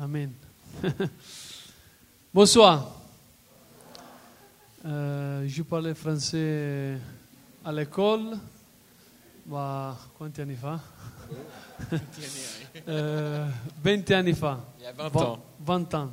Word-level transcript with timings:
Amen. 0.00 0.32
Bonsoir. 2.32 2.90
Euh, 4.86 5.46
je 5.46 5.62
parlais 5.62 5.92
français 5.94 6.96
à 7.62 7.70
l'école, 7.70 8.38
ma 9.46 9.94
quanti 10.16 10.40
anni 10.40 10.54
fa? 10.54 10.80
Eh, 12.86 13.44
20 13.82 14.10
anni 14.12 14.32
fa. 14.32 14.58
Il 14.78 14.84
y 14.84 14.86
a 14.86 14.92
20 14.92 15.10
Va- 15.12 15.20
ans. 15.20 15.38
20 15.58 15.94
anni. 15.94 16.10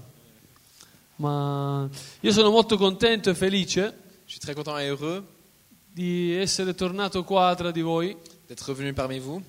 Ma 1.16 1.90
io 2.20 2.32
sono 2.34 2.52
molto 2.52 2.76
contento 2.78 3.30
e 3.30 3.36
felice 3.36 3.94
Je 4.26 4.32
suis 4.34 4.40
très 4.42 4.54
content 4.54 4.78
et 4.78 4.88
heureux 4.90 5.24
di 5.94 6.34
essere 6.36 6.76
tornato 6.76 7.24
qua 7.24 7.56
tra 7.56 7.72
di 7.72 7.82
voi 7.82 8.16
d'être 8.46 8.66
revenu 8.68 8.94
parmi 8.94 9.18
vous 9.20 9.42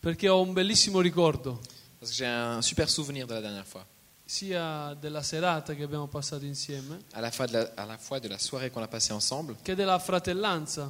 perché 0.00 0.28
ho 0.28 0.42
un 0.42 0.52
bellissimo 0.52 1.00
ricordo 1.00 1.60
parce 2.00 2.10
que 2.12 2.16
j'ai 2.16 2.26
un 2.26 2.62
super 2.62 2.88
souvenir 2.88 3.26
de 3.26 3.34
la 3.34 3.40
dernière 3.42 3.66
fois. 3.66 3.84
sia 4.24 4.94
della 5.00 5.22
serata 5.22 5.74
che 5.74 5.82
abbiamo 5.82 6.06
passato 6.06 6.44
insieme 6.44 7.00
À 7.12 7.20
la 7.20 7.30
fois 7.30 7.46
de 7.48 7.52
la, 7.52 7.70
à 7.76 7.84
la, 7.84 7.98
fois 7.98 8.20
de 8.20 8.28
la 8.28 8.38
soirée 8.38 8.70
qu'on 8.70 8.82
a 8.82 8.88
passée 8.88 9.12
ensemble 9.12 9.56
che 9.62 9.74
della 9.74 9.98
fratellanza 9.98 10.88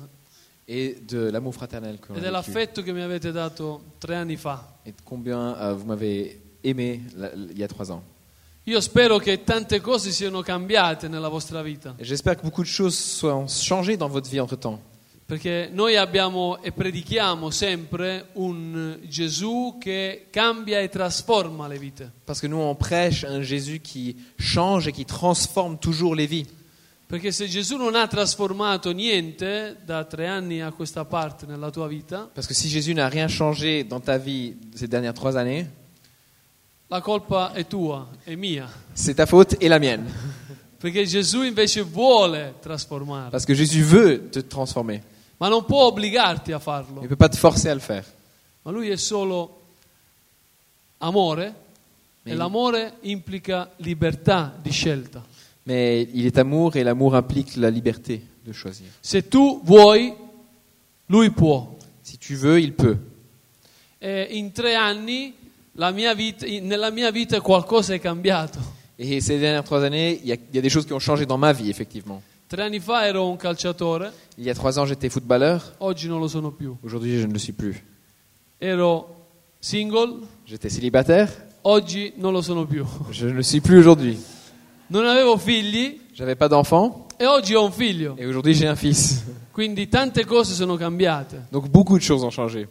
et 0.67 1.01
de 1.07 1.31
l'amour 1.31 1.55
fraternel 1.55 1.99
que 1.99 2.07
e 2.07 2.09
l'on 2.09 2.17
a 2.17 2.21
vécu. 2.21 2.23
dell'affetto 2.23 2.83
che 2.83 2.93
mi 2.93 3.01
avete 3.01 3.33
dato 3.33 3.95
tre 3.99 4.15
anni 4.17 4.37
fa. 4.37 4.79
Et 4.85 4.93
de 4.95 5.01
combien 5.03 5.57
euh, 5.59 5.75
vous 5.75 5.87
m'avez 5.87 6.41
aimé 6.63 7.03
la- 7.17 7.33
il 7.33 7.57
y 7.59 7.63
a 7.63 7.67
trois 7.69 7.91
ans. 7.91 8.03
Io 8.65 8.79
spero 8.83 9.19
che 9.19 9.43
tante 9.43 9.81
cose 9.81 10.13
siano 10.13 10.43
cambiate 10.43 11.09
nella 11.09 11.29
vostra 11.29 11.63
vita, 11.63 11.95
Et 11.99 12.05
J'espère 12.05 12.37
que 12.37 12.43
beaucoup 12.43 12.63
de 12.63 12.69
choses 12.69 12.95
soient 12.97 13.47
changées 13.49 13.97
dans 13.97 14.09
votre 14.11 14.29
vie 14.29 14.39
entre-temps. 14.39 14.79
Perché 15.31 15.69
noi 15.73 15.95
abbiamo 15.95 16.61
e 16.61 16.73
predichiamo 16.73 17.51
sempre 17.51 18.31
un 18.33 18.99
Gesù 19.05 19.77
che 19.79 20.27
cambia 20.29 20.81
e 20.81 20.89
trasforma 20.89 21.69
le 21.69 21.79
vite. 21.79 22.11
Parce 22.25 22.41
que 22.41 22.49
nous, 22.49 22.59
on 22.59 22.75
prêche 22.75 23.29
un 23.29 23.41
Jésus 23.41 23.81
qui 23.81 24.17
change 24.37 24.89
et 24.89 24.93
qui 24.93 25.05
transforme 25.05 25.79
toujours 25.79 26.17
les 26.17 26.27
vies. 26.27 26.49
Perché 27.07 27.31
se 27.31 27.47
Gesù 27.47 27.77
non 27.77 27.95
ha 27.95 28.09
trasformato 28.09 28.91
niente 28.91 29.77
da 29.85 30.03
tre 30.03 30.27
anni 30.27 30.63
a 30.63 30.73
questa 30.73 31.05
parte 31.05 31.47
nella 31.47 31.71
tua 31.71 31.87
vita, 31.87 32.29
Parce 32.35 32.49
que 32.49 32.55
si 32.55 32.69
Jésus 32.69 32.93
n'a 32.93 33.09
rien 33.09 33.29
changé 33.29 33.85
dans 33.85 34.01
ta 34.01 34.19
vie 34.19 34.57
ces 34.75 34.89
dernières 34.89 35.15
trois 35.15 35.37
années, 35.37 35.65
la 36.89 37.01
colpa 37.01 37.53
è 37.53 37.69
tua, 37.69 38.09
è 38.25 38.35
mia. 38.35 38.69
c'est 38.95 39.15
ta 39.15 39.27
faute 39.27 39.57
et 39.61 39.69
la 39.69 39.79
mienne. 39.79 40.11
Perché 40.77 41.07
Gesù 41.07 41.43
invece 41.43 41.83
vuole 41.83 42.55
trasformare, 42.61 43.31
Parce 43.31 43.45
que 43.45 43.55
Jésus 43.55 43.85
veut 43.85 44.29
te 44.31 44.41
transformer. 44.41 45.10
Ma 45.41 45.49
non 45.49 45.65
può 45.65 45.87
obbligarti 45.87 46.53
a 46.53 46.59
farlo. 46.59 46.99
Il 47.01 47.03
ne 47.05 47.09
peut 47.09 47.17
pas 47.17 47.31
te 47.31 47.37
forcer 47.39 47.71
à 47.71 47.75
le 47.75 47.81
faire. 47.81 48.05
Ma 48.63 48.71
lui 48.71 48.91
è 48.91 48.97
solo 48.97 49.57
amore 50.99 51.47
e 51.47 51.55
Mais- 52.25 52.37
l'amore 52.37 52.97
implica 53.03 53.71
libertà 53.77 54.55
di 54.61 54.71
scelta. 54.71 55.25
Mais 55.65 56.09
il 56.13 56.27
est 56.27 56.37
amour 56.39 56.77
et 56.77 56.83
l'amour 56.83 57.15
implique 57.15 57.57
la 57.57 57.71
liberté 57.71 58.21
de 58.45 58.53
choisir. 58.53 58.87
Se 59.01 59.29
tu 59.29 59.61
vuoi, 59.65 60.15
lui 61.07 61.31
può. 61.31 61.77
Si 62.03 62.19
tu 62.19 62.35
veux, 62.37 62.59
il 62.61 62.73
peut. 62.73 62.97
E 63.99 64.29
in 64.33 64.53
tre 64.53 64.75
anni 64.75 65.35
la 65.73 65.91
mia 65.91 66.15
vita- 66.15 66.47
in- 66.47 66.67
nella 66.67 66.91
mia 66.91 67.11
vita 67.11 67.41
qualcosa 67.41 67.95
è 67.95 67.99
cambiato. 68.01 68.59
Et 68.99 69.23
ces 69.23 69.39
dernières 69.39 69.65
trois 69.65 69.83
années, 69.83 70.19
il 70.23 70.29
y, 70.29 70.33
a, 70.33 70.35
il 70.35 70.55
y 70.55 70.59
a 70.59 70.61
des 70.61 70.69
choses 70.69 70.85
qui 70.85 70.93
ont 70.93 70.99
changé 71.01 71.25
dans 71.25 71.39
ma 71.39 71.53
vie, 71.53 71.71
effectivement. 71.71 72.21
Tre 72.51 72.65
anni 72.65 72.81
fa 72.81 73.07
ero 73.07 73.29
un 73.31 73.37
calciatore, 73.37 74.13
Il 74.37 74.43
y 74.45 74.51
a 74.51 74.55
trois 74.55 74.77
ans, 74.81 74.85
j'étais 74.85 75.09
footballeur. 75.09 75.63
oggi 75.79 76.09
non 76.09 76.19
lo 76.19 76.27
sono 76.27 76.51
più. 76.51 76.77
Aujourd'hui, 76.83 77.17
je 77.21 77.27
ne 77.29 77.33
le 77.33 77.39
suis 77.39 77.53
plus. 77.53 77.81
Ero 78.59 79.07
single, 79.61 80.27
J'étais 80.47 80.69
célibataire. 80.69 81.31
oggi 81.63 82.13
non 82.17 82.33
lo 82.33 82.43
sono 82.43 82.67
più. 82.67 82.85
Je 83.13 83.27
ne 83.27 83.35
le 83.35 83.43
suis 83.45 83.61
plus 83.61 83.79
aujourd'hui. 83.79 84.19
Non 84.89 85.07
avevo 85.07 85.37
figli 85.37 86.01
J'avais 86.13 86.35
pas 86.35 86.49
d'enfant. 86.49 87.07
e 87.19 87.25
oggi 87.27 87.55
ho 87.55 87.65
un 87.65 87.71
figlio. 87.71 88.17
Et 88.19 88.27
aujourd'hui, 88.27 88.55
j'ai 88.55 88.67
un 88.67 88.75
fils. 88.75 89.23
Quindi 89.53 89.87
tante 89.89 90.25
cose 90.25 90.53
sono 90.53 90.77
cambiate. 90.77 91.47
Donc, 91.53 91.69
beaucoup 91.69 91.99
de 91.99 92.03
choses 92.03 92.25
ont 92.25 92.35
changé. 92.35 92.67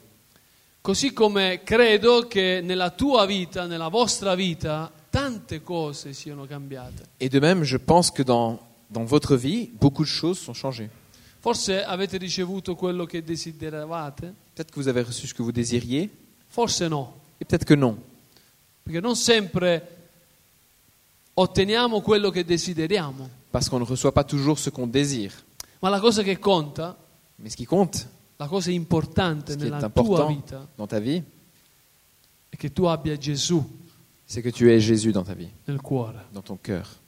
Così 0.81 1.13
come 1.13 1.61
credo 1.63 2.27
che 2.27 2.59
nella 2.61 2.89
tua 2.89 3.25
vita, 3.25 3.65
nella 3.65 3.87
vostra 3.87 4.35
vita, 4.35 4.91
tante 5.09 5.61
cose 5.61 6.11
siano 6.11 6.45
cambiate. 6.45 7.03
Et 7.21 7.29
de 7.29 7.39
même, 7.39 7.63
je 7.63 7.77
pense 7.77 8.11
que 8.11 8.23
dans, 8.23 8.59
dans 8.89 9.03
votre 9.05 9.35
vie, 9.35 9.69
beaucoup 9.79 10.03
de 10.03 10.09
choses 10.09 10.39
sont 10.39 10.53
changées. 10.53 10.89
Forse 11.41 11.69
avete 11.85 12.17
ricevuto 12.17 12.75
quello 12.75 13.05
che 13.05 13.23
desideravate, 13.23 14.33
Peut-être 14.55 14.71
que 14.71 14.79
vous 14.79 14.87
avez 14.89 15.03
reçu 15.03 15.25
ce 15.25 15.33
que 15.33 15.41
vous 15.41 15.53
désiriez, 15.53 16.09
forse 16.49 16.81
no, 16.81 17.13
et 17.39 17.45
peut-être 17.45 17.63
que 17.65 17.75
non. 17.75 17.97
perché 18.83 18.99
non 18.99 19.15
sempre 19.15 19.81
otteniamo 21.35 22.01
quello 22.01 22.29
che 22.31 22.43
desideriamo, 22.43 23.29
Parce 23.51 23.69
qu'on 23.69 23.79
ne 23.79 23.85
reçoit 23.85 24.11
pas 24.11 24.23
toujours 24.25 24.59
ce 24.59 24.69
qu'on 24.69 24.87
désire. 24.87 25.31
ma 25.81 25.89
la 25.89 25.99
cosa 25.99 26.23
che 26.23 26.37
conta, 26.39 26.97
Mais 27.37 27.51
ce 27.51 27.55
qui 27.55 27.65
compte, 27.65 28.05
la 28.37 28.47
cosa 28.47 28.69
importante 28.71 29.51
ce 29.51 29.55
qui 29.57 29.63
est 29.63 29.69
nella 29.69 29.77
tua 29.77 29.87
important 29.87 30.27
vita 30.27 30.67
dans 30.75 30.87
ta 30.87 30.99
vie, 30.99 31.23
è 32.49 32.57
che 32.57 32.73
tu 32.73 32.83
abbia 32.85 33.15
Gesù 33.17 33.63
c'est 34.25 34.41
que 34.43 34.49
tu 34.51 34.69
aies 34.69 34.81
Jésus 34.81 35.13
dans 35.13 35.23
ta 35.23 35.33
vie, 35.35 35.49
nel 35.67 35.79
cuore 35.81 36.13
dans 36.33 36.43
ton 36.43 36.57
cœur. 36.57 36.98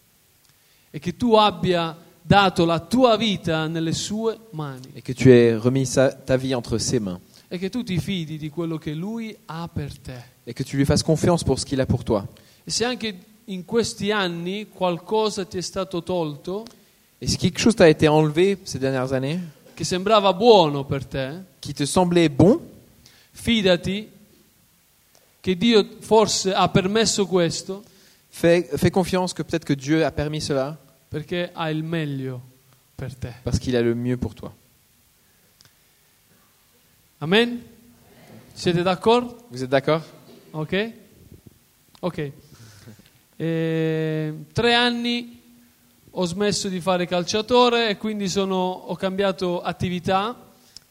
E 0.91 0.99
che 0.99 1.15
tu 1.15 1.33
abbia 1.35 1.97
dato 2.21 2.65
la 2.65 2.79
tua 2.79 3.15
vita 3.17 3.67
nelle 3.67 3.93
sue 3.93 4.37
mani 4.51 4.89
Et 4.93 5.01
que 5.03 5.13
tu 5.13 5.29
aies 5.29 5.57
remis 5.59 5.85
sa- 5.89 6.11
ta 6.13 6.35
vie 6.37 6.53
entre 6.53 6.77
ses 6.79 6.99
mains. 6.99 7.19
e 7.47 7.57
che 7.57 7.69
tu 7.69 7.83
ti 7.83 7.97
fidi 7.99 8.37
di 8.37 8.49
quello 8.49 8.77
che 8.77 8.93
lui 8.93 9.35
ha 9.47 9.67
per 9.73 9.97
te. 9.97 10.23
Et 10.45 10.53
que 10.55 10.63
tu 10.63 10.75
lui 10.77 10.85
fasses 10.85 11.03
confiance 11.03 11.43
pour 11.43 11.57
ce 11.59 11.65
qu'il 11.65 11.79
a 11.81 11.85
pour 11.85 12.03
toi. 12.03 12.23
E 12.63 12.69
se 12.71 12.85
anche 12.85 13.17
in 13.45 13.65
questi 13.65 14.11
anni 14.11 14.67
qualcosa 14.69 15.45
ti 15.45 15.57
è 15.57 15.61
stato 15.61 16.03
tolto 16.03 16.65
Et 17.19 17.27
si 17.29 17.37
quelque 17.37 17.59
chose 17.59 17.75
t'a 17.75 17.87
été 17.87 18.07
enlevé 18.07 18.57
ces 18.63 18.79
dernières 18.79 19.11
années, 19.13 19.39
che 19.75 19.83
sembrava 19.83 20.33
buono 20.33 20.85
per 20.85 21.05
te, 21.05 21.43
qui 21.61 21.73
te 21.73 21.85
semblait 21.85 22.29
bon, 22.29 22.59
fidati 23.31 24.09
che 25.39 25.55
Dio 25.57 25.87
forse 25.99 26.53
ha 26.53 26.67
permesso 26.69 27.25
questo 27.27 27.83
fais, 28.31 28.63
fais 28.77 28.91
confiance 28.91 29.33
que 29.33 29.43
peut-être 29.43 29.65
que 29.65 29.73
Dieu 29.73 30.03
a 30.05 30.11
permis 30.11 30.41
cela 30.41 30.77
perché 31.09 31.51
ha 31.53 31.69
il 31.69 31.83
meglio 31.83 32.41
per 32.95 33.13
te. 33.15 33.27
parce 33.43 33.59
qu'il 33.59 33.75
a 33.75 33.81
le 33.81 33.93
mieux 33.93 34.17
pour 34.17 34.33
toi. 34.33 34.53
Amen? 37.19 37.59
Siete 38.55 38.83
d'accordo? 38.83 39.37
Vous 39.51 39.63
êtes 39.63 39.69
d'accord 39.69 40.01
Ok? 40.53 40.75
Ok. 42.01 42.31
Eh, 43.37 44.33
tre 44.53 44.73
anni 44.73 45.39
ho 46.11 46.25
smesso 46.25 46.67
di 46.67 46.79
fare 46.81 47.05
calciatore 47.07 47.89
e 47.89 47.97
quindi 47.97 48.27
sono- 48.27 48.55
ho 48.87 48.95
cambiato 48.95 49.61
attività 49.61 50.35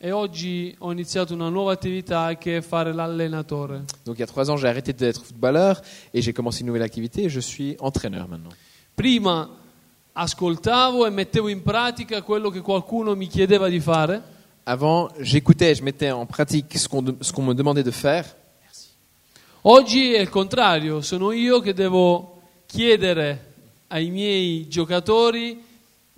e 0.03 0.12
oggi 0.12 0.75
ho 0.78 0.91
iniziato 0.93 1.34
una 1.34 1.50
nuova 1.50 1.72
attività 1.72 2.34
che 2.38 2.56
è 2.56 2.61
fare 2.62 2.91
l'allenatore. 2.94 3.84
Donc 4.05 4.16
il 4.16 4.21
y 4.21 4.22
a 4.22 4.27
trois 4.27 4.49
ans, 4.49 4.56
j'ai 4.59 4.66
arrêté 4.69 4.94
d'être 4.94 5.22
footballeur 5.22 5.78
et 6.15 6.22
j'ai 6.22 6.33
commencé 6.33 6.61
une 6.61 6.69
nouvelle 6.69 6.83
activité 6.84 7.25
et 7.25 7.28
je 7.28 7.41
suis 7.41 7.77
entraîneur 7.81 8.27
maintenant. 8.27 8.53
Prima 8.94 9.49
ascoltavo 10.15 11.05
e 11.06 11.11
mettevo 11.11 11.49
in 11.49 11.62
pratica 11.62 12.22
quello 12.22 12.49
che 12.50 12.61
qualcuno 12.62 13.15
mi 13.15 13.27
chiedeva 13.27 13.69
di 13.69 13.81
fare, 13.81 14.22
Avant, 14.65 15.11
j'écoutais 15.21 15.75
je 15.75 15.83
mettais 15.83 16.11
en 16.12 16.27
pratique 16.27 16.78
ce 16.78 16.87
qu'on 16.88 17.03
de- 17.03 17.17
ce 17.22 17.32
qu'on 17.32 17.43
me 17.43 17.55
demandait 17.55 17.82
de 17.84 17.91
faire. 17.91 18.25
oggi 19.62 20.15
è 20.15 20.21
il 20.21 20.28
contrario, 20.31 21.00
sono 21.03 21.32
io 21.32 21.61
che 21.61 21.75
devo 21.75 22.41
chiedere 22.67 23.53
ai 23.88 24.11
miei 24.11 24.67
giocatori 24.69 25.62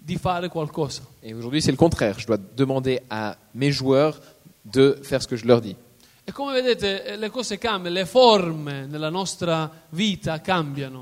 di 0.05 0.17
fare 0.17 0.49
qualcosa. 0.49 1.03
Et 1.23 1.33
aujourd'hui, 1.35 1.61
c'est 1.63 1.71
le 1.71 1.77
contraire. 1.77 2.19
Je 2.19 2.27
dois 2.27 2.39
demander 2.57 3.01
à 3.09 3.37
mes 3.55 3.71
joueurs 3.71 4.21
de 4.65 4.99
faire 5.03 5.23
ce 5.23 5.29
que 5.29 5.37
je 5.37 5.47
leur 5.47 5.61
dis. 5.61 5.77
E 6.25 6.33
come 6.33 6.53
vedete 6.53 7.05
eh, 7.05 7.17
le 7.17 7.31
cose 7.31 7.59
cambiano, 7.59 7.99
le 7.99 8.05
forme 8.05 8.87
nella 8.87 9.11
nostra 9.11 9.71
vita 9.91 10.39
cambiano. 10.41 11.01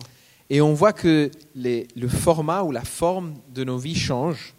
Et 0.48 0.60
on 0.60 0.74
voit 0.74 0.92
que 0.94 1.30
les- 1.54 1.86
le 1.94 2.08
format 2.08 2.62
ou 2.64 2.72
la 2.72 2.82
forme 2.82 3.34
de 3.54 3.62
nos 3.64 3.78
vies 3.78 3.94
change. 3.94 4.52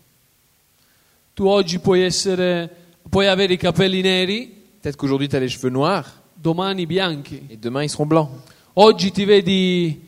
Tu 1.34 1.44
oggi 1.48 1.80
puoi, 1.80 2.02
essere, 2.04 2.70
puoi 3.10 3.28
avere 3.28 3.54
i 3.54 3.58
capelli 3.58 4.02
neri, 4.02 4.60
Peut-être 4.82 4.98
qu'aujourd'hui, 4.98 5.28
tu 5.30 5.36
as 5.36 5.40
les 5.40 5.48
cheveux 5.50 5.70
noirs 5.70 6.08
domani 6.36 6.86
bianchi. 6.88 7.42
et 7.52 7.58
demain, 7.58 7.84
ils 7.84 7.90
seront 7.90 8.06
blancs. 8.08 8.30
Oggi 8.76 9.12
ti 9.12 9.26
vedi 9.26 10.00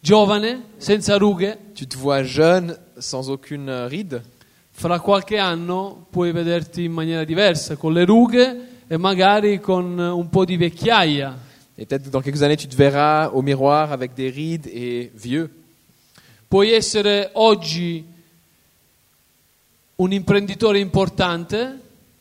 giovane, 0.00 0.62
senza 0.78 1.16
rughe, 1.18 1.58
Tu 1.74 1.86
te 1.86 1.96
vois 1.96 2.22
jeune, 2.22 2.76
sans 3.02 3.28
aucune 3.28 3.68
euh, 3.68 3.86
ride. 3.86 4.22
fra 4.74 4.98
qualche 5.00 5.38
anno 5.38 6.06
puoi 6.10 6.32
vederti 6.32 6.84
in 6.84 6.92
maniera 6.92 7.24
diversa, 7.24 7.76
con 7.76 7.92
le 7.92 8.04
rughe 8.04 8.68
e 8.88 8.96
magari 8.96 9.60
con 9.60 9.98
un 9.98 10.28
po' 10.28 10.44
di 10.44 10.56
vecchiaia. 10.56 11.38
Et 11.76 11.86
peut-être 11.86 12.10
dans 12.10 12.20
quelques 12.20 12.42
années, 12.42 12.56
tu 12.56 12.66
te 12.66 12.76
verras 12.76 13.28
au 13.28 13.42
miroir 13.42 13.92
avec 13.92 14.14
des 14.14 14.30
rides 14.30 14.66
et 14.66 15.10
vieux. 15.14 15.50
Puoi 16.48 16.74
essere 16.74 17.30
oggi 17.34 18.04
un 19.96 20.12
imprenditore 20.12 20.76
importante 20.76 21.54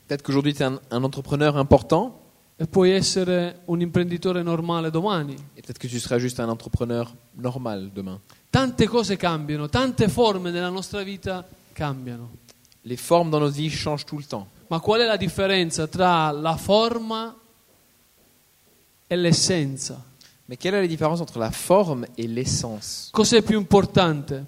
Peut-être 0.08 0.24
qu'aujourd'hui, 0.24 0.54
tu 0.54 0.62
es 0.62 0.66
un, 0.66 0.78
un 0.92 1.04
entrepreneur 1.06 1.56
important 1.56 2.20
e 2.58 2.68
puoi 2.68 2.90
essere 2.90 3.62
un 3.66 3.80
imprenditore 3.80 4.44
normale 4.44 4.92
domani. 4.92 5.36
Et 5.56 5.62
peut-être 5.62 5.80
que 5.80 5.88
tu 5.88 6.02
seras 6.02 6.20
juste 6.20 6.42
un 6.42 6.50
entrepreneur 6.50 7.16
normal 7.38 7.90
demain. 7.94 8.20
Tante 8.52 8.86
cose 8.86 9.16
cambiano, 9.16 9.70
tante 9.70 10.10
forme 10.10 10.52
nella 10.52 10.68
nostra 10.68 11.04
vita 11.04 11.48
cambiano. 11.72 12.32
Les 12.82 13.00
formes 13.00 13.30
dans 13.32 13.40
notre 13.40 13.56
vie 13.56 13.70
changent 13.70 14.04
tout 14.04 14.20
le 14.20 14.26
temps. 14.26 14.46
Ma 14.68 14.82
qual 14.82 15.00
è 15.00 15.06
la 15.06 15.16
differenza 15.16 15.88
tra 15.88 16.32
la 16.32 16.58
forma 16.58 17.34
e 19.08 19.16
l'essenza? 19.16 20.04
Mais 20.48 20.60
quelle 20.60 20.76
est 20.76 20.82
la 20.82 20.88
différence 20.88 21.22
entre 21.22 21.40
la 21.40 21.50
forme 21.50 22.06
et 22.18 22.28
l'essence 22.28 23.08
Cos'è 23.12 23.42
più 23.42 23.58
importante? 23.58 24.44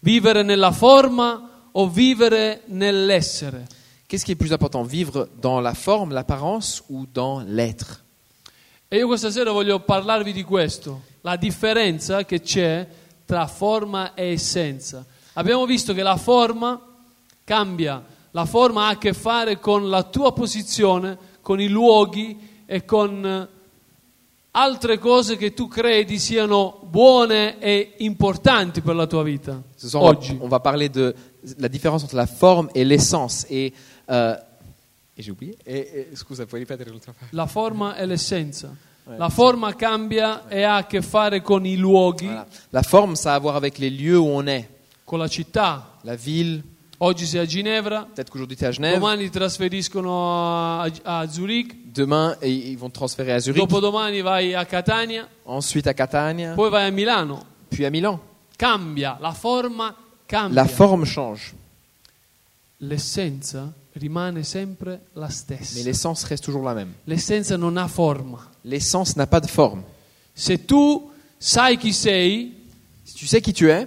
Vivere 0.00 0.42
nella 0.42 0.72
forma 0.72 1.68
o 1.70 1.88
vivere 1.88 2.62
nell'essere? 2.66 3.68
Qu'est-ce 4.08 4.24
qui 4.24 4.32
est 4.32 4.36
plus 4.36 4.50
important 4.50 4.82
Vivre 4.82 5.28
dans 5.40 5.60
la 5.60 5.74
forme, 5.74 6.12
l'apparence 6.12 6.82
ou 6.88 7.06
dans 7.06 7.44
l'être 7.46 8.02
E 8.88 8.96
io 8.96 9.06
questa 9.06 9.30
sera 9.30 9.52
voglio 9.52 9.78
parlarvi 9.78 10.32
di 10.32 10.42
questo, 10.42 11.02
la 11.20 11.36
differenza 11.36 12.24
che 12.24 12.40
c'è 12.40 12.86
tra 13.24 13.46
forma 13.46 14.14
e 14.14 14.32
essenza. 14.32 15.04
Abbiamo 15.34 15.66
visto 15.66 15.92
che 15.94 16.02
la 16.02 16.16
forma 16.16 16.80
cambia, 17.44 18.02
la 18.30 18.44
forma 18.46 18.86
ha 18.86 18.90
a 18.90 18.98
che 18.98 19.12
fare 19.12 19.58
con 19.58 19.88
la 19.88 20.02
tua 20.04 20.32
posizione, 20.32 21.18
con 21.40 21.60
i 21.60 21.68
luoghi 21.68 22.62
e 22.66 22.84
con 22.84 23.24
eh, 23.24 23.48
altre 24.52 24.98
cose 24.98 25.36
che 25.36 25.52
tu 25.52 25.68
credi 25.68 26.18
siano 26.18 26.80
buone 26.84 27.58
e 27.58 27.94
importanti 27.98 28.80
per 28.80 28.94
la 28.94 29.06
tua 29.06 29.22
vita. 29.22 29.62
Ce 29.76 29.88
soir, 29.88 30.04
Oggi. 30.04 30.36
on 30.40 30.48
va 30.48 30.60
parler 30.60 30.88
de 30.88 31.14
la 31.58 31.68
différence 31.68 32.04
entre 32.04 32.16
la 32.16 32.26
forme 32.26 32.68
et 32.74 32.84
l'essence. 32.84 33.46
Et, 33.50 33.72
euh, 34.08 34.36
et 35.16 35.22
j'ai 35.22 35.30
oublié. 35.30 35.56
Et, 35.64 36.08
et- 36.12 36.16
scusa, 36.16 36.46
puoi 36.46 36.60
ripetere 36.60 36.90
l'ultima 36.90 37.14
parte 37.18 37.34
La 37.34 37.46
forma 37.46 37.96
e 37.96 38.06
l'essenza. 38.06 38.74
La 39.18 39.28
forma 39.28 39.74
cambia 39.74 40.48
e 40.48 40.62
ha 40.62 40.76
a 40.76 40.86
che 40.86 41.02
fare 41.02 41.42
con 41.42 41.66
i 41.66 41.76
luoghi, 41.76 42.26
Voilà. 42.26 42.46
La 42.70 42.82
forme, 42.82 43.14
ça 43.16 43.32
a 43.32 43.34
à 43.34 43.38
voir 43.38 43.54
avec 43.56 43.78
les 43.78 43.90
lieux 43.90 44.18
où 44.18 44.28
on 44.28 44.46
est. 44.46 44.68
con 45.04 45.18
la 45.18 45.28
città. 45.28 45.98
La 46.04 46.14
ville, 46.16 46.62
Oggi 46.98 47.26
sei 47.26 47.40
a 47.40 47.44
Ginevra, 47.44 48.06
peut-être 48.14 48.30
qu'aujourd'hui 48.30 48.56
tu 48.56 48.64
es 48.64 48.66
à 48.68 48.70
Genève. 48.72 48.94
domani 48.98 49.24
ti 49.24 49.30
trasferiscono 49.30 50.80
a, 50.82 50.88
a 51.04 51.26
Zurich, 51.26 51.92
Demain, 51.92 52.34
et 52.40 52.50
ils 52.50 52.78
vont 52.78 52.88
te 52.88 52.94
transférer 52.94 53.32
à 53.32 53.40
Zurich. 53.40 53.60
dopodomani 53.60 54.22
vai 54.22 54.54
a 54.54 54.64
Catania, 54.64 55.28
Ensuite 55.44 55.86
à 55.86 55.92
Catania. 55.94 56.54
poi 56.54 56.70
vai 56.70 56.86
a 56.86 56.90
Milano. 56.90 57.40
Puis 57.68 57.84
à 57.84 57.90
Milan. 57.90 58.18
Cambia, 58.58 59.18
la 59.20 59.32
forma 59.32 59.94
cambia. 60.26 60.54
La 60.62 60.66
forme 60.66 61.04
change. 61.04 61.52
L'essenza 62.86 63.72
rimane 63.92 64.42
sempre 64.42 65.00
la 65.14 65.26
Mais 65.26 65.36
stessa. 65.36 65.82
l'essence 65.82 66.24
reste 66.24 66.44
toujours 66.44 66.64
la 66.64 66.74
même. 66.74 66.92
L'essenza 67.06 67.56
non 67.56 67.76
ha 67.76 67.88
forma. 67.88 68.50
L'essence 68.64 69.16
n'a 69.16 69.26
pas 69.26 69.40
de 69.40 69.46
forme. 69.48 69.82
Se 70.34 70.64
tu 70.64 71.10
sai 71.38 71.76
chi 71.76 71.92
sei, 71.92 72.52
Si 73.04 73.14
tu 73.14 73.26
sais 73.26 73.42
qui 73.42 73.52
tu 73.52 73.68
es, 73.68 73.86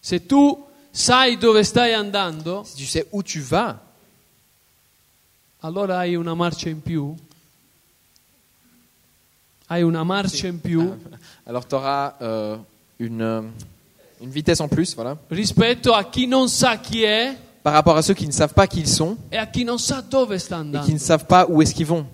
se 0.00 0.26
tu 0.26 0.56
sai 0.90 1.36
dove 1.36 1.62
stai 1.62 1.92
andando, 1.92 2.64
si 2.64 2.76
tu 2.76 2.86
sais 2.86 3.06
où 3.10 3.22
tu 3.22 3.40
vas, 3.42 3.76
allora 5.60 5.98
hai 5.98 6.16
una 6.16 6.34
marcia 6.34 6.70
in 6.70 6.80
più. 6.80 7.14
Hai 9.66 9.82
una 9.82 10.02
marcia 10.02 10.48
in 10.48 10.60
più 10.60 10.80
alors 11.44 11.66
tu 11.66 11.76
auras 11.76 12.14
une, 12.98 13.22
euh, 13.22 13.42
une 14.20 14.30
vitesse 14.30 14.60
en 14.60 14.68
plus, 14.68 14.94
voilà. 14.94 15.16
rispetto 15.28 15.92
a 15.92 16.08
chi 16.08 16.26
non 16.26 16.48
sa 16.48 16.78
chi 16.80 17.02
è 17.02 17.36
Par 17.62 17.72
rapport 17.74 17.96
à 17.96 18.02
ceux 18.02 18.14
qui 18.14 18.26
ne 18.26 18.32
savent 18.32 18.54
pas 18.54 18.66
qui 18.66 18.80
ils 18.80 18.88
sont 18.88 19.16
e 19.32 19.36
et 19.36 19.50
qui 19.52 19.64
ne 19.64 20.98
savent 20.98 21.26
pas 21.26 21.46
où 21.48 21.60
est-ce 21.60 21.74
qu'ils 21.74 21.86
vont. 21.86 22.06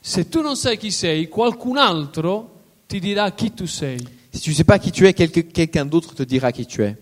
Se 0.00 0.20
tu 0.24 0.40
non 0.40 0.54
sai 0.56 0.78
chi 0.78 0.90
sei, 0.90 1.28
qualcun 1.28 1.76
altro 1.76 2.48
ti 2.86 2.98
dirà 2.98 3.30
chi 3.32 3.52
tu 3.52 3.66
sei. 3.66 3.98
Si 4.32 4.40
tu 4.40 4.50
ne 4.50 4.54
sais 4.54 4.64
pas 4.64 4.78
qui 4.78 4.90
tu 4.90 5.06
es, 5.06 5.12
quelqu'un 5.12 5.84
d'autre 5.84 6.14
te 6.14 6.24
dira 6.24 6.50
qui 6.52 6.64
tu 6.66 6.82
es. 6.82 6.96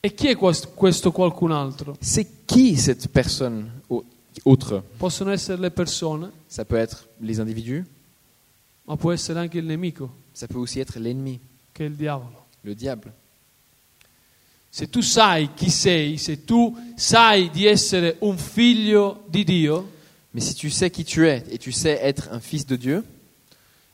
E 0.00 0.14
chi 0.14 0.28
è 0.28 0.36
quest- 0.36 0.68
questo 0.74 1.10
qualcun 1.10 1.50
altro? 1.50 1.96
C'est 2.00 2.26
qui 2.46 2.76
cette 2.76 3.08
personne 3.08 3.80
au- 3.88 4.04
autre? 4.44 4.82
Possono 4.98 5.32
essere 5.32 5.58
le 5.60 5.70
persone, 5.70 6.30
Ça 6.46 6.64
peut 6.64 6.76
être 6.78 7.08
les 7.20 7.40
individus, 7.40 7.84
ma 8.84 8.96
può 8.96 9.10
essere 9.12 9.40
anche 9.40 9.58
il 9.58 9.64
nemico, 9.64 10.08
ça 10.34 10.46
peut 10.46 10.58
aussi 10.58 10.80
être 10.80 10.98
l'ennemi, 10.98 11.40
che 11.72 11.84
è 11.84 11.88
il 11.88 11.94
diavolo. 11.94 12.44
le 12.60 12.74
diable. 12.74 13.12
Se 14.68 14.88
tu 14.90 15.00
sai 15.02 15.54
chi 15.54 15.70
sei, 15.70 16.18
se 16.18 16.44
tu 16.44 16.76
sai 16.96 17.48
di 17.50 17.64
essere 17.64 18.16
un 18.20 18.36
figlio 18.36 19.24
di 19.28 19.44
Dio, 19.44 19.92
Mais 20.32 20.44
si 20.44 20.54
tu 20.56 20.68
sais 20.68 20.90
qui 20.90 21.04
tu 21.04 21.24
es 21.24 21.44
et 21.48 21.58
tu 21.58 21.70
sais 21.70 21.96
être 22.02 22.28
un 22.32 22.40
fils 22.40 22.66
de 22.66 22.74
Dieu, 22.76 23.04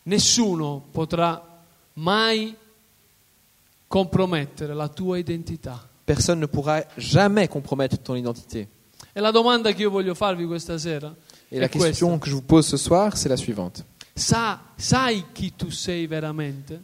nessuno 0.05 0.83
potrà 0.91 1.63
mai 1.95 2.57
compromettere 3.87 4.73
la 4.75 4.89
tua 4.89 5.19
identità. 5.19 5.87
personne 6.05 6.41
ne 6.41 6.47
pourra 6.49 6.83
jamais 6.97 7.47
compromettre 7.47 7.99
ton 8.01 8.17
identité. 8.17 8.67
E 9.13 9.21
la 9.21 9.31
domanda 9.31 9.73
che 9.73 9.83
io 9.83 9.91
voglio 9.91 10.15
farvi 10.15 10.47
questa 10.47 10.79
sera 10.79 11.15
Et 11.51 11.59
è 11.59 11.61
la 11.61 11.69
question 11.69 12.19
questa. 12.19 12.25
que 12.25 12.29
je 12.31 12.35
vous 12.37 12.43
pose 12.47 12.69
ce 12.69 12.77
soir, 12.79 13.17
c'est 13.19 13.29
la 13.29 13.37
suivante. 13.37 13.85
Sa- 14.15 14.61
sai 14.77 15.25
chi 15.33 15.53
tu 15.57 15.71
sei 15.71 16.07
veramente? 16.07 16.81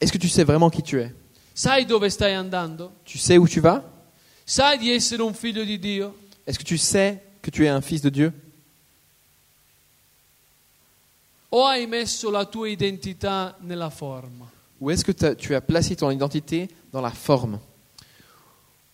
Est-ce 0.00 0.12
que 0.12 0.18
tu 0.18 0.28
sais 0.28 0.44
vraiment 0.44 0.70
qui 0.70 0.82
tu 0.82 0.98
es 1.00 1.12
Sai 1.52 1.84
dove 1.84 2.08
stai 2.08 2.34
andando? 2.34 2.92
Tu 3.04 3.18
sais 3.18 3.36
où 3.38 3.46
tu 3.46 3.60
vas 3.60 3.82
Sai 4.44 4.78
di 4.78 4.90
essere 4.90 5.22
un 5.22 5.34
figlio 5.34 5.64
di 5.64 5.78
Dio? 5.78 6.16
Est-ce 6.46 6.58
que 6.58 6.64
tu 6.64 6.78
sais 6.78 7.20
que 7.42 7.50
tu 7.50 7.64
es 7.64 7.68
un 7.68 7.80
fils 7.82 8.00
de 8.00 8.10
Dieu 8.10 8.32
O 11.50 11.66
hai 11.66 11.86
messo 11.86 12.30
la 12.30 12.44
tua 12.44 12.68
identità 12.68 13.56
nella 13.60 13.90
forma? 13.90 14.48
Ou 14.78 14.90
est-ce 14.90 15.04
que 15.04 15.34
tu 15.34 15.54
as 15.54 15.60
placé 15.60 15.94
ton 15.96 16.10
identité 16.10 16.68
dans 16.90 17.02
la 17.02 17.10
forme 17.10 17.60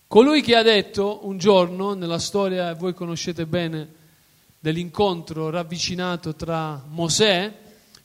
Colui 0.07 0.41
che 0.41 0.55
ha 0.55 0.63
detto 0.63 1.27
un 1.27 1.37
giorno 1.37 1.93
nella 1.93 2.17
storia, 2.19 2.73
voi 2.73 2.93
conoscete 2.93 3.45
bene, 3.45 3.87
dell'incontro 4.59 5.49
ravvicinato 5.49 6.33
tra 6.33 6.81
Mosè 6.87 7.53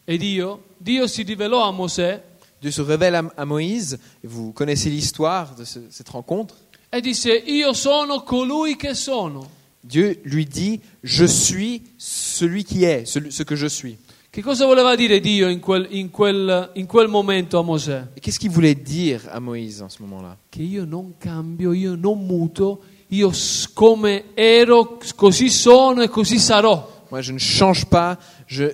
e 0.04 0.16
Dio, 0.19 0.64
Dio 0.78 1.06
si 1.06 1.22
rivelò 1.22 1.62
a 1.66 1.70
Mosè 1.72 2.22
Dieu 2.60 2.70
se 2.70 2.81
révèle 2.82 3.16
à, 3.16 3.25
à 3.37 3.44
Moïse, 3.44 3.99
et 4.22 4.26
vous 4.28 4.52
connaissez 4.52 4.88
l'histoire 4.88 5.54
de 5.56 5.64
ce- 5.64 5.81
cette 5.90 6.08
rencontre. 6.10 6.54
e 6.90 7.00
disse 7.00 7.28
io 7.32 7.72
sono 7.72 8.22
colui 8.22 8.76
che 8.76 8.94
sono. 8.94 9.49
Dieu 9.81 10.20
lui 10.25 10.44
dit, 10.46 10.81
je 11.02 11.25
suis 11.26 11.82
celui 11.99 12.62
qui 12.64 12.85
est, 12.85 13.04
celui- 13.04 13.32
ce 13.32 13.42
que 13.42 13.56
je 13.56 13.66
suis. 13.66 13.97
Che 14.30 14.42
cosa 14.42 14.64
voleva 14.64 14.94
dire 14.94 15.18
Dio 15.21 15.49
in 15.49 15.59
quel, 15.59 15.88
in 15.90 16.11
quel- 16.11 16.71
in 16.75 16.87
quel 16.87 17.09
momento 17.09 17.59
a 17.59 17.62
Mosè? 17.62 18.04
Et 18.16 18.21
qu'est-ce 18.21 18.38
qu'il 18.38 18.50
voulait 18.50 18.76
dire 18.80 19.23
à 19.32 19.40
Moïse 19.40 19.82
en 19.82 19.88
ce 19.88 20.00
moment-là? 20.00 20.37
Che 20.49 20.62
io 20.62 20.85
non 20.85 21.14
cambio, 21.18 21.73
io 21.73 21.97
non 21.97 22.25
muto, 22.25 22.82
io 23.09 23.30
s- 23.32 23.68
come 23.73 24.26
ero, 24.35 24.99
così 25.16 25.50
sono 25.50 26.00
e 26.02 26.09
così 26.09 26.38
sarò. 26.38 26.90
Moi, 27.11 27.21
je 27.23 27.32
ne 27.32 27.38
change 27.38 27.85
pas, 27.87 28.16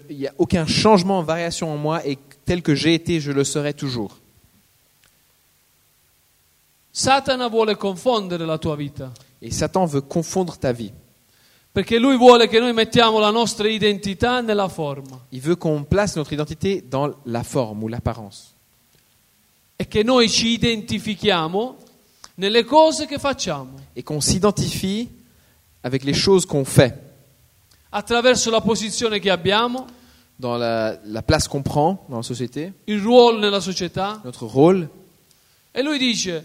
il 0.09 0.17
n'y 0.17 0.27
a 0.27 0.35
aucun 0.39 0.67
changement, 0.67 1.23
variation 1.23 1.73
en 1.73 1.77
moi, 1.77 2.07
et 2.07 2.19
tel 2.45 2.63
que 2.63 2.75
j'ai 2.75 2.95
été, 2.95 3.21
je 3.21 3.33
le 3.33 3.45
serai 3.45 3.75
toujours. 3.75 4.19
Satana 6.93 7.49
vuole 7.49 7.77
confondere 7.77 8.45
la 8.45 8.59
tua 8.59 8.77
vita. 8.77 9.13
Et 9.41 9.51
Satan 9.53 9.87
veut 9.87 10.01
confondre 10.01 10.59
ta 10.59 10.73
vie. 10.73 10.93
Perché 11.73 11.99
lui 11.99 12.17
vuole 12.17 12.49
che 12.49 12.59
noi 12.59 12.73
mettiamo 12.73 13.21
la 13.21 13.31
nostra 13.31 13.69
identità 13.69 14.41
nella 14.41 14.69
forma 14.69 15.21
Il 15.31 15.41
veut 15.41 15.57
qu'on 15.57 15.85
place 15.85 16.17
notre 16.17 16.33
identité 16.33 16.83
dans 16.83 17.15
la 17.27 17.45
forme 17.45 17.85
ou 17.85 17.89
l'apparence. 17.89 18.55
e 19.77 19.87
che 19.87 20.03
noi 20.03 20.29
ci 20.29 20.49
identifichiamo 20.55 21.77
nelle 22.37 22.65
cose 22.65 23.07
che 23.07 23.19
facciamo, 23.19 23.79
Et 23.95 24.03
qu'on 24.03 24.21
s'identifie 24.21 25.09
avec 25.83 26.03
les 26.03 26.15
choses 26.15 26.45
qu'on 26.47 26.65
fait, 26.65 26.95
attraverso 27.91 28.51
la 28.51 28.61
posizione 28.61 29.19
che 29.19 29.31
abbiamo, 29.31 29.87
dans 30.37 30.59
la, 30.59 30.99
la 31.05 31.23
place 31.23 31.49
qu'on 31.49 31.63
prend 31.63 32.05
dans 32.09 32.17
la 32.19 32.23
société, 32.23 32.73
il 32.87 33.01
ruolo 33.01 33.39
nella 33.39 33.61
società. 33.61 34.21
notre 34.25 34.47
rôle. 34.47 34.89
E 35.73 35.83
lui 35.83 35.99
dice, 35.99 36.45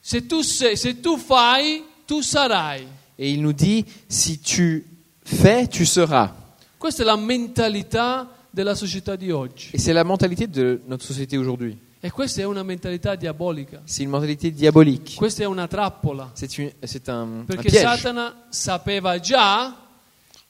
se 0.00 0.26
tu, 0.26 0.42
sei, 0.42 0.76
se 0.76 1.00
tu 1.00 1.16
fai, 1.18 1.84
tu 2.06 2.22
sarai. 2.22 2.86
Et 3.18 3.30
il 3.30 3.40
nous 3.40 3.52
dit, 3.54 3.84
si 4.08 4.38
tu 4.38 4.84
fais, 5.24 5.68
tu 5.68 5.84
seras. 5.84 6.30
Questa 6.78 7.02
è 7.02 7.06
la 7.06 7.16
mentalità 7.16 8.28
della 8.50 8.74
società 8.74 9.16
di 9.16 9.30
oggi. 9.30 9.70
Et 9.72 9.78
c'est 9.78 9.92
la 9.94 10.04
mentalité 10.04 10.46
de 10.46 10.80
notre 10.86 11.04
société 11.04 11.36
aujourd'hui. 11.36 11.76
E 12.00 12.10
questa 12.10 12.42
è 12.42 12.44
una 12.44 12.62
mentalità 12.62 13.16
diabolica. 13.16 13.80
C'est 13.84 14.04
une 14.04 14.10
mentalité 14.10 14.50
diabolique. 14.52 15.14
Questa 15.16 15.42
è 15.42 15.46
una 15.46 15.66
trappola. 15.66 16.30
C'est 16.34 16.56
une- 16.58 16.72
c'est 16.84 17.08
un, 17.08 17.40
un 17.40 17.44
Perché 17.46 17.70
piège. 17.70 17.84
Satana 17.84 18.44
sapeva 18.50 19.18
già 19.18 19.74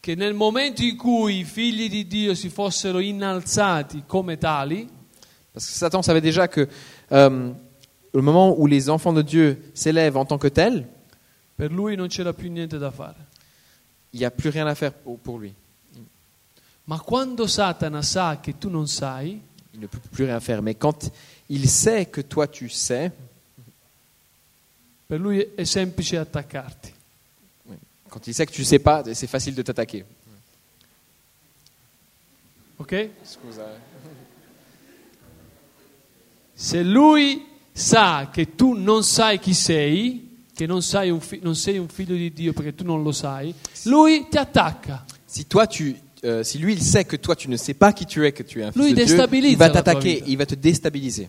che 0.06 0.14
nel 0.14 0.34
momento 0.34 0.84
in 0.84 0.96
cui 0.96 1.40
i 1.40 1.44
figli 1.44 1.88
di 1.88 2.06
Dio 2.06 2.32
si 2.36 2.48
fossero 2.48 3.00
innalzati 3.00 4.04
come 4.06 4.38
tali, 4.38 4.88
Parce 5.50 5.66
que 5.66 5.72
Satan 5.72 6.00
savait 6.00 6.20
déjà 6.20 6.46
que 6.46 6.68
euh, 7.10 7.52
au 8.12 8.22
moment 8.22 8.56
où 8.56 8.68
les 8.68 8.88
enfants 8.88 9.12
de 9.12 9.22
Dieu 9.22 9.72
s'élèvent 9.74 10.16
en 10.16 10.24
tant 10.24 10.38
que 10.38 10.46
tels, 10.46 10.86
Per 11.56 11.72
lui 11.72 11.96
non 11.96 12.06
c'era 12.06 12.32
più 12.32 12.48
niente 12.52 12.78
da 12.78 12.92
fare. 12.92 13.16
Il 14.12 14.20
n'y 14.20 14.24
a 14.24 14.30
plus 14.30 14.50
rien 14.50 14.68
à 14.68 14.76
faire 14.76 14.92
pour, 14.92 15.18
pour 15.18 15.40
lui. 15.40 15.52
Ma 16.84 17.00
quando 17.00 17.48
Satana 17.48 18.02
sa 18.02 18.38
che 18.40 18.56
tu 18.58 18.68
non 18.68 18.86
sai, 18.86 19.42
Il 19.72 19.80
ne 19.80 19.88
peut 19.88 19.98
plus 20.12 20.26
rien 20.26 20.38
faire. 20.38 20.62
Mais 20.62 20.76
quand 20.76 21.10
il 21.48 21.68
sait 21.68 22.06
que 22.06 22.20
toi 22.20 22.46
tu 22.46 22.68
sais, 22.68 23.10
per 25.08 25.18
lui 25.18 25.40
è 25.56 25.64
semplice 25.64 26.16
attaccarti. 26.16 26.95
Quand 28.16 28.26
il 28.28 28.32
sait 28.32 28.46
que 28.46 28.52
tu 28.52 28.64
sais 28.64 28.78
pas, 28.78 29.02
c'est 29.12 29.26
facile 29.26 29.54
de 29.54 29.60
t'attaquer. 29.60 30.02
Ok? 32.78 33.10
Se 36.54 36.82
lui 36.82 37.44
sa 37.74 38.30
che 38.32 38.54
tu 38.56 38.72
non 38.72 39.02
sai 39.02 39.38
chi 39.38 39.52
sei, 39.52 40.30
che 40.54 40.64
non, 40.66 40.80
sai 40.80 41.10
un 41.10 41.20
fi- 41.20 41.40
non 41.42 41.54
sei 41.54 41.76
un 41.76 41.88
figlio 41.88 42.14
di 42.16 42.32
Dio 42.32 42.54
perché 42.54 42.74
tu 42.74 42.84
non 42.84 43.02
lo 43.02 43.12
sai, 43.12 43.54
lui 43.84 44.26
ti 44.30 44.38
attacca. 44.38 45.04
Si 45.26 45.46
toi 45.46 45.66
tu, 45.66 45.94
euh, 46.24 46.42
si 46.42 46.58
lui 46.58 46.72
il 46.72 46.80
sait 46.80 47.04
que 47.04 47.16
toi 47.16 47.36
tu 47.36 47.50
ne 47.50 47.58
sais 47.58 47.74
pas 47.74 47.92
qui 47.92 48.06
tu 48.06 48.24
es, 48.24 48.32
que 48.32 48.42
tu 48.44 48.60
es 48.60 48.64
un 48.64 48.72
fils 48.72 48.80
Lui 48.82 48.94
de 48.94 49.04
Dieu, 49.04 49.28
il 49.42 49.56
va 49.58 49.68
t'attaquer, 49.68 50.22
il 50.26 50.38
va 50.38 50.46
te 50.46 50.54
déstabiliser. 50.54 51.28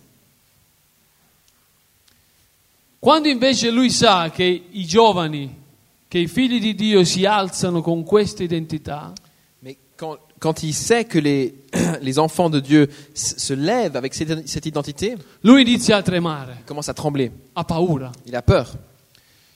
Quando 3.01 3.27
invece 3.27 3.71
lui 3.71 3.91
sa 3.91 4.31
che 4.31 4.45
i 4.71 4.85
giovani, 4.85 5.65
che 6.07 6.17
i 6.19 6.27
figli 6.27 6.59
di 6.59 6.73
Dio 6.75 7.03
si 7.03 7.25
alzano 7.25 7.81
con 7.81 8.03
questa 8.03 8.43
identità, 8.43 9.13
Mais 9.59 9.75
quand, 9.97 10.17
quand 10.39 10.63
il 10.63 10.73
sait 10.73 11.05
que 11.05 11.19
les, 11.19 11.53
les 12.01 12.17
enfants 12.19 12.49
de 12.49 12.59
Dieu 12.59 12.87
se 13.13 13.53
lèvent 13.53 13.95
avec 13.97 14.13
cette, 14.13 14.47
cette 14.47 14.65
identité, 14.65 15.15
lui 15.41 15.61
inizia 15.63 15.97
a 15.97 16.01
tremare, 16.03 16.57
il 16.59 16.65
commence 16.65 16.89
à 16.89 16.93
trembler. 16.93 17.31
ha 17.53 17.63
paura. 17.63 18.11
Il 18.25 18.35
a 18.35 18.41
peur. 18.41 18.67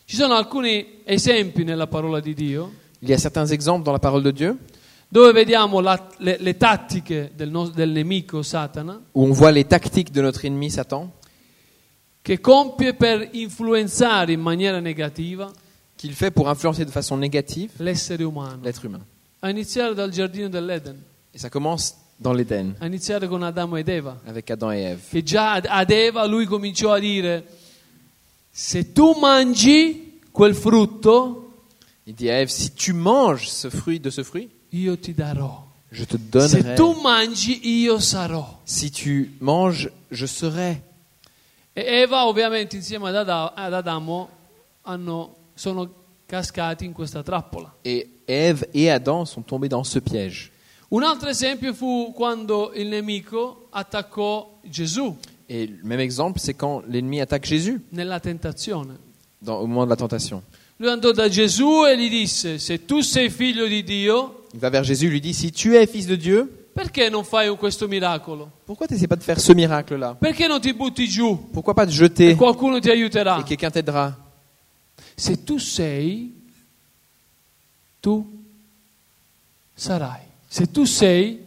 Ci 0.06 0.16
sono 0.18 0.34
alcuni 0.36 1.02
esempi 1.06 1.64
nella 1.64 1.88
parola 1.88 2.20
di 2.20 2.34
Dio 2.34 2.74
Il 3.00 3.10
y 3.10 3.14
a 3.14 3.18
certains 3.18 3.50
exemples 3.52 3.84
dans 3.86 3.94
la 3.94 4.00
parole 4.00 4.22
de 4.24 4.32
Dieu 4.34 4.58
dove 5.08 5.32
vediamo 5.32 5.80
la- 5.80 6.10
le, 6.20 6.38
le 6.40 6.58
tattiche 6.58 7.32
del, 7.36 7.50
nos- 7.50 7.72
del 7.74 7.92
nemico 7.92 8.42
Satana 8.44 9.00
où 9.14 9.24
on 9.24 9.32
voit 9.34 9.52
les 9.52 9.66
tactiques 9.66 10.12
de 10.12 10.22
notre 10.22 10.46
ennemi 10.46 10.70
Satan 10.70 11.10
che 12.22 12.40
compie 12.42 12.94
per 12.94 13.30
influenzare 13.32 14.34
in 14.34 14.42
maniera 14.42 14.80
negativa 14.80 15.52
qu'il 16.02 16.14
fait 16.16 16.32
pour 16.32 16.50
influencer 16.50 16.84
de 16.84 16.90
façon 16.92 17.16
négative 17.18 17.72
l'essere 17.80 18.22
umano. 18.24 18.62
l'être 18.64 18.84
humain. 18.86 19.02
A 19.42 19.50
iniziare 19.50 19.94
dal 19.94 20.12
giardino 20.12 20.48
dell'Eden, 20.50 20.98
Et 21.34 21.38
ça 21.40 21.50
commence 21.50 21.96
dans 22.20 22.34
l'Éden 22.34 22.76
a 22.80 22.86
iniziare 22.88 23.28
con 23.28 23.42
Adamo 23.44 23.78
ed 23.78 23.88
Eva, 23.88 24.20
avec 24.26 24.50
Adam 24.52 24.72
et 24.72 24.84
Ève. 24.84 25.02
che 25.10 25.24
già 25.24 25.54
ad- 25.54 25.66
ad 25.70 25.90
Eva 25.92 26.26
lui 26.26 26.46
cominciò 26.46 26.92
a 26.92 27.00
dire, 27.00 27.46
se 28.52 28.92
tu 28.92 29.14
mangi 29.20 30.20
quel 30.32 30.56
frutto, 30.56 31.38
Il 32.06 32.16
dit 32.16 32.30
à 32.30 32.40
Ève, 32.42 32.50
si 32.50 32.74
tu 32.74 32.94
manges 32.94 33.48
ce 33.48 33.70
fruit 33.70 34.00
de 34.00 34.10
ce 34.10 34.24
fruit, 34.24 34.50
io 34.72 34.98
ti 34.98 35.14
darò. 35.14 35.68
je 35.92 36.06
te 36.06 36.18
Se 36.18 36.30
donnerai. 36.30 36.76
tu 36.76 37.00
mangi, 37.02 37.60
io 37.82 38.00
sarò. 38.00 38.60
Si 38.64 38.90
tu 38.92 39.36
manges, 39.40 39.90
je 40.10 40.26
serai. 40.28 40.82
E 41.74 41.82
Eva 42.02 42.26
ovviamente 42.26 42.76
insieme 42.76 43.08
ad, 43.10 43.16
Ada- 43.16 43.54
ad 43.54 43.74
Adamo 43.74 44.30
hanno- 44.84 45.36
sono 45.62 45.88
cascati 46.26 46.86
in 46.86 46.92
questa 46.94 47.22
trappola. 47.22 47.72
Et 47.84 48.08
Ève 48.28 48.66
et 48.74 48.90
Adam 48.90 49.26
sont 49.26 49.44
tombés 49.44 49.70
dans 49.70 49.84
ce 49.84 50.00
piège. 50.00 50.50
Un 50.90 51.04
altro 51.04 51.30
esempio 51.30 51.74
fu 51.74 52.12
quando 52.16 52.72
il 52.76 52.88
nemico 52.88 53.68
attaccò 53.72 54.60
Gesù 54.64 55.16
Et 55.48 55.68
le 55.68 55.84
même 55.84 56.00
exemple, 56.00 56.40
c'est 56.40 56.54
quand 56.56 56.82
l'ennemi 56.88 57.20
attaque 57.22 57.46
Jésus 57.46 57.80
nella 57.92 58.20
tentazione. 58.20 58.98
dans- 59.42 59.60
au 59.62 59.68
moment 59.68 59.84
de 59.86 59.90
la 59.90 59.96
tentation. 59.96 60.42
Lui 60.78 60.90
andò 60.90 61.12
da 61.12 61.28
Gesù 61.30 61.86
e 61.86 61.96
gli 61.98 62.10
disse, 62.10 62.58
se 62.58 62.86
tu 62.86 63.02
sei 63.02 63.30
figlio 63.30 63.68
di 63.68 63.84
Dio, 63.84 64.46
Il 64.54 64.60
va 64.60 64.70
vers 64.70 64.84
Jésus, 64.84 65.10
lui 65.10 65.20
dit, 65.20 65.34
si 65.34 65.52
tu 65.52 65.76
es 65.76 65.86
fils 65.86 66.08
de 66.08 66.16
Dieu, 66.16 66.48
perché 66.74 67.10
non 67.10 67.24
fai 67.24 67.50
questo 67.58 67.88
miracolo? 67.88 68.50
pourquoi 68.66 68.88
tu 68.88 68.96
pas 69.08 69.18
de 69.18 69.24
faire 69.24 69.40
ce 69.40 69.54
miracle-là? 69.54 70.16
Perché 70.20 70.48
non 70.48 70.60
ti 70.60 70.74
butti 70.74 71.08
giù? 71.08 71.50
Pourquoi 71.52 71.74
pas 71.74 71.86
te 71.86 71.92
jeter? 71.92 72.30
E 72.32 72.36
qualcuno 72.36 72.80
ti 72.80 72.90
aiuterà? 72.90 73.40
et 73.40 73.44
quelqu'un 73.46 73.70
t'aidera? 73.70 74.21
Se 75.16 75.44
tu 75.44 75.60
sei, 75.60 76.34
tu 78.00 78.26
sarai. 79.76 80.22
Se 80.50 80.66
tu 80.66 80.86
sei, 80.86 81.40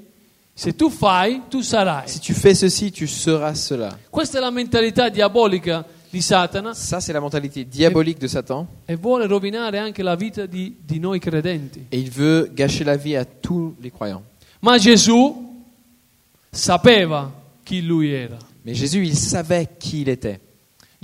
se 0.54 0.73
tu 0.75 0.88
fai, 0.90 1.42
tu 1.49 1.62
sarai. 1.62 2.09
Si 2.09 2.21
tu 2.21 2.33
fais 2.33 2.59
ceci, 2.59 2.90
tu 2.90 3.06
seras 3.06 3.54
cela. 3.66 3.99
Questa 4.11 4.38
è 4.38 4.40
la 4.40 4.50
mentalità 4.50 5.09
diabolica 5.09 5.85
di 6.11 6.21
Satana 6.21 6.73
Ça, 6.75 7.00
c'est 7.00 7.12
la 7.12 7.21
mentalité 7.21 7.64
diabolique 7.64 8.18
de 8.21 8.28
Satan. 8.28 8.66
e 8.85 8.94
vuole 8.97 9.26
rovinare 9.26 9.78
anche 9.78 10.02
la 10.02 10.14
vita 10.14 10.47
di, 10.47 10.76
di 10.85 10.99
noi 11.00 11.18
credenti. 11.18 11.87
Et 11.90 11.99
il 11.99 12.11
veut 12.11 12.50
gâcher 12.54 12.85
la 12.85 12.97
vie 12.97 13.16
à 13.16 13.25
tous 13.25 13.75
les 13.80 13.90
croyants. 13.90 14.23
Ma 14.61 14.78
Gesù 14.78 15.64
sapeva 16.50 17.33
chi 17.64 17.83
lui 17.83 18.12
era. 18.12 18.38
Mais 18.62 18.75
Jésus, 18.75 19.04
il 19.04 19.16
savait 19.16 19.68
qui 19.78 20.02
il 20.02 20.09
était. 20.09 20.40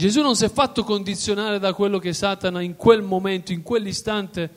Gesù 0.01 0.23
non 0.23 0.35
si 0.35 0.45
è 0.47 0.51
fatto 0.51 0.83
condizionare 0.83 1.59
da 1.59 1.75
quello 1.75 1.99
che 1.99 2.13
Satana 2.15 2.63
in 2.63 2.75
quel 2.77 3.03
momento, 3.03 3.53
in 3.53 3.63
quell'istante 3.63 4.49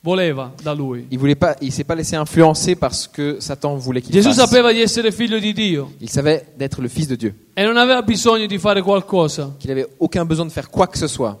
voleva 0.00 0.52
da 0.62 0.72
lui. 0.74 1.06
Il 1.08 1.18
voulait 1.18 1.36
pas, 1.38 1.56
il 1.60 1.72
s'est 1.72 1.84
pas 1.84 1.94
laissé 1.94 2.16
influencer 2.16 2.76
parce 2.76 3.08
que 3.08 3.38
Satan 3.40 3.76
voulait 3.76 4.02
qu'il 4.02 4.12
Gesù 4.12 4.28
fasse. 4.28 4.40
sapeva 4.46 4.72
di 4.72 4.80
essere 4.80 5.10
figlio 5.10 5.38
di 5.38 5.52
Dio 5.54 5.94
Il 5.98 6.08
savait 6.10 6.52
d'être 6.56 6.80
le 6.82 6.88
fils 6.88 7.06
de 7.06 7.16
Dieu. 7.16 7.34
e 7.54 7.64
non 7.64 7.76
aveva 7.78 8.02
bisogno 8.02 8.46
di 8.46 8.58
fare 8.58 8.82
qualcosa 8.82 9.54
Qu'il 9.58 9.70
avait 9.70 9.88
aucun 9.98 10.24
besoin 10.26 10.46
de 10.46 10.52
faire 10.52 10.68
quoi 10.70 10.86
que 10.86 10.98
ce 10.98 11.06
soit 11.06 11.38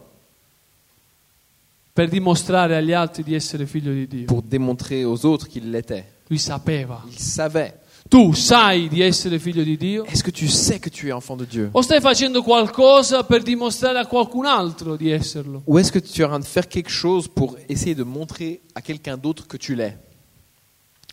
per 1.92 2.08
dimostrare 2.08 2.76
agli 2.76 2.92
altri 2.92 3.22
di 3.22 3.34
essere 3.34 3.66
figlio 3.66 3.92
di 3.92 4.06
Dio. 4.06 4.24
pour 4.26 4.42
démontrer 4.42 5.04
aux 5.04 5.24
autres 5.26 5.48
qu'il 5.48 5.70
l'était. 5.70 6.04
Lui 6.28 6.38
sapeva. 6.38 7.02
Il 7.10 7.18
savait. 7.18 7.74
Tu 8.10 8.32
sai 8.32 8.88
di 8.88 9.02
essere 9.02 9.38
figlio 9.38 9.62
di 9.62 9.76
Dio? 9.76 10.04
Est-ce 10.04 10.24
que 10.24 10.32
tu 10.32 10.48
sais 10.48 10.80
que 10.80 10.90
tu 10.90 11.06
es 11.06 11.12
enfant 11.12 11.36
de 11.36 11.44
Dieu 11.44 11.68
O 11.70 11.80
stai 11.80 12.00
facendo 12.00 12.42
qualcosa 12.42 13.22
per 13.22 13.40
dimostrare 13.40 14.00
a 14.00 14.06
qualcun 14.06 14.46
altro 14.46 14.96
di 14.96 15.12
esserlo? 15.12 15.62
Ou 15.64 15.78
est-ce 15.78 15.92
que 15.92 16.00
tu 16.00 16.20
es 16.20 16.24
en 16.24 16.30
train 16.30 16.40
de 16.40 16.44
faire 16.44 16.66
quelque 16.66 16.90
chose 16.90 17.28
pour 17.28 17.56
essayer 17.68 17.94
de 17.94 18.02
montrer 18.02 18.62
à 18.74 18.82
quelqu'un 18.82 19.16
d'autre 19.16 19.46
que 19.46 19.56
tu 19.56 19.76
l'es 19.76 19.96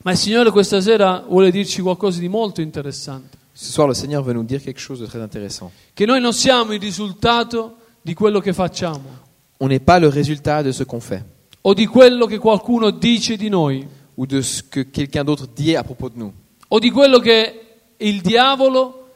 Ma 0.04 0.13
il 0.13 0.18
Signore 0.18 0.51
questa 0.51 0.82
sera 0.82 1.24
vuole 1.30 1.51
dirci 1.51 1.84
qualcosa 1.84 2.20
di 2.20 2.30
molto 2.30 2.62
interessante. 2.62 3.38
Ce 3.54 3.72
soir, 3.72 3.88
le 3.88 3.94
Seigneur 3.94 4.24
veut 4.24 4.34
nous 4.34 4.44
dire 4.44 4.63
quelque 4.63 4.82
chose 4.82 5.00
de 5.00 5.06
très 5.06 5.22
intéressant. 5.22 5.72
Che 5.94 6.06
noi 6.08 6.20
non 6.20 6.34
siamo 6.34 6.74
il 6.74 6.80
risultato 6.80 7.75
di 8.01 8.16
quello 8.16 8.39
che 8.39 8.54
facciamo 8.54 9.25
On 9.60 9.68
n'est 9.68 9.84
pas 9.84 10.00
le 10.00 10.08
résultat 10.08 10.63
de 10.63 10.72
ce 10.72 10.84
qu'on 10.84 11.00
fait 11.00 11.24
o 11.62 11.75
di 11.75 11.86
quello 11.86 12.25
che 12.25 12.39
qualcuno 12.39 12.89
dice 12.89 13.38
di 13.38 13.50
noi 13.50 13.86
ou 14.16 14.25
de 14.25 14.42
ce 14.42 14.63
que 14.63 14.89
quelqu'un 14.89 15.24
d'autre 15.24 15.46
dit 15.54 15.75
à 15.75 15.84
propos 15.84 16.10
de 16.10 16.18
nous 16.18 16.34
o 16.70 16.80
di 16.80 16.92
quello 16.92 17.20
che 17.20 17.62
il 17.98 18.22
diavolo 18.22 19.12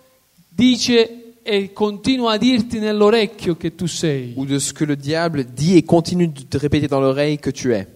dice 0.48 1.42
e 1.44 1.74
continua 1.74 2.34
a 2.34 2.38
dirti 2.38 2.80
nell'orecchio 2.80 3.56
che 3.58 3.74
tu 3.76 3.88
sei. 3.88 4.34
ou 4.36 4.46
de 4.46 4.60
ce 4.60 4.74
que 4.74 4.86
le 4.86 4.96
diable 4.96 5.44
dit 5.46 5.76
et 5.76 5.84
continue 5.84 6.28
de 6.28 6.44
te 6.44 6.58
répéter 6.58 6.88
dans 6.88 7.02
l'oreille 7.02 7.40
que 7.40 7.50
tu 7.52 7.74
es. 7.74 7.88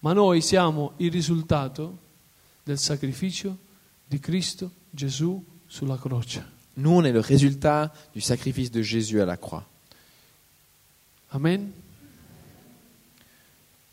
Ma 0.00 0.12
noi 0.12 0.40
siamo 0.40 0.92
il 0.98 1.10
risultato 1.10 1.98
del 2.62 2.78
sacrificio 2.78 3.56
di 4.06 4.20
Cristo 4.20 4.70
Gesù 4.90 5.42
sulla 5.66 5.96
croce. 5.96 6.56
Nous, 6.74 6.92
on 6.92 7.04
est 7.04 7.12
le 7.12 7.20
résultat 7.20 7.92
du 8.14 8.20
sacrifice 8.20 8.70
de 8.70 8.82
Jésus 8.82 9.20
à 9.20 9.26
la 9.26 9.36
croix. 9.36 9.66
Amen. 11.30 11.72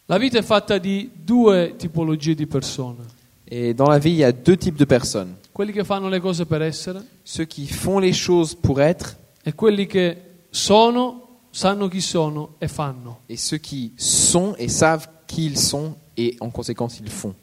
La 0.05 0.19
vita 0.19 0.37
è 0.37 0.43
fatta 0.43 0.77
di 0.77 1.09
due 1.11 1.75
tipologie 1.77 2.35
di 2.35 2.45
persone. 2.45 3.14
Et 3.47 3.73
dans 3.73 3.87
la 3.89 3.99
vie, 3.99 4.11
il 4.11 4.17
y 4.17 4.23
a 4.23 4.31
deux 4.31 4.57
types 4.57 4.77
de 4.77 4.85
personnes. 4.85 5.35
Quelli 5.53 5.71
che 5.71 5.83
fanno 5.83 6.09
le 6.09 6.19
cose 6.19 6.45
per 6.45 6.61
essere 6.61 7.01
Ceux 7.23 7.45
qui 7.45 7.67
font 7.67 7.99
les 7.99 8.13
choses 8.13 8.55
pour 8.55 8.81
être 8.81 9.15
e 9.43 9.53
quelli 9.53 9.85
che 9.85 10.17
sono, 10.49 11.39
sanno 11.51 11.87
chi 11.87 12.01
sono 12.01 12.55
e 12.59 12.67
fanno. 12.67 13.19
et 13.29 13.37
ceux 13.37 13.59
qui 13.59 13.93
sont 13.95 14.55
et 14.57 14.67
savent 14.69 15.07
qui 15.27 15.45
ils 15.45 15.59
sont 15.59 15.95
et 16.17 16.35
en 16.39 16.49
conséquence 16.49 16.99
ils 16.99 17.09
font. 17.09 17.33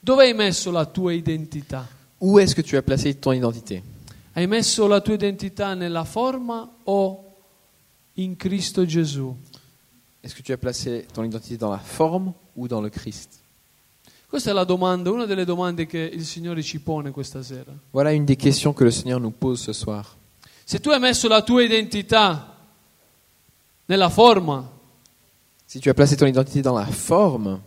Dove 0.00 0.22
hai 0.24 0.34
messo 0.34 0.70
la 0.70 0.84
tua 0.86 1.12
identità? 1.14 1.86
Où 2.20 2.38
est-ce 2.38 2.54
que 2.54 2.62
tu 2.62 2.76
as 2.76 2.82
placé 2.82 3.14
ton 3.14 3.32
identité? 3.32 3.82
Hai 4.34 4.46
messo 4.46 4.86
la 4.86 5.00
tua 5.00 5.14
identità 5.14 5.74
nella 5.74 6.04
forma 6.04 6.70
o 6.84 7.24
in 8.18 8.36
Cristo 8.36 8.84
Gesù? 8.84 9.34
Est-ce 10.22 10.34
que 10.34 10.42
tu 10.42 10.52
as 10.52 10.58
placé 10.58 11.06
ton 11.12 11.24
identité 11.24 11.56
dans 11.56 11.70
la 11.70 11.78
forme 11.78 12.32
ou 12.54 12.68
dans 12.68 12.80
le 12.82 12.90
Christ? 12.90 13.40
Questa 14.28 14.50
è 14.50 14.52
la 14.52 14.64
domanda, 14.64 15.10
una 15.10 15.24
delle 15.24 15.44
domande 15.44 15.86
che 15.86 15.98
il 15.98 16.24
Signore 16.24 16.62
ci 16.62 16.80
pone 16.80 17.10
questa 17.10 17.42
sera. 17.42 17.72
Voilà 17.92 18.12
une 18.12 18.24
des 18.24 18.36
questions 18.36 18.74
que 18.74 18.84
le 18.84 18.90
Seigneur 18.90 19.20
nous 19.20 19.32
pose 19.32 19.62
ce 19.62 19.72
soir. 19.72 20.04
Se 20.64 20.80
tu 20.80 20.90
hai 20.90 20.98
messo 20.98 21.28
la 21.28 21.42
tua 21.42 21.62
identità 21.62 22.56
nella 23.86 24.08
forma, 24.08 24.74
Si 25.68 25.80
tu 25.80 25.88
as 25.90 25.94
placé 25.94 26.16
ton 26.16 26.26
identité 26.26 26.62
dans 26.62 26.76
la 26.76 26.86
forme, 26.86 27.60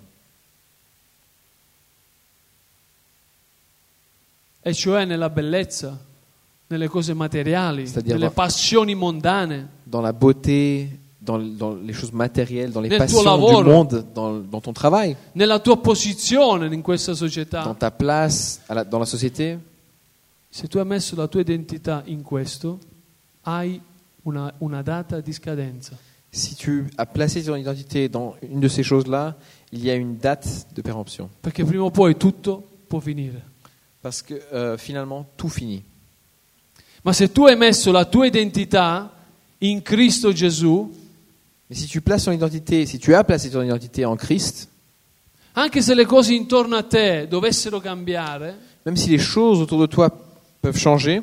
e 4.62 4.74
cioè 4.74 5.04
nella 5.04 5.30
bellezza, 5.30 6.00
nelle 6.68 6.88
cose 6.88 7.14
materiali, 7.14 7.88
C'est-à-dire 7.88 8.18
nelle 8.18 8.32
passioni 8.32 8.96
mondane, 8.96 9.68
dans 9.84 10.02
la 10.02 10.14
beauté, 10.14 10.98
dans, 11.30 11.38
dans 11.38 11.76
les 11.76 11.94
choses 11.94 12.12
matérielles, 12.12 12.72
dans 12.72 12.82
les 12.82 12.90
Nel 12.90 12.98
passions 12.98 13.24
lavoro. 13.24 13.62
du 13.64 13.70
monde, 13.70 14.06
dans, 14.14 14.40
dans 14.40 14.62
ton 14.62 14.74
travail, 14.74 15.16
nella 15.36 15.60
tua 15.60 15.78
posizione 15.78 16.66
in 16.74 16.82
questa 16.82 17.12
dans 17.12 17.18
società. 17.20 17.76
ta 17.78 17.92
place 17.92 18.62
la- 18.68 18.84
dans 18.84 19.00
la 19.00 19.06
société. 19.06 19.58
Se 20.50 20.68
tu 20.68 20.80
hai 20.80 20.86
messo 20.86 21.16
la 21.16 21.28
tua 21.28 21.42
identità 21.42 22.02
in 22.06 22.24
questo, 22.24 22.80
hai 23.44 23.80
una, 24.24 24.52
una 24.60 24.82
data 24.82 25.22
di 25.22 25.32
scadenza. 25.32 25.96
Si 26.32 26.56
tu 26.56 26.86
as 26.96 27.06
placé 27.06 27.44
ton 27.44 27.56
identité 27.56 28.10
dans 28.10 28.36
une 28.42 28.60
de 28.60 28.68
ces 28.68 28.84
choses-là, 28.84 29.36
il 29.72 29.84
y 29.84 29.90
a 29.92 29.96
une 29.96 30.18
date 30.18 30.66
de 30.74 30.82
péremption. 30.82 31.30
Perché 31.42 31.64
prima 31.64 31.84
o 31.84 31.92
poi 31.92 32.16
tutto 32.18 32.64
può 32.88 33.00
finire. 33.00 33.42
Parce 34.02 34.24
que 34.24 34.34
euh, 34.54 34.78
finalement, 34.78 35.26
tout 35.38 35.50
finit. 35.50 35.84
Ma 37.04 37.14
se 37.14 37.28
tu 37.32 37.46
hai 37.46 37.56
messo 37.56 37.92
la 37.92 38.06
tua 38.06 38.26
identità 38.26 39.12
in 39.60 39.82
Cristo 39.82 40.32
Gesù, 40.32 40.90
Mais 41.70 41.76
si 41.76 41.86
tu 41.86 42.02
places 42.02 42.26
ton 42.26 42.32
identité, 42.32 42.86
si 42.88 42.98
tu 42.98 43.14
as 43.14 43.24
placé 43.24 43.52
ton 43.52 43.62
identité 43.62 44.04
en 44.04 44.16
Christ, 44.16 44.70
anche 45.56 45.82
se 45.82 45.94
le 45.94 46.06
cose 46.06 46.34
intorno 46.34 46.76
a 46.76 46.84
te 46.84 47.28
dovessero 47.28 47.80
cambiare, 47.80 48.56
même 48.86 48.96
si 48.96 49.10
les 49.10 49.20
choses 49.20 49.62
autour 49.62 49.80
de 49.82 49.86
toi 49.86 50.10
peuvent 50.62 50.78
changer, 50.78 51.22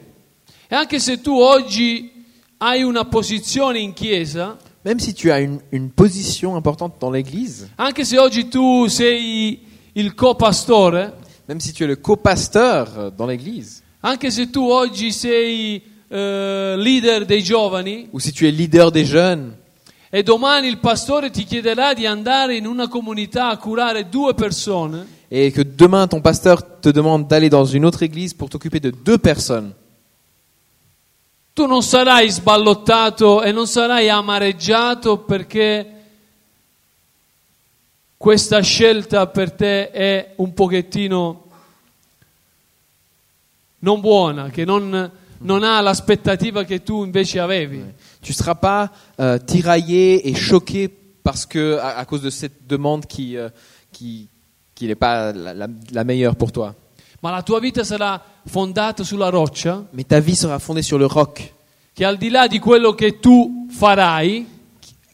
e 0.70 0.74
anche 0.74 1.00
se 1.00 1.20
tu 1.20 1.30
oggi 1.30 2.12
hai 2.58 2.82
una 2.82 3.04
posizione 3.04 3.80
in 3.80 3.92
chiesa, 3.92 4.56
même 4.84 5.00
si 5.00 5.14
tu 5.14 5.32
as 5.32 5.40
une, 5.40 5.58
une 5.72 5.90
position 5.90 6.54
importante 6.54 6.94
dans 7.00 7.10
l'Église, 7.10 7.68
anche 7.76 8.04
se 8.04 8.16
oggi 8.16 8.48
tu 8.48 8.88
sei 8.88 9.60
il 9.94 10.14
co-pastore, 10.14 11.12
même 11.48 11.58
si 11.58 11.72
tu 11.72 11.82
es 11.82 11.86
le 11.88 11.96
co-pasteur 11.96 13.10
dans 13.10 13.26
l'Église, 13.26 13.82
anche 14.00 14.30
se 14.30 14.42
tu 14.42 14.60
oggi 14.60 15.12
sei 15.12 15.82
eh, 16.08 16.74
leader 16.78 17.26
dei 17.26 17.42
giovani 17.42 18.08
ou 18.12 18.20
si 18.20 18.32
tu 18.32 18.46
es 18.46 18.52
leader 18.52 18.92
des 18.92 19.04
jeunes, 19.04 19.56
e 20.10 20.22
domani 20.22 20.68
il 20.68 20.78
pastore 20.78 21.30
ti 21.30 21.44
chiederà 21.44 21.94
di 21.94 22.06
andare 22.06 22.56
in 22.56 22.66
una 22.66 22.88
comunità 22.88 23.48
a 23.48 23.56
curare 23.56 24.08
due 24.08 24.34
persone, 24.34 25.14
et 25.28 25.52
que 25.52 25.64
demain 25.64 26.06
ton 26.06 26.20
pasteur 26.20 26.62
te 26.80 26.90
demande 26.90 27.26
d'aller 27.26 27.48
dans 27.48 27.64
une 27.64 27.84
autre 27.84 28.02
église 28.02 28.32
pour 28.32 28.48
t'occuper 28.48 28.80
de 28.80 28.90
deux 28.90 29.18
personnes, 29.18 29.72
tu 31.52 31.66
non 31.66 31.82
sarai 31.82 32.30
sballottato 32.30 33.42
e 33.42 33.50
non 33.50 33.66
sarai 33.66 34.08
amareggiato 34.08 35.18
perché 35.18 35.92
questa 38.16 38.60
scelta 38.60 39.26
per 39.26 39.52
te 39.52 39.90
è 39.90 40.32
un 40.36 40.52
pochettino 40.52 41.44
non 43.78 44.00
buona, 44.00 44.50
che 44.50 44.64
non, 44.64 45.10
non 45.38 45.62
ha 45.62 45.80
l'aspettativa 45.80 46.64
che 46.64 46.82
tu 46.82 47.04
invece 47.04 47.38
avevi. 47.38 47.84
Tu 48.26 48.32
ne 48.32 48.36
seras 48.36 48.56
pas 48.56 48.90
euh, 49.20 49.38
tiraillé 49.38 50.28
et 50.28 50.34
choqué 50.34 50.88
parce 51.22 51.46
que 51.46 51.78
à, 51.78 51.98
à 51.98 52.04
cause 52.04 52.22
de 52.22 52.30
cette 52.30 52.66
demande 52.66 53.06
qui 53.06 53.36
euh, 53.36 53.48
qui 53.92 54.28
qui 54.74 54.86
n'est 54.88 54.96
pas 54.96 55.32
la, 55.32 55.54
la- 55.54 55.68
la 55.92 56.04
meilleure 56.04 56.34
pour 56.34 56.50
toi. 56.50 56.74
Ma 57.22 57.30
la 57.30 57.42
tua 57.42 57.60
vita 57.60 57.84
sarà 57.84 58.20
fondata 58.46 59.04
sulla 59.04 59.30
roccia 59.30 59.84
Mais 59.92 60.04
ta 60.04 60.18
vie 60.20 60.34
sera 60.34 60.58
fondée 60.58 60.82
sur 60.82 60.98
le 60.98 61.06
roc, 61.06 61.52
che 61.94 62.04
al 62.04 62.16
di 62.18 62.28
là 62.30 62.46
di 62.48 62.58
quello 62.58 62.94
che 62.94 63.20
tu 63.20 63.66
farai, 63.70 64.44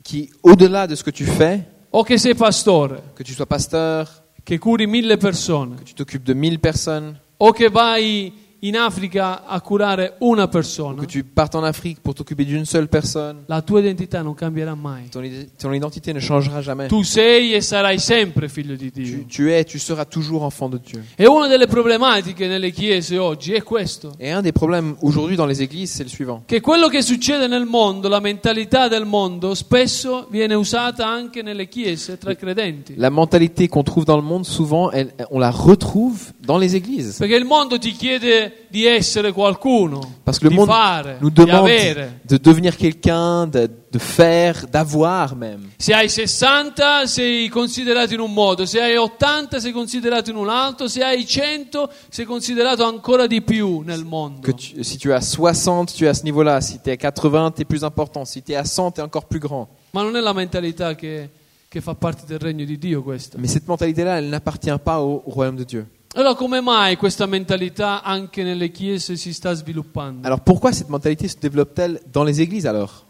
qui 0.02 0.30
au-delà 0.42 0.86
de 0.86 0.94
ce 0.96 1.02
que 1.04 1.10
tu 1.12 1.24
fais, 1.24 1.60
o 1.90 2.02
che 2.02 2.16
sei 2.18 2.34
pastore, 2.34 3.12
que 3.14 3.22
tu 3.22 3.34
sois 3.34 3.46
pasteur, 3.46 4.08
che 4.42 4.58
curi 4.58 4.86
mille 4.86 5.16
persone, 5.18 5.76
que 5.76 5.84
tu 5.84 5.94
t'occupes 5.94 6.24
de 6.24 6.34
1000 6.34 6.58
personnes, 6.58 7.14
o 7.38 7.52
che 7.52 7.68
vai 7.68 8.32
in 8.64 8.76
Africa 8.76 9.44
a 9.44 9.60
curare 9.60 10.14
una 10.20 10.44
que 10.44 10.50
persona, 10.50 11.04
tu 11.04 11.24
partes 11.24 11.56
en 11.56 11.64
Afrique 11.64 12.00
pour 12.00 12.14
t'occuper 12.14 12.44
d'une 12.44 12.64
seule 12.64 12.86
personne, 12.86 13.42
la 13.46 13.60
tua 13.60 13.80
identità 13.80 14.22
non 14.22 14.34
cambierà 14.34 14.76
mai. 14.76 15.08
ton, 15.10 15.20
ton 15.58 15.72
identité 15.72 16.12
ne 16.12 16.20
changera 16.20 16.60
jamais. 16.60 16.86
Tu 16.88 17.02
sei 17.02 17.54
e 17.54 17.60
sarai 17.60 17.98
sempre 17.98 18.48
figlio 18.48 18.76
di 18.76 18.90
Dio. 18.92 19.16
Tu, 19.22 19.26
tu 19.26 19.50
es, 19.50 19.64
tu 19.64 19.78
seras 19.78 20.04
toujours 20.06 20.44
enfant 20.44 20.68
de 20.68 20.78
Dieu. 20.80 21.02
E 21.16 21.26
una 21.26 21.48
delle 21.48 21.66
problematiche 21.66 22.46
nelle 22.46 22.70
chiese 22.70 23.18
oggi 23.18 23.52
è 23.52 23.64
questo, 23.64 24.14
Et 24.18 24.30
un 24.32 24.42
des 24.42 24.52
problèmes 24.52 24.94
aujourd'hui 25.00 25.34
dans 25.34 25.46
les 25.48 25.60
églises, 25.60 25.90
c'est 25.92 26.04
le 26.04 26.08
suivant. 26.10 26.42
che 26.46 26.60
quello 26.60 26.86
che 26.88 27.02
succede 27.02 27.48
nel 27.48 27.64
mondo, 27.64 28.08
la 28.08 28.20
mentalità 28.20 28.86
del 28.86 29.04
mondo, 29.06 29.54
spesso 29.54 30.28
viene 30.30 30.54
usata 30.54 31.04
anche 31.08 31.42
nelle 31.42 31.66
chiese 31.68 32.16
tra 32.16 32.30
i 32.30 32.36
credenti. 32.36 32.94
La 32.96 33.10
mentalité 33.10 33.66
qu'on 33.66 33.82
trouve 33.82 34.04
dans 34.04 34.16
le 34.16 34.22
monde, 34.22 34.44
souvent, 34.44 34.92
elle- 34.92 35.12
on 35.30 35.40
la 35.40 35.50
retrouve 35.50 36.32
dans 36.38 36.58
les 36.58 36.76
églises. 36.76 37.16
Perché 37.18 37.34
il 37.34 37.44
mondo 37.44 37.76
ti 37.76 37.90
chiede 37.90 38.50
di 38.68 38.86
essere 38.86 39.32
qualcuno, 39.32 40.00
Parce 40.24 40.38
que 40.38 40.44
le 40.44 40.50
di 40.50 40.56
monde 40.56 40.70
fare, 40.70 41.16
nous 41.20 41.30
di 41.30 41.44
demande 41.44 41.70
avere. 41.70 42.20
de 42.22 42.36
devenir 42.38 42.76
quelqu'un, 42.76 43.46
de, 43.46 43.68
de 43.90 43.98
faire, 43.98 44.66
d'avoir 44.68 45.34
même. 45.36 45.70
Se 45.78 45.92
hai 45.92 46.08
60 46.08 47.06
sei 47.06 47.48
considerato 47.48 48.14
in 48.14 48.20
un 48.20 48.32
modo, 48.32 48.64
se 48.64 48.80
hai 48.80 48.96
80 48.96 49.60
sei 49.60 49.72
considerato 49.72 50.30
in 50.30 50.36
un 50.36 50.48
altro, 50.48 50.88
se 50.88 51.02
hai 51.02 51.26
100 51.26 51.90
sei 52.08 52.24
considerato 52.24 52.84
ancora 52.84 53.26
di 53.26 53.42
più 53.42 53.80
nel 53.84 54.04
mondo. 54.04 54.40
Que 54.40 54.54
tu- 54.54 54.82
si 54.82 54.96
tu 54.96 55.10
as 55.12 55.20
60, 55.20 55.92
tu 55.92 56.04
es 56.04 56.08
à 56.08 56.14
ce 56.14 56.22
niveau-là. 56.24 56.60
Si 56.62 56.80
tu 56.80 56.88
es 56.90 56.92
à 56.92 56.96
80, 56.96 57.50
tu 57.52 57.62
es 57.62 57.64
plus 57.66 57.82
important. 57.84 58.24
Si 58.24 58.42
tu 58.42 58.52
es 58.52 58.56
à 58.56 58.64
100, 58.64 58.92
tu 58.92 59.00
es 59.00 59.04
encore 59.04 59.26
plus 59.26 59.40
grand. 59.40 59.68
Ma 59.90 60.02
non 60.02 60.16
è 60.16 60.20
la 60.20 60.32
mentalità 60.32 60.94
che, 60.94 61.28
che 61.68 61.80
fa 61.82 61.94
parte 61.94 62.22
del 62.26 62.38
regno 62.38 62.64
di 62.64 62.78
Dio 62.78 63.02
questa. 63.02 63.36
Mais 63.38 63.50
cette 63.52 63.66
mentalité-là, 63.68 64.16
elle 64.18 64.28
n'appartient 64.30 64.78
pas 64.82 65.00
au, 65.02 65.22
au 65.26 65.30
royaume 65.30 65.56
de 65.56 65.64
Dieu. 65.64 65.86
Allora 66.14 66.34
come 66.34 66.60
mai 66.60 66.96
questa 66.96 67.24
mentalità 67.24 68.02
anche 68.02 68.42
nelle 68.42 68.70
chiese 68.70 69.16
si 69.16 69.32
sta 69.32 69.54
sviluppando? 69.54 70.26
Alors 70.26 70.40
pourquoi 70.40 70.72
cette 70.72 70.90
mentalité 70.90 71.26
se 71.26 71.36
développe-t-elle 71.40 72.02
dans 72.12 72.22
les 72.22 72.40
églises 72.40 72.66
alors 72.66 73.06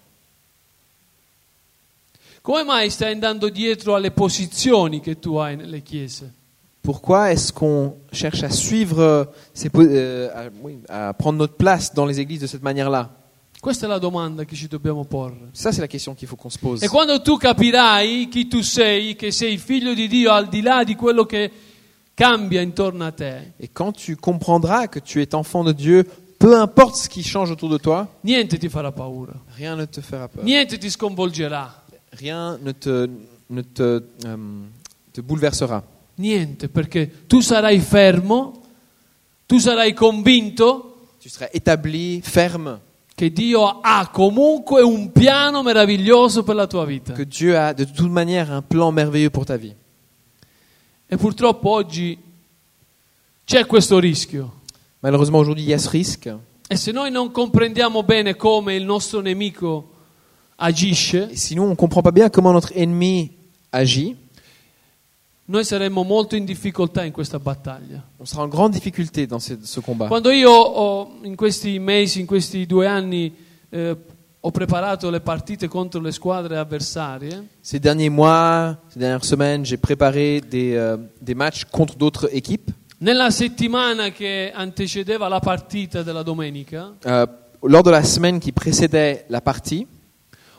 Come 2.43 2.65
mai 2.65 2.91
stai 2.91 3.13
andando 3.13 3.49
dietro 3.49 3.95
alle 3.95 4.13
posizioni 4.13 5.01
che 5.01 5.19
tu 5.19 5.35
hai 5.37 5.57
nelle 5.57 5.83
chiese? 5.83 6.33
Pourquoi 6.81 7.31
est-ce 7.31 7.53
qu'on 7.53 7.97
cherche 8.11 8.43
à 8.43 8.51
suivre, 8.51 9.33
ces 9.53 9.71
euh, 9.77 10.29
à, 10.35 10.51
oui, 10.63 10.79
à 10.89 11.13
prendre 11.13 11.39
notre 11.39 11.55
place 11.55 11.95
dans 11.95 12.07
les 12.07 12.19
églises 12.19 12.41
de 12.41 12.47
cette 12.47 12.63
manière-là 12.63 13.11
Questa 13.61 13.87
è 13.87 13.89
la 13.89 13.99
domanda 13.99 14.45
che 14.45 14.57
ci 14.57 14.67
dobbiamo 14.67 15.05
porre. 15.05 15.37
Ça, 15.53 15.71
c'est 15.71 15.81
la 15.81 15.87
question 15.87 16.17
qu'il 16.17 16.27
faut 16.27 16.35
qu'on 16.35 16.51
se 16.51 16.59
pose. 16.59 16.85
E 16.85 16.89
quando 16.89 17.23
tu 17.23 17.37
capirai 17.37 18.29
chi 18.29 18.49
tu 18.49 18.61
sei, 18.61 19.15
che 19.15 19.31
sei 19.31 19.57
figlio 19.57 19.95
di 19.95 20.09
Dio 20.09 20.33
al 20.33 20.49
di 20.49 20.63
là 20.63 20.83
di 20.83 20.97
quello 20.97 21.25
che 21.25 21.49
Et 23.59 23.69
quand 23.69 23.93
tu 23.93 24.17
comprendras 24.17 24.87
que 24.87 24.99
tu 25.01 25.21
es 25.23 25.35
enfant 25.35 25.65
de 25.65 25.73
Dieu, 25.73 26.05
peu 26.39 26.57
importe 26.61 26.97
ce 26.97 27.09
qui 27.09 27.23
change 27.23 27.51
autour 27.51 27.69
de 27.69 27.79
toi, 27.79 28.09
niente 28.25 28.59
ti 28.59 28.69
farà 28.69 28.93
paura, 28.93 29.35
rien 29.57 29.77
ne 29.77 29.87
te 29.87 30.01
fera 30.01 30.29
peur. 30.29 30.45
niente 30.45 30.79
ti 30.79 30.91
sconvolgerà, 30.91 31.83
Rien 32.13 32.59
ne 32.63 32.73
te, 32.73 33.09
ne 33.49 33.63
te, 33.63 34.03
euh, 34.27 34.37
te 35.13 35.21
bouleversera. 35.23 35.83
niente, 36.19 36.69
perché 36.69 37.11
tu 37.27 37.41
sarai 37.41 37.81
fermo, 37.81 38.61
tu 39.47 39.59
sarai 39.59 39.95
convinto 39.95 40.89
Tu 41.23 41.29
seras 41.29 41.49
établi, 41.53 42.21
ferme, 42.21 42.81
che 43.15 43.31
Dio 43.33 43.79
ha 43.81 44.09
comunque 44.13 44.83
un 44.83 45.13
piano 45.13 45.63
meraviglioso 45.63 46.43
per 46.43 46.57
la 46.57 46.67
tua 46.67 46.85
vita. 46.85 47.13
que 47.15 47.25
Dieu 47.25 47.57
a 47.57 47.73
de 47.73 47.85
toute 47.85 48.11
manière 48.11 48.51
un 48.51 48.61
plan 48.63 48.91
merveilleux 48.93 49.31
pour 49.31 49.45
ta 49.47 49.57
vie. 49.57 49.75
E 51.13 51.19
purtroppo 51.19 51.69
oggi 51.69 52.19
c'è 53.45 53.67
questo 53.67 53.99
rischio. 53.99 54.61
Malheureusement, 55.01 55.43
aujourd'hui, 55.43 55.65
il 55.65 55.69
y 55.69 55.75
a 55.75 55.79
ce 55.79 55.91
risque. 55.91 56.39
E 56.67 56.77
se 56.77 56.91
noi 56.91 57.11
non 57.11 57.31
comprendiamo 57.31 58.03
bene 58.03 58.35
come 58.35 58.75
il 58.77 58.85
nostro 58.87 59.21
nemico 59.21 59.91
agisce, 60.57 61.29
Et 61.31 61.37
si 61.37 61.55
nous, 61.55 61.69
on 61.69 61.75
comprend 61.75 62.03
pas 62.03 62.13
bien 62.13 62.31
comment 62.31 62.55
notre 62.55 62.73
ennemi 62.75 63.31
agit, 63.69 64.17
noi 65.45 65.65
saremmo 65.67 66.03
molto 66.03 66.35
in 66.35 66.47
difficoltà 66.47 67.05
in 67.05 67.13
questa 67.13 67.39
battaglia. 67.39 68.03
on 68.17 68.25
sera 68.25 68.45
en 68.45 68.49
grande 68.49 68.73
difficulté 68.73 69.27
dans 69.27 69.45
ce, 69.45 69.59
ce 69.63 69.81
combat. 69.83 70.09
Quando 70.09 70.31
io 70.31 70.51
ho, 70.51 71.19
in 71.25 71.37
questi 71.37 71.79
mesi, 71.79 72.21
in 72.21 72.27
questi 72.27 72.65
due 72.65 72.87
anni, 72.87 73.31
eh, 73.69 73.97
ho 74.45 74.51
preparato 74.51 75.09
le 75.09 75.21
partite 75.21 75.69
contro 75.69 76.01
le 76.01 76.11
squadre 76.11 76.57
avversarie, 76.59 77.49
Ces 77.61 77.79
derniers 77.79 78.11
mois, 78.11 78.77
ces 78.89 78.99
dernières 78.99 79.25
semaines, 79.25 79.65
j'ai 79.65 79.77
préparé 79.77 80.41
des, 80.41 80.75
euh, 80.75 80.97
des 81.21 81.35
matchs 81.35 81.65
contre 81.71 81.95
d'autres 81.97 82.29
équipes. 82.33 82.71
nella 82.99 83.31
settimana 83.31 84.11
che 84.11 84.53
antecedeva 84.55 85.29
la 85.29 85.41
partita 85.41 86.03
della 86.03 86.23
domenica, 86.23 86.93
Euh, 87.07 87.27
lors 87.63 87.83
de 87.85 87.91
la 87.91 88.03
semaine 88.03 88.41
qui 88.41 88.51
précédait 88.53 89.25
la 89.29 89.41
partie, 89.41 89.87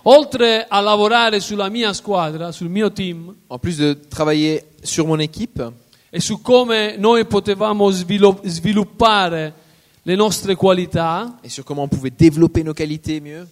oltre 0.03 0.65
a 0.69 0.79
lavorare 0.81 1.39
sulla 1.41 1.69
mia 1.69 1.91
squadra, 1.93 2.51
sul 2.53 2.69
mio 2.69 2.89
team 2.91 3.33
en 3.47 3.57
plus 3.59 3.77
de 3.77 3.93
travailler 4.09 4.63
sur 4.81 5.05
mon 5.07 5.19
équipe 5.19 5.61
e 6.09 6.19
su 6.21 6.41
come 6.41 6.95
noi 6.97 7.25
potevamo 7.25 7.89
svilo- 7.91 8.41
sviluppare 8.45 9.53
le 10.03 10.15
nostre 10.15 10.55
qualità, 10.55 11.37
et 11.41 11.49
sur 11.49 11.63
comment 11.65 11.83
on 11.83 11.87
pouvait 11.89 12.11
développer 12.15 12.63
nos 12.63 12.73
qualités 12.73 13.21
mieux, 13.21 13.47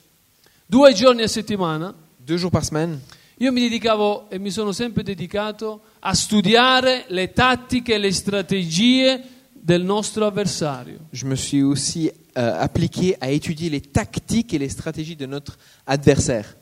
due 0.72 0.94
giorni 0.94 1.22
a 1.22 1.28
settimana, 1.28 1.94
deux 2.18 2.38
jours 2.38 2.50
par 2.50 2.64
semaine, 2.64 2.98
io 3.40 3.52
mi 3.52 3.60
dedicavo 3.60 4.30
e 4.30 4.40
mi 4.40 4.52
sono 4.52 4.72
sempre 4.72 5.04
dedicato 5.04 5.82
a 6.00 6.14
studiare 6.14 7.04
le 7.10 7.34
tattiche 7.34 7.96
e 7.96 7.98
le 7.98 8.14
strategie 8.14 9.22
del 9.52 9.84
nostro 9.84 10.26
avversario. 10.26 11.08
je 11.12 11.26
me 11.26 11.36
suis 11.36 11.62
aussi 11.62 12.10
euh, 12.38 12.64
appliqué 12.64 13.18
à 13.20 13.30
étudier 13.30 13.70
les 13.70 13.82
tactiques 13.82 14.54
et 14.54 14.58
les 14.58 14.70
stratégies 14.70 15.18
de 15.18 15.26
notre 15.26 15.58
adversaire. 15.86 16.56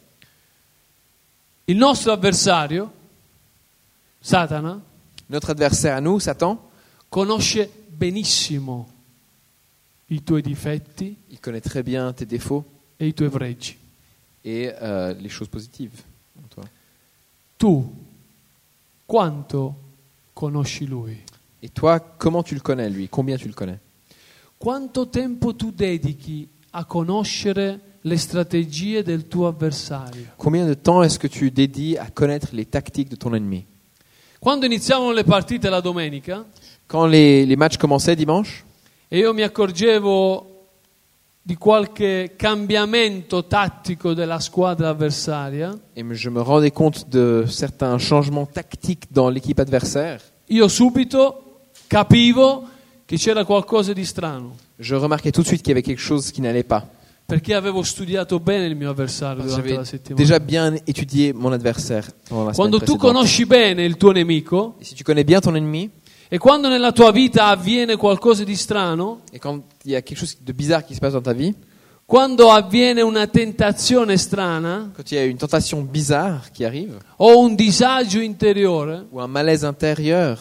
Il 1.68 1.78
nostro 1.78 2.12
avversario, 2.12 2.92
Satana, 4.20 4.82
Notre 5.30 5.52
adversaire 5.52 5.96
à 5.96 6.02
nous, 6.02 6.20
Satan, 6.20 6.58
conosce 7.10 7.70
benissimo 7.88 8.88
i 10.08 10.24
tuoi 10.24 10.42
difetti 10.42 11.16
il 11.28 11.40
connaît 11.40 11.62
très 11.62 11.84
bien 11.84 12.12
tes 12.14 12.26
défauts 12.26 12.66
e 12.98 13.06
i 13.06 13.14
tuoi 13.14 13.30
pregi. 13.30 13.79
Et 14.50 14.74
euh, 14.82 15.14
les 15.14 15.30
choses 15.30 15.48
positives 15.48 16.02
en 16.38 16.48
toi. 16.48 16.64
Tu 17.58 17.84
quanto 19.06 19.76
conosci 20.34 20.86
lui? 20.86 21.18
Et 21.62 21.70
toi, 21.70 22.00
comment 22.00 22.42
tu 22.42 22.56
le 22.56 22.62
connais, 22.62 22.90
lui? 22.90 23.08
Combien 23.10 23.38
tu 23.38 23.48
le 23.48 23.54
connais? 23.54 23.80
Quanto 24.58 25.08
tempo 25.08 25.54
tu 25.54 25.72
dedichi 25.72 26.48
a 26.72 26.84
conoscere 26.84 27.80
le 28.02 28.18
strategie 28.18 29.04
del 29.04 29.28
tuo 29.28 29.48
avversario? 29.48 30.26
Combien 30.38 30.66
de 30.66 30.74
temps 30.74 31.04
est-ce 31.04 31.20
que 31.20 31.28
tu 31.28 31.52
dédies 31.52 31.98
à 31.98 32.10
connaître 32.10 32.50
les 32.54 32.66
tactiques 32.66 33.10
de 33.10 33.16
ton 33.16 33.34
ennemi? 33.34 33.66
Quando 34.40 34.66
iniziavano 34.66 35.12
le 35.12 35.24
partite 35.24 35.70
la 35.70 35.82
domenica 35.82 36.46
Quand 36.88 37.06
les, 37.06 37.46
les 37.46 37.56
matchs 37.56 37.78
commençaient 37.78 38.16
dimanche, 38.16 38.64
e 39.10 39.18
io 39.20 39.34
mi 39.34 39.44
accorgevo 39.44 40.49
di 41.50 41.56
qualche 41.58 42.34
cambiamento 42.38 43.48
tattico 43.48 44.14
della 44.14 44.40
squadra 44.40 44.90
avversaria, 44.90 45.76
et 45.96 46.06
je 46.14 46.30
me 46.30 46.42
rendais 46.42 46.70
compte 46.72 47.10
de 47.10 47.44
certains 47.48 47.98
changements 47.98 48.46
tactiques 48.46 49.08
dans 49.12 49.30
l'équipe 49.32 49.58
adversaire, 49.60 50.20
io 50.50 50.68
subito 50.68 51.70
capivo 51.88 52.68
che 53.04 53.18
c'era 53.18 53.44
qualcosa 53.46 53.94
di 53.94 54.06
strano, 54.06 54.58
je 54.78 54.94
remarquais 54.96 55.32
tout 55.32 55.42
de 55.42 55.48
suite 55.48 55.64
qu'il 55.64 55.70
y 55.70 55.72
avait 55.72 55.82
quelque 55.82 56.00
chose 56.00 56.32
qui 56.32 56.40
n'allait 56.42 56.62
pas. 56.68 56.86
perché 57.26 57.54
avevo 57.56 57.82
studiato 57.84 58.40
bene 58.40 58.66
il 58.68 58.76
mio 58.76 58.90
avversario 58.92 59.44
Parce 59.44 59.56
que 59.56 59.62
durante 59.62 59.78
la 59.78 59.84
J'avais 59.84 59.98
settimana. 59.98 60.16
déjà 60.24 60.40
bien 60.40 60.76
étudié 60.88 61.32
mon 61.34 61.52
adversaire 61.52 62.08
pendant 62.28 62.46
la 62.46 62.54
semaine 62.54 62.72
Quando 62.72 62.80
tu 62.80 62.86
précédente. 62.86 63.00
conosci 63.02 63.46
bene 63.46 63.84
il 63.86 63.98
tuo 63.98 64.12
nemico 64.12 64.76
Et 64.80 64.84
si 64.86 64.94
tu 64.96 65.04
connais 65.04 65.24
bien 65.24 65.40
ton 65.40 65.54
ennemi, 65.56 65.90
e 66.32 66.38
quando 66.38 66.70
nella 66.70 66.92
tua 66.92 67.12
vita 67.12 67.48
avviene 67.48 67.96
qualcosa 67.98 68.44
di 68.44 68.56
strano, 68.56 69.22
et 69.32 69.40
quand 69.40 69.64
il 69.84 69.92
y 69.92 69.96
a 69.96 70.02
quelque 70.02 70.20
chose 70.20 70.38
de 70.40 70.54
bizarre 70.54 70.86
qui 70.86 70.94
se 70.94 71.00
passe 71.00 71.14
dans 71.14 71.24
ta 71.24 71.34
vie, 71.34 71.56
quando 72.06 72.52
avviene 72.52 73.02
una 73.02 73.28
tentazione 73.28 74.16
strana 74.18 74.92
quand 74.96 75.12
il 75.12 75.16
y 75.16 75.18
a 75.18 75.26
une 75.26 75.38
tentation 75.38 75.82
bizarre 75.82 76.52
qui 76.52 76.64
arrive, 76.64 76.98
o 77.18 77.40
un 77.40 77.56
disagio 77.56 78.20
interiore, 78.20 79.08
ou 79.12 79.20
un 79.20 79.28
malaise 79.28 79.66
intérieur, 79.66 80.40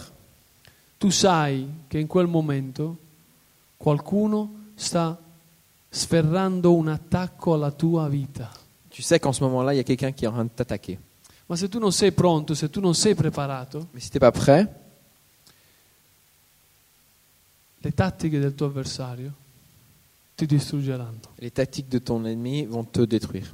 tu 0.98 1.10
sai 1.10 1.66
che 1.88 1.98
in 1.98 2.06
quel 2.06 2.26
momento 2.26 2.96
qualcuno 3.78 4.70
sta 4.74 5.18
sferrando 5.88 6.74
un 6.74 6.88
attacco 6.88 7.54
alla 7.54 7.70
tua 7.70 8.08
vita. 8.08 8.50
tu 8.90 9.02
sais 9.02 9.20
qu'en 9.20 9.32
ce 9.32 9.44
moment-là, 9.44 9.74
il 9.74 9.76
y 9.76 9.80
a 9.80 9.84
quelqu'un 9.84 10.10
qui 10.10 10.24
est 10.24 10.28
en 10.28 10.32
train 10.32 10.44
de 10.44 10.50
t'attaquer. 10.50 10.98
Ma 11.48 11.56
se 11.56 11.66
tu 11.66 11.78
non 11.78 11.92
sei 11.92 12.10
pronto, 12.10 12.54
se 12.54 12.68
tu 12.68 12.80
non 12.80 12.94
sei 12.94 13.14
preparato, 13.14 13.86
Mais 13.94 14.00
si 14.00 14.10
tu 14.10 14.16
n'es 14.16 14.20
pas 14.20 14.32
prêt, 14.32 14.66
le 17.80 17.92
tattiche 17.92 18.38
del 18.38 18.54
tuo 18.54 18.66
avversario 18.66 19.32
ti 20.34 20.46
distruggeranno. 20.46 21.20
les 21.38 21.50
tactiques 21.52 21.88
de 21.90 21.98
ton 22.02 22.24
ennemi 22.26 22.64
vont 22.66 22.84
te 22.90 23.04
détruire. 23.06 23.48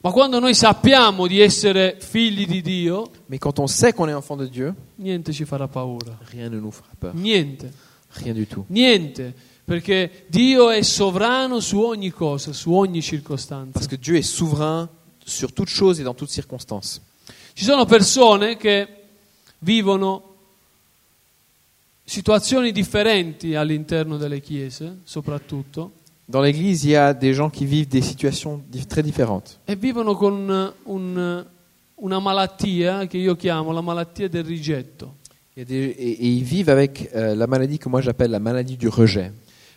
Ma 0.00 0.10
quando 0.12 0.38
noi 0.38 0.54
sappiamo 0.54 1.26
di 1.26 1.40
essere 1.40 1.96
figli 1.98 2.46
di 2.46 2.60
Dio, 2.60 3.10
Mais 3.26 3.38
quand 3.40 3.58
on 3.58 3.66
sait 3.66 3.94
qu'on 3.94 4.06
est 4.08 4.12
enfant 4.14 4.36
de 4.36 4.46
Dieu, 4.46 4.74
niente 4.96 5.32
ci 5.32 5.44
farà 5.46 5.66
paura. 5.66 6.18
rien 6.30 6.50
ne 6.50 6.58
nous 6.60 6.72
fera 6.74 6.90
peur. 6.98 7.14
Niente, 7.14 7.72
Rien 8.10 8.34
du 8.34 8.46
tout. 8.46 8.64
niente, 8.68 9.32
perché 9.64 10.26
Dio 10.28 10.68
è 10.70 10.82
sovrano 10.82 11.58
su 11.60 11.78
ogni 11.80 12.10
cosa, 12.10 12.52
su 12.52 12.72
ogni 12.72 13.00
circostanza. 13.00 13.70
Parce 13.72 13.88
que 13.88 13.96
Dieu 13.96 14.16
est 14.16 14.28
souverain 14.28 14.88
sur 15.24 15.52
toute 15.54 15.70
chose 15.70 16.00
et 16.00 16.04
dans 16.04 16.14
toutes 16.14 16.30
circonstances. 16.30 17.00
Ci 17.54 17.64
sono 17.64 17.86
persone 17.86 18.56
che 18.58 18.86
vivono 19.60 20.33
situazioni 22.04 22.72
differenti 22.72 23.54
all'interno 23.54 24.16
delle 24.16 24.40
chiese, 24.40 24.98
soprattutto, 25.04 25.92
Dans 26.26 26.40
l'Église, 26.42 26.84
il 26.86 26.90
y 26.92 26.96
a 26.96 27.12
des 27.12 27.34
gens 27.34 27.50
qui 27.50 27.66
vivent 27.66 27.88
des 27.88 28.00
situations 28.02 28.62
très 28.88 29.02
différentes. 29.02 29.58
e 29.66 29.76
vivono 29.76 30.14
con 30.14 30.72
un- 30.84 31.46
una 31.96 32.18
malattia 32.18 33.06
che 33.06 33.18
io 33.18 33.36
chiamo 33.36 33.72
la 33.72 33.82
malattia 33.82 34.28
del 34.28 34.42
rigetto. 34.44 35.16
A 35.56 35.62
des- 35.64 35.94
et, 35.96 36.16
et 36.20 36.26
ils 36.26 36.42
vivent 36.42 36.70
avec 36.70 37.10
euh, 37.14 37.34
la 37.34 37.46
maladie 37.46 37.78
que 37.78 37.88
moi 37.90 38.00
j'appelle 38.00 38.30
la 38.30 38.38
maladie 38.40 38.76
du 38.78 38.88
rejet. 38.88 39.32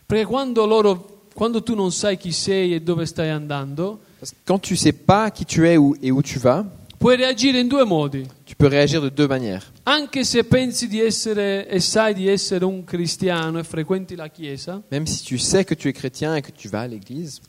Perché 0.06 0.24
quando, 0.26 0.66
loro, 0.66 1.24
quando 1.36 1.62
tu 1.62 1.76
non 1.76 1.92
sai 1.92 2.16
chi 2.18 2.32
sei 2.32 2.74
e 2.74 2.80
dove 2.82 3.06
stai 3.06 3.30
andando, 3.30 4.00
Parce 4.20 4.32
que 4.32 4.38
quand 4.46 4.60
tu 4.62 4.76
sais 4.78 4.94
pas 4.94 5.30
qui 5.32 5.44
tu 5.46 5.68
es 5.68 5.76
où- 5.78 5.96
et 6.02 6.12
où 6.12 6.22
tu 6.24 6.40
vas, 6.40 6.66
puoi 6.98 7.16
reagire 7.16 7.60
in 7.60 7.68
due 7.68 7.86
modi. 7.86 8.26
tu 8.46 8.56
peux 8.56 8.68
réagir 8.68 9.02
de 9.02 9.10
deux 9.10 9.28
manières. 9.28 9.72
Anche 9.84 10.24
se 10.24 10.44
pensi 10.44 10.88
di 10.88 11.00
essere 11.00 11.68
e 11.68 11.80
sai 11.80 12.14
di 12.14 12.28
essere 12.28 12.66
un 12.66 12.84
cristiano 12.84 13.60
e 13.60 13.64
frequenti 13.64 14.16
la 14.16 14.30
chiesa, 14.30 14.82
Même 14.90 15.06
si 15.06 15.24
tu 15.24 15.38
sais 15.38 15.64
que 15.64 15.76
tu 15.76 15.88
es 15.88 15.94
chrétien 15.94 16.36
et 16.36 16.42
que 16.42 16.52
tu 16.52 16.68
vas 16.68 16.82
à 16.82 16.88
l'Église, 16.88 17.40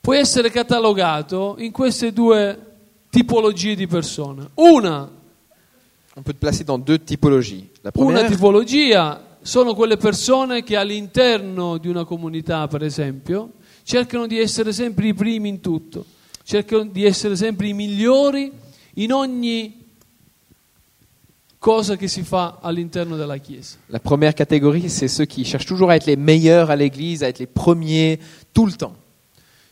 puoi 0.00 0.18
essere 0.18 0.50
catalogato 0.50 1.56
in 1.58 1.72
queste 1.72 2.12
due 2.12 2.58
tipologie 3.10 3.74
di 3.74 3.86
persone. 3.86 4.50
Una, 4.54 5.10
on 6.14 6.22
peut 6.22 6.32
te 6.32 6.38
placer 6.38 6.64
dans 6.64 6.78
deux 6.78 7.02
typologies. 7.02 7.68
La 7.82 7.90
una 7.94 8.12
première, 8.12 8.30
tipologia 8.30 9.38
sono 9.42 9.74
quelle 9.74 9.96
persone 9.96 10.62
che 10.62 10.76
all'interno 10.76 11.78
di 11.78 11.88
una 11.88 12.04
comunità, 12.04 12.66
per 12.68 12.82
esempio, 12.82 13.52
cercano 13.82 14.26
di 14.26 14.38
essere 14.38 14.72
sempre 14.72 15.06
i 15.08 15.14
primi 15.14 15.48
in 15.48 15.60
tutto, 15.60 16.04
cercano 16.46 16.84
di 16.84 17.04
essere 17.04 17.34
sempre 17.34 17.66
i 17.66 17.72
migliori 17.72 18.52
in 18.94 19.12
ogni 19.12 19.84
cosa 21.58 21.96
che 21.96 22.06
si 22.06 22.22
fa 22.22 22.58
all'interno 22.62 23.16
della 23.16 23.38
Chiesa. 23.38 23.78
la 23.88 23.98
première 23.98 24.32
catégorie, 24.32 24.88
c'est 24.88 25.08
ceux 25.08 25.26
qui 25.26 25.44
cherchent 25.44 25.66
toujours 25.66 25.90
à 25.90 25.96
être 25.96 26.06
les 26.06 26.16
meilleurs 26.16 26.70
à 26.70 26.76
l'Église, 26.76 27.24
à 27.24 27.28
être 27.28 27.40
les 27.40 27.48
premiers 27.48 28.20
tout 28.52 28.66
le 28.66 28.72
temps. 28.72 28.94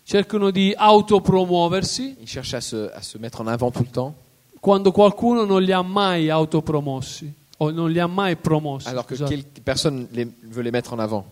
Cercano 0.03 0.51
di 0.51 0.75
autopromuoversi 0.77 2.17
Ils 2.21 2.29
cherchent 2.29 2.55
à 2.55 2.61
se, 2.61 2.91
à 2.93 3.01
se 3.03 3.19
mettre 3.19 3.41
en 3.41 3.47
avant 3.47 3.71
tout 3.71 3.85
le 3.85 3.91
temps, 3.91 4.13
quando 4.61 4.91
qualcuno 4.91 5.45
non 5.45 5.63
li 5.63 5.71
ha 5.71 5.83
mai 5.83 6.29
autopromossi 6.29 7.33
o 7.59 7.71
non 7.71 7.89
li 7.89 8.01
ha 8.01 8.09
mai 8.09 8.35
promossi. 8.35 8.89
alors 8.89 9.07
que 9.07 9.15
scusate. 9.15 9.61
personne 9.63 10.09
les, 10.13 10.27
veut 10.43 10.63
les 10.63 10.73
mettre 10.73 10.93
en 10.93 10.99
avant. 10.99 11.25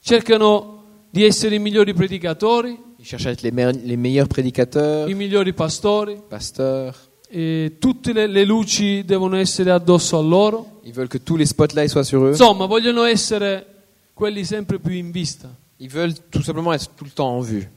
Cercano 0.00 0.84
di 1.10 1.24
essere 1.24 1.56
i 1.56 1.58
migliori 1.58 1.92
predicatori, 1.92 2.85
Ils 3.06 3.10
cherchent 3.10 3.26
à 3.26 3.30
être 3.30 3.42
les, 3.42 3.52
meilleurs- 3.52 3.76
les 3.84 3.96
meilleurs 3.96 4.26
prédicateurs, 4.26 5.08
i 5.08 5.14
migliori 5.14 5.52
pastori, 5.52 6.16
pasteurs. 6.28 6.96
e 7.30 7.76
tutte 7.78 8.12
le, 8.12 8.26
le 8.26 8.44
luci 8.44 9.04
devono 9.04 9.36
essere 9.36 9.70
addosso 9.70 10.18
a 10.18 10.22
loro. 10.22 10.80
Ils 10.82 10.92
veulent 10.92 11.06
que 11.08 11.18
tous 11.22 11.36
les 11.36 11.46
spotlights 11.46 11.90
soient 11.92 12.02
sur 12.04 12.24
eux. 12.24 12.30
Insomma, 12.32 12.66
vogliono 12.66 13.04
essere 13.04 13.64
quelli 14.12 14.44
sempre 14.44 14.80
più 14.80 14.92
in 14.92 15.12
vista. 15.12 15.48
Ils 15.76 15.88
veulent 15.88 16.14
tout 16.30 16.42
simplement 16.42 16.72
être 16.72 16.88
tout 16.96 17.04
le 17.04 17.12
temps 17.12 17.30
en 17.36 17.40
vue. 17.42 17.68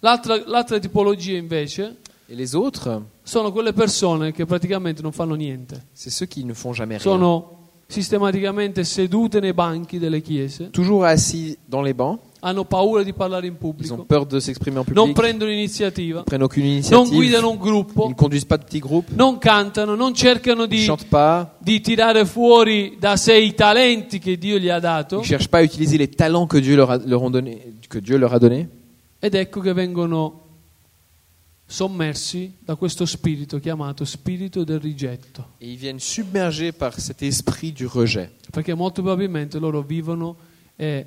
L'altra, 0.00 0.36
l'altra 0.46 0.78
tipologia 0.78 1.36
invece 1.36 1.96
Et 2.28 2.36
les 2.36 2.54
autres, 2.54 3.02
sono 3.24 3.50
quelle 3.50 3.72
persone 3.72 4.30
che 4.30 4.44
praticamente 4.46 5.02
non 5.02 5.10
fanno 5.10 5.34
niente. 5.34 5.86
c'est 5.92 6.10
ceux 6.12 6.28
qui 6.28 6.44
ne 6.44 6.52
font 6.54 6.72
jamais 6.72 6.98
rien. 6.98 7.00
Sono 7.00 7.56
sistematicamente 7.88 8.84
sedute 8.84 9.40
nei 9.40 9.52
banchi 9.54 9.98
delle 9.98 10.20
chiese, 10.20 10.70
Toujours 10.70 11.04
assis 11.04 11.56
dans 11.66 11.82
les 11.82 11.94
bancs, 11.94 12.20
hanno 12.40 12.64
paura 12.64 13.02
di 13.02 13.12
parlare 13.12 13.46
in 13.46 13.52
ils 13.52 13.58
ont 13.58 13.72
pubblico, 13.74 14.04
peur 14.04 14.26
de 14.26 14.38
s'exprimer 14.38 14.78
en 14.78 14.84
non 14.92 15.12
public, 15.12 15.14
prendono 15.14 15.50
iniziativa, 15.50 16.18
ils 16.20 16.24
prennent 16.24 16.42
aucune 16.44 16.64
non 16.64 16.72
initiative, 16.74 17.14
guidano 17.16 17.48
un 17.50 17.54
ils 17.54 17.60
gruppo, 17.60 18.08
ne 18.08 18.14
conduisent 18.14 18.46
pas 18.46 18.58
de 18.58 18.64
petits 18.64 18.80
groupes, 18.80 19.10
non 19.14 19.38
cantano, 19.38 19.94
non 19.94 20.14
cercano 20.14 20.64
ils 20.64 20.68
di, 20.68 20.86
di 21.58 21.80
tirare 21.80 22.24
fuori 22.24 22.96
da 22.98 23.16
sé 23.16 23.36
i 23.36 23.54
talenti 23.54 24.18
che 24.18 24.38
Dio 24.38 24.58
gli 24.58 24.68
ha 24.68 24.78
dato. 24.78 25.18
Ils 25.20 25.26
cherchent 25.26 25.48
pas 25.48 25.58
à 25.58 25.62
utiliser 25.62 25.96
les 25.98 26.08
talents 26.08 26.46
que 26.46 26.58
Dieu 26.60 26.76
leur 26.76 26.90
a, 26.90 26.96
leur 26.98 27.22
ont 27.22 27.30
donné, 27.30 27.74
que 27.88 27.98
Dieu 27.98 28.16
leur 28.18 28.32
a 28.32 28.38
donnés. 28.38 28.66
ed 29.18 29.34
ecco 29.34 29.60
che 29.60 29.72
vengono 29.72 30.42
sommersi 31.66 32.54
da 32.60 32.76
questo 32.76 33.04
spirito 33.04 33.58
chiamato 33.58 34.04
spirito 34.04 34.64
del 34.64 34.80
rigetto, 34.80 35.44
Et 35.60 35.68
ils 35.72 35.76
viennent 35.76 36.00
submergés 36.00 36.72
par 36.72 36.98
cet 36.98 37.20
esprit 37.22 37.72
du 37.72 37.86
rejet. 37.92 38.30
perché 38.50 38.72
molto 38.74 39.02
probabilmente 39.02 39.58
loro 39.58 39.82
vivono 39.82 40.36
e 40.76 41.04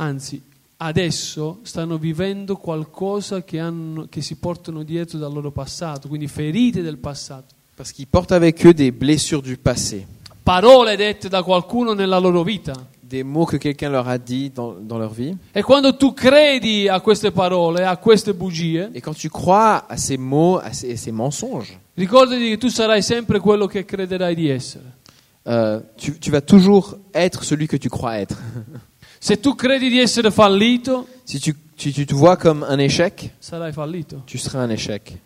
anzi 0.00 0.40
adesso 0.78 1.58
stanno 1.62 1.98
vivendo 1.98 2.56
qualcosa 2.56 3.42
che, 3.42 3.58
hanno, 3.58 4.06
che 4.08 4.20
si 4.20 4.36
portano 4.36 4.82
dietro 4.84 5.18
dal 5.18 5.32
loro 5.32 5.50
passato, 5.50 6.08
quindi 6.08 6.28
ferite 6.28 6.82
del 6.82 6.98
passato, 6.98 7.54
Parce 7.74 7.92
qu'ils 7.92 8.08
portent 8.08 8.32
avec 8.32 8.64
eux 8.66 8.74
des 8.74 8.90
blessures 8.92 9.42
du 9.42 9.56
passé, 9.56 10.06
parole 10.42 10.96
dette 10.96 11.28
da 11.28 11.42
qualcuno 11.42 11.94
nella 11.94 12.18
loro 12.18 12.42
vita. 12.42 12.72
des 13.00 13.22
mots 13.24 13.46
que 13.46 13.56
quelqu'un 13.56 13.88
leur 13.88 14.06
a 14.06 14.18
dit 14.18 14.50
dans, 14.50 14.74
dans 14.74 14.98
leur 14.98 15.12
vie. 15.14 15.34
E 15.54 15.62
quando 15.62 15.96
tu 15.96 16.12
credi 16.12 16.88
a 16.88 17.00
queste 17.00 17.30
parole, 17.30 17.82
a 17.82 17.96
queste 17.96 18.32
bugie, 18.34 18.86
Et 18.92 19.00
quand 19.00 19.14
tu 19.16 19.30
crois 19.30 19.84
à 19.88 19.96
ces 19.96 20.18
mots, 20.18 20.58
à 20.62 20.72
ces, 20.74 20.94
ces 20.96 21.10
mensonges, 21.12 21.72
ricordati 21.96 22.50
che 22.50 22.58
tu 22.58 22.68
sarai 22.68 23.00
sempre 23.02 23.40
quello 23.40 23.66
che 23.66 23.84
crederai 23.86 24.34
di 24.34 24.48
essere. 24.50 24.84
euh, 25.46 25.80
tu, 25.96 26.18
tu 26.18 26.30
vas 26.30 26.42
toujours 26.42 26.98
être 27.14 27.42
celui 27.44 27.66
que 27.66 27.78
tu 27.78 27.88
crois 27.88 28.18
être. 28.20 28.36
Se 29.20 29.38
tu 29.40 29.54
credi 29.54 29.88
di 29.88 29.98
essere 29.98 30.30
fallito, 30.30 31.06
Si 31.24 31.38
tu 31.40 31.54
tu, 31.76 31.92
tu 31.92 32.04
te 32.04 32.14
vois 32.14 32.36
comme 32.36 32.64
un 32.68 32.78
échec, 32.78 33.30
sarai 33.38 33.72
fallito. 33.72 34.22
tu 34.26 34.36
seras 34.38 34.64
un 34.64 34.70
échec. 34.70 35.16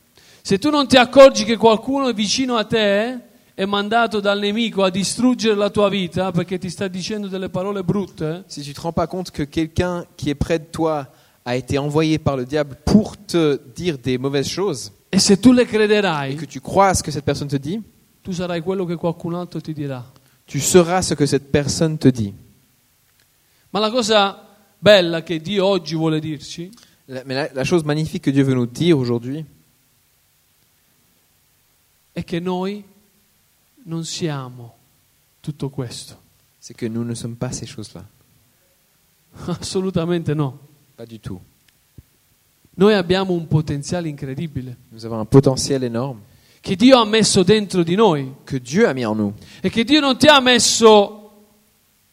Se 0.43 0.59
tu 0.59 0.71
non 0.71 0.87
ti 0.87 0.97
accorgi 0.97 1.45
che 1.45 1.57
qualcuno 1.57 2.13
vicino 2.13 2.57
a 2.57 2.65
te 2.65 3.19
è 3.55 3.65
mandato 3.65 4.21
dal 4.21 4.39
nemico 4.41 4.83
a 4.83 4.91
distruggere 4.91 5.55
la 5.55 5.71
tua 5.71 5.89
vita 5.89 6.31
perché 6.33 6.59
ti 6.59 6.69
sta 6.69 6.89
dicendo 6.89 7.29
delle 7.29 7.49
parole 7.49 7.83
brutte, 7.85 8.45
Si 8.49 8.61
tu 8.63 8.69
ne 8.69 8.75
te 8.75 8.81
rends 8.81 8.93
pas 8.95 9.07
compte 9.07 9.31
que 9.31 9.45
quelqu'un 9.45 10.05
qui 10.17 10.31
est 10.31 10.35
près 10.35 10.59
de 10.59 10.67
toi 10.71 11.07
a 11.45 11.55
été 11.57 11.79
envoyé 11.79 12.19
par 12.19 12.37
le 12.37 12.45
diable 12.45 12.77
pour 12.85 13.17
te 13.17 13.61
dire 13.75 13.99
des 13.99 14.19
mauvaises 14.19 14.49
choses, 14.49 14.93
e 15.15 15.19
se 15.19 15.35
tu 15.35 15.53
le 15.53 15.63
et 15.63 15.67
crederai, 15.67 16.35
que 16.37 16.45
tu 16.47 16.61
crois 16.61 16.89
à 16.89 16.95
ce 16.95 17.03
que 17.03 17.11
cette 17.11 17.25
personne 17.25 17.49
te 17.49 17.57
dit, 17.57 17.81
tu 18.23 18.33
sarai 18.33 18.61
quello 18.63 18.85
che 18.87 18.97
qualcun 18.97 19.35
altro 19.35 19.61
ti 19.61 19.73
dirà. 19.73 20.03
tu 20.47 20.59
seras 20.61 21.03
ce 21.03 21.15
que 21.15 21.25
cette 21.27 21.51
personne 21.51 21.97
te 21.99 22.09
dit. 22.09 22.33
Ma 23.73 23.79
la 23.81 23.91
cosa 23.91 24.47
bella 24.79 25.23
che 25.23 25.41
Dio 25.41 25.65
oggi 25.67 25.95
vuole 25.95 26.21
dirci 26.21 26.71
La- 27.07 27.23
Mais 27.25 27.49
la, 27.53 27.61
la 27.63 27.65
chose 27.65 27.85
magnifique 27.85 28.21
que 28.23 28.31
Dieu 28.33 28.45
veut 28.45 28.55
nous 28.55 28.71
dire 28.71 28.93
aujourd'hui, 28.95 29.45
è 32.13 32.25
che 32.25 32.41
noi 32.41 32.85
non 33.85 34.05
siamo 34.05 34.75
tutto 35.41 35.69
questo. 35.71 36.21
c'est 36.59 36.77
que 36.77 36.87
nous 36.87 37.05
ne 37.05 37.15
sommes 37.15 37.37
pas 37.37 37.51
ces 37.53 37.67
choses-là. 37.67 38.05
Assolutamente 39.59 40.35
no. 40.35 40.59
Pas 40.95 41.07
du 41.07 41.19
tout. 41.19 41.41
Noi 42.75 42.95
abbiamo 42.95 43.33
un 43.35 43.47
potenziale 43.49 44.09
incredibile 44.09 44.77
Nous 44.91 45.05
avons 45.05 45.19
un 45.21 45.27
potentiel 45.29 45.83
énorme 45.85 46.21
che 46.61 46.75
Dio 46.77 46.97
ha 46.99 47.05
messo 47.05 47.43
dentro 47.43 47.83
di 47.83 47.95
noi 47.97 48.33
que 48.45 48.61
Dieu 48.61 48.87
a 48.89 48.93
mis 48.95 49.05
en 49.05 49.17
nous. 49.17 49.35
e 49.61 49.69
che 49.69 49.85
Dio 49.85 50.01
non 50.01 50.17
ti 50.17 50.27
ha 50.27 50.41
messo 50.41 51.22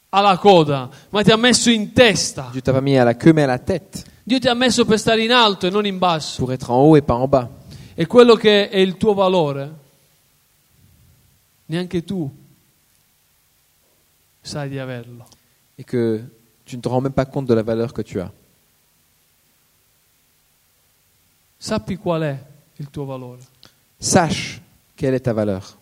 alla 0.10 0.38
coda, 0.38 0.90
ma 1.10 1.24
ti 1.24 1.32
ha 1.32 1.38
messo 1.38 1.70
in 1.70 1.94
testa. 1.94 2.50
Dieu 2.52 2.62
t'a 2.62 2.74
pas 2.74 2.82
mis 2.82 2.98
à 2.98 3.04
la 3.04 3.14
queue 3.14 3.34
mais 3.34 3.44
à 3.44 3.48
la 3.48 3.60
tête 3.60 4.06
Dio 4.30 4.38
ti 4.38 4.48
ha 4.48 4.54
messo 4.54 4.86
per 4.86 5.00
stare 5.00 5.24
in 5.24 5.32
alto 5.32 5.66
e 5.66 5.72
non 5.72 5.88
in 5.88 5.98
basso. 5.98 6.38
pour 6.38 6.54
être 6.54 6.70
en 6.70 6.84
haut 6.84 6.96
et 6.96 7.02
pas 7.02 7.16
en 7.16 7.28
bas. 7.28 7.50
E 7.96 8.06
quello 8.06 8.36
che 8.36 8.70
è 8.70 8.78
il 8.78 8.96
tuo 8.96 9.16
valore, 9.16 9.74
neanche 11.66 12.04
tu 12.04 12.30
sai 14.40 14.70
di 14.70 14.78
averlo. 14.78 15.26
Et 15.76 15.84
que 15.84 16.24
tu 16.64 16.76
ne 16.76 16.82
te 16.82 16.88
rends 16.88 17.02
même 17.02 17.12
pas 17.12 17.26
compte 17.26 17.48
de 17.48 17.56
la 17.56 17.64
valeur 17.64 17.92
que 17.92 18.04
tu 18.04 18.20
as. 18.20 18.32
Sappi 21.58 21.98
qual 21.98 22.22
è 22.22 22.38
il 22.76 22.92
tuo 22.92 23.06
valore. 23.06 23.42
Sache 23.98 24.62
quelle 24.96 25.16
est 25.16 25.24
ta 25.24 25.34
valeur. 25.34 25.79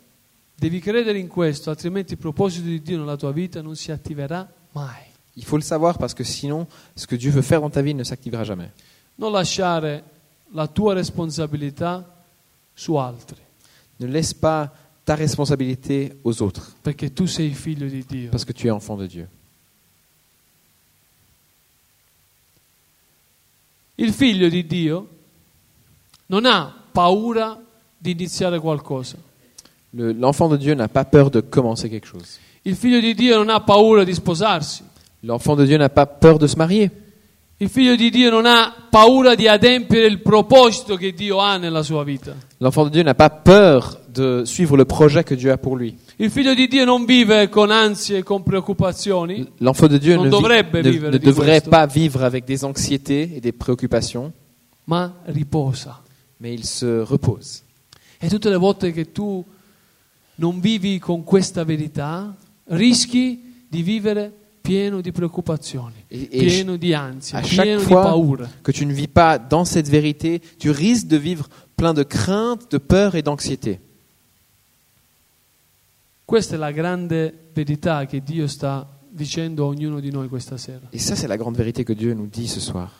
Devi 0.59 0.79
credere 0.79 1.19
in 1.19 1.27
questo, 1.27 1.69
altrimenti 1.69 2.13
il 2.13 2.19
proposito 2.19 2.65
di 2.65 2.81
Dio 2.81 2.97
nella 2.97 3.15
tua 3.15 3.31
vita 3.31 3.61
non 3.61 3.75
si 3.75 3.91
attiverà 3.91 4.51
mai. 4.71 5.03
Il 5.35 5.43
faut 5.43 5.57
le 5.61 5.63
savoir 5.63 5.97
parce 5.97 6.15
que 6.15 6.23
sinon, 6.23 6.65
ce 6.95 7.05
que 7.05 7.15
Dieu 7.15 7.29
veut 7.31 7.43
faire 7.43 7.61
dans 7.61 7.69
ta 7.71 7.81
vie 7.81 7.93
ne 7.93 8.03
s'activera 8.03 8.43
jamais. 8.43 8.71
Non 9.17 9.31
lasciare 9.31 10.03
la 10.53 10.67
tua 10.67 10.95
responsabilità 10.95 12.23
su 12.73 12.95
altri, 12.95 13.39
Ne 13.99 14.07
laisse 14.07 14.33
pas 14.33 14.71
ta 15.03 15.15
responsabilité 15.15 16.17
aux 16.23 16.41
autres 16.41 16.75
perché 16.81 17.13
tu 17.13 17.27
sei 17.27 17.53
figlio 17.53 17.87
di 17.87 18.03
Dio. 18.03 18.29
parce 18.31 18.45
que 18.45 18.53
tu 18.53 18.65
es 18.67 18.71
enfant 18.71 18.97
de 18.97 19.07
Dieu. 19.07 19.27
Il 23.95 24.11
figlio 24.13 24.49
di 24.49 24.65
Dio 24.65 25.07
non 26.27 26.45
ha 26.45 26.83
paura 26.91 27.59
di 27.97 28.11
iniziare 28.11 28.59
qualcosa. 28.59 29.17
Le- 29.97 30.13
L'enfant 30.13 30.47
de 30.47 30.57
Dieu 30.57 30.75
n'a 30.75 30.87
pas 30.87 31.05
peur 31.05 31.31
de 31.31 31.41
commencer 31.41 31.89
quelque 31.89 32.05
chose. 32.07 32.37
Il 32.63 32.75
figlio 32.75 32.99
di 32.99 33.15
Dio 33.15 33.37
non 33.37 33.49
ha 33.49 33.61
paura 33.61 34.03
di 34.03 34.13
sposarsi. 34.13 34.83
L'enfant 35.23 35.55
de 35.55 35.65
Dieu 35.65 35.77
n'a 35.77 35.89
pas 35.89 36.05
peur 36.05 36.37
de 36.37 36.45
se 36.47 36.55
marier. 36.55 36.91
Il 37.59 37.69
figlio 37.69 37.95
di 37.95 38.11
Dio 38.11 38.29
non 38.29 38.45
ha 38.45 38.71
paura 38.91 39.33
di 39.33 39.47
adempiere 39.47 40.05
il 40.05 40.19
proposito 40.21 40.95
che 40.95 41.13
Dio 41.13 41.39
ha 41.39 41.57
nella 41.57 41.81
sua 41.81 42.03
vita. 42.03 42.35
L'enfant 42.59 42.83
de 42.83 42.91
Dieu 42.91 43.01
n'a 43.03 43.15
pas 43.15 43.31
peur 43.31 43.99
de 44.13 44.43
suivre 44.45 44.77
le 44.77 44.85
projet 44.85 45.23
que 45.23 45.33
Dieu 45.35 45.51
a 45.51 45.57
pour 45.57 45.75
lui. 45.75 45.97
Il 46.17 46.29
figlio 46.29 46.53
di 46.53 46.67
Dio 46.67 46.85
non 46.85 47.05
vive 47.05 47.49
con 47.49 47.71
ansie 47.71 48.17
e 48.19 48.23
con 48.23 48.43
preoccupazioni, 48.43 49.47
L'enfant 49.59 49.87
de 49.87 49.97
Dieu 49.97 50.15
Non 50.15 50.25
ne, 50.25 50.29
dovrebbe 50.29 50.81
ne- 50.83 50.91
ne 51.09 51.17
devrait 51.17 51.61
questo. 51.61 51.69
pas 51.71 51.87
vivre 51.87 52.23
avec 52.23 52.45
des 52.45 52.63
anxiétés 52.63 53.31
et 53.35 53.39
des 53.41 53.51
préoccupations, 53.53 54.31
ma 54.85 55.15
riposa. 55.25 56.01
mais 56.39 56.53
il 56.53 56.63
se 56.65 56.85
repose. 57.03 57.63
E 58.19 58.27
tutte 58.29 58.49
le 58.49 58.57
volte 58.57 58.91
che 58.91 59.11
tu 59.11 59.43
non 60.37 60.59
vivi 60.59 60.99
con 60.99 61.23
questa 61.23 61.63
verità, 61.63 62.35
rischi 62.65 63.65
di 63.67 63.81
vivere 63.81 64.31
pieno 64.61 64.99
di 65.01 65.11
preoccupazioni, 65.11 66.03
Et, 66.07 66.27
et 66.31 66.45
pieno 66.45 66.75
di 66.75 66.93
ansia, 66.93 67.37
a 67.37 67.41
chaque 67.41 67.79
fois 67.79 68.13
que 68.61 68.71
tu 68.71 68.85
ne 68.85 68.91
vis 68.93 69.07
pas 69.07 69.37
dans 69.37 69.65
cette 69.65 69.87
vérité, 69.87 70.41
tu 70.57 70.71
risques 70.71 71.07
de 71.07 71.17
vivre 71.17 71.47
plein 71.75 71.93
de 71.93 72.03
craintes, 72.03 72.69
de 72.71 72.77
peur 72.77 73.15
et 73.15 73.21
d'anxiété. 73.21 73.79
Questa 76.25 76.55
è 76.55 76.57
la 76.57 76.71
grande 76.71 77.51
verità 77.53 78.05
che 78.05 78.21
Dio 78.21 78.47
sta 78.47 78.85
dicendo 79.09 79.63
a 79.63 79.67
ognuno 79.67 80.01
di 80.01 80.11
noi 80.11 80.27
questa 80.27 80.57
sera. 80.57 80.89
Et 80.91 80.99
ça, 80.99 81.15
c'est 81.15 81.27
la 81.27 81.37
grande 81.37 81.55
vérité 81.55 81.85
que 81.85 81.93
Dieu 81.93 82.13
nous 82.13 82.27
dit 82.27 82.49
ce 82.49 82.59
soir. 82.59 82.91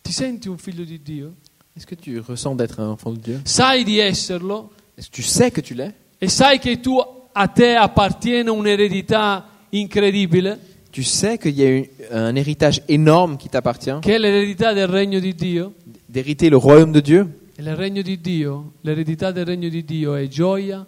Ti 0.00 0.12
senti 0.12 0.48
un 0.48 0.56
figlio 0.56 0.84
di 0.84 1.02
Dio? 1.02 1.34
Est-ce 1.78 1.86
que 1.86 1.94
tu 1.94 2.18
ressens 2.18 2.56
d'être 2.56 2.80
un 2.80 2.88
enfant 2.88 3.12
de 3.12 3.18
Dieu? 3.20 3.40
Sai 3.44 3.84
di 3.84 4.00
esserlo? 4.00 4.72
Est-ce 4.96 5.08
que 5.10 5.14
tu 5.14 5.22
sais 5.22 5.52
que 5.52 5.60
tu 5.60 5.74
l'es? 5.74 5.92
E 6.20 6.28
sai 6.28 6.58
che 6.58 6.80
tu, 6.80 6.98
a 7.32 7.46
te 7.46 7.76
appartiene 7.76 8.50
un'eredità 8.50 9.48
incredibile, 9.70 10.58
Tu 10.90 11.04
sais 11.04 11.38
qu'il 11.38 11.54
y 11.56 11.64
a 12.10 12.18
un 12.26 12.34
héritage 12.34 12.82
énorme 12.88 13.36
qui 13.38 13.48
t'appartient, 13.48 14.00
che 14.00 14.16
è 14.16 14.18
l'eredità 14.18 14.72
del 14.72 14.88
regno 14.88 15.20
di 15.20 15.36
Dio? 15.36 15.74
d'hériter 16.04 16.50
le 16.50 16.56
royaume 16.56 16.90
de 16.90 17.00
Dieu? 17.00 17.28
E 17.54 17.62
il 17.62 17.76
regno 17.76 18.02
di 18.02 18.20
Dio, 18.20 18.72
l'eredità 18.80 19.30
del 19.30 19.44
regno 19.44 19.68
di 19.68 19.84
Dio 19.84 20.16
è 20.16 20.26
gioia, 20.26 20.84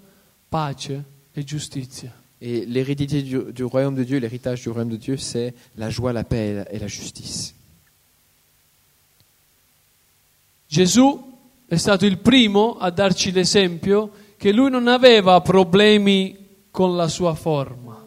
pace 0.49 1.05
e 1.33 1.45
giustizia. 1.45 2.13
Et 2.41 2.67
l'hérédité 2.67 3.23
du, 3.23 3.53
du 3.53 3.63
royaume 3.63 3.95
de 3.95 4.03
Dieu, 4.03 4.19
l'héritage 4.19 4.63
du 4.63 4.71
royaume 4.71 4.91
de 4.91 4.97
Dieu, 4.97 5.17
c'est 5.17 5.55
la 5.77 5.89
joie, 5.89 6.13
la 6.13 6.25
paix 6.25 6.49
et 6.49 6.55
la, 6.55 6.73
et 6.75 6.79
la 6.81 6.89
justice. 6.89 7.55
Gesù 10.71 11.21
è 11.67 11.75
stato 11.75 12.07
il 12.07 12.19
primo 12.19 12.77
a 12.79 12.91
darci 12.91 13.33
l'esempio 13.33 14.13
che 14.37 14.53
lui 14.53 14.71
non 14.71 14.87
aveva 14.87 15.41
problemi 15.41 16.37
con 16.71 16.95
la 16.95 17.09
sua 17.09 17.35
forma. 17.35 17.99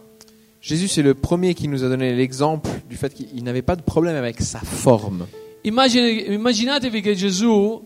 Jésus, 0.61 0.87
c'est 0.87 1.03
le 1.03 1.13
premier 1.13 1.55
qui 1.55 1.67
nous 1.67 1.83
a 1.83 1.89
donné 1.89 2.15
l'exemple 2.15 2.69
du 2.87 2.95
fait 2.95 3.13
qu'il 3.13 3.43
n'avait 3.43 3.61
pas 3.61 3.75
de 3.75 3.81
problème 3.81 4.15
avec 4.15 4.39
sa 4.39 4.59
forme. 4.59 5.27
Immagine- 5.65 6.33
immaginatevi 6.33 7.01
che 7.01 7.15
Gesù, 7.15 7.81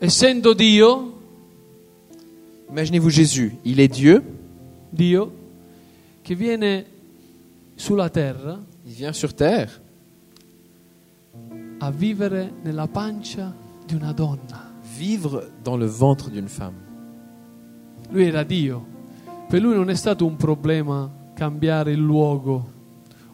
essendo 0.00 0.54
Dio, 0.54 1.18
Imaginez-vous 2.68 3.10
Jésus, 3.10 3.58
il 3.62 3.78
est 3.78 3.92
Dieu, 3.92 4.22
Dio, 4.90 5.32
che 6.22 6.34
viene 6.34 6.84
sulla 7.76 8.08
terra 8.08 8.60
il 8.84 8.92
vient 8.92 9.14
sur 9.14 9.34
terre 9.34 9.70
a 11.78 11.90
vivere 11.92 12.52
nella 12.62 12.88
pancia 12.88 13.54
di 13.54 13.69
una 13.94 14.12
donna. 14.12 14.70
vivre 15.00 15.48
dans 15.64 15.78
le 15.78 15.86
ventre 15.86 16.30
d'une 16.30 16.48
femme. 16.48 16.74
Lui 18.10 18.24
era 18.24 18.44
Dio. 18.44 18.84
Per 19.48 19.60
lui 19.60 19.74
non 19.74 19.88
è 19.88 19.94
stato 19.94 20.26
un 20.26 20.36
problema 20.36 21.10
cambiare 21.34 21.92
il 21.92 22.00
luogo 22.00 22.70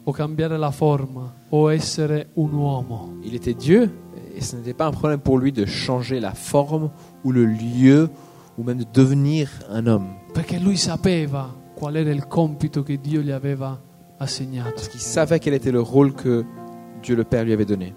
o 0.05 0.13
cambiare 0.13 0.57
la 0.57 0.71
forma 0.71 1.35
o 1.49 1.73
essere 1.73 2.29
un 2.35 2.53
uomo. 2.53 3.19
Il 3.23 3.35
était 3.35 3.55
Dieu 3.55 3.91
et 4.35 4.43
ce 4.43 4.57
n'était 4.57 4.75
pas 4.75 4.87
un 4.87 4.93
problème 4.93 5.21
pour 5.21 5.39
lui 5.39 5.51
de 5.51 5.67
changer 5.67 6.21
la 6.21 6.35
forme 6.35 6.91
ou 7.25 7.33
le 7.33 7.45
lieu 7.45 8.09
ou 8.57 8.63
même 8.63 8.79
de 8.79 8.87
devenir 8.93 9.51
un 9.71 9.87
homme. 9.87 10.15
Perché 10.33 10.59
lui 10.59 10.77
sapeva 10.77 11.53
qual 11.75 11.97
era 11.97 12.11
il 12.11 12.27
compito 12.29 12.83
che 12.83 13.01
Dio 13.01 13.23
gli 13.23 13.33
aveva 13.33 13.81
assegnato. 14.19 14.71
Parce 14.71 14.89
qu'il 14.89 15.01
savait 15.01 15.41
quel 15.41 15.55
était 15.55 15.73
le 15.73 15.81
rôle 15.81 16.15
que 16.15 16.45
Dieu 17.03 17.17
le 17.17 17.25
Père 17.25 17.45
lui 17.45 17.53
avait 17.53 17.67
donné. 17.67 17.95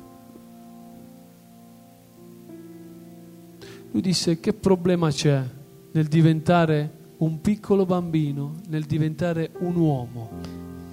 Lui 3.92 4.02
disse 4.02 4.40
che 4.40 4.54
problema 4.54 5.10
c'è 5.10 5.44
nel 5.92 6.08
diventare 6.08 6.98
un 7.18 7.42
piccolo 7.42 7.86
bambino, 7.86 8.56
nel 8.70 8.86
diventare 8.86 9.52
un 9.60 9.76
uomo. 9.76 10.30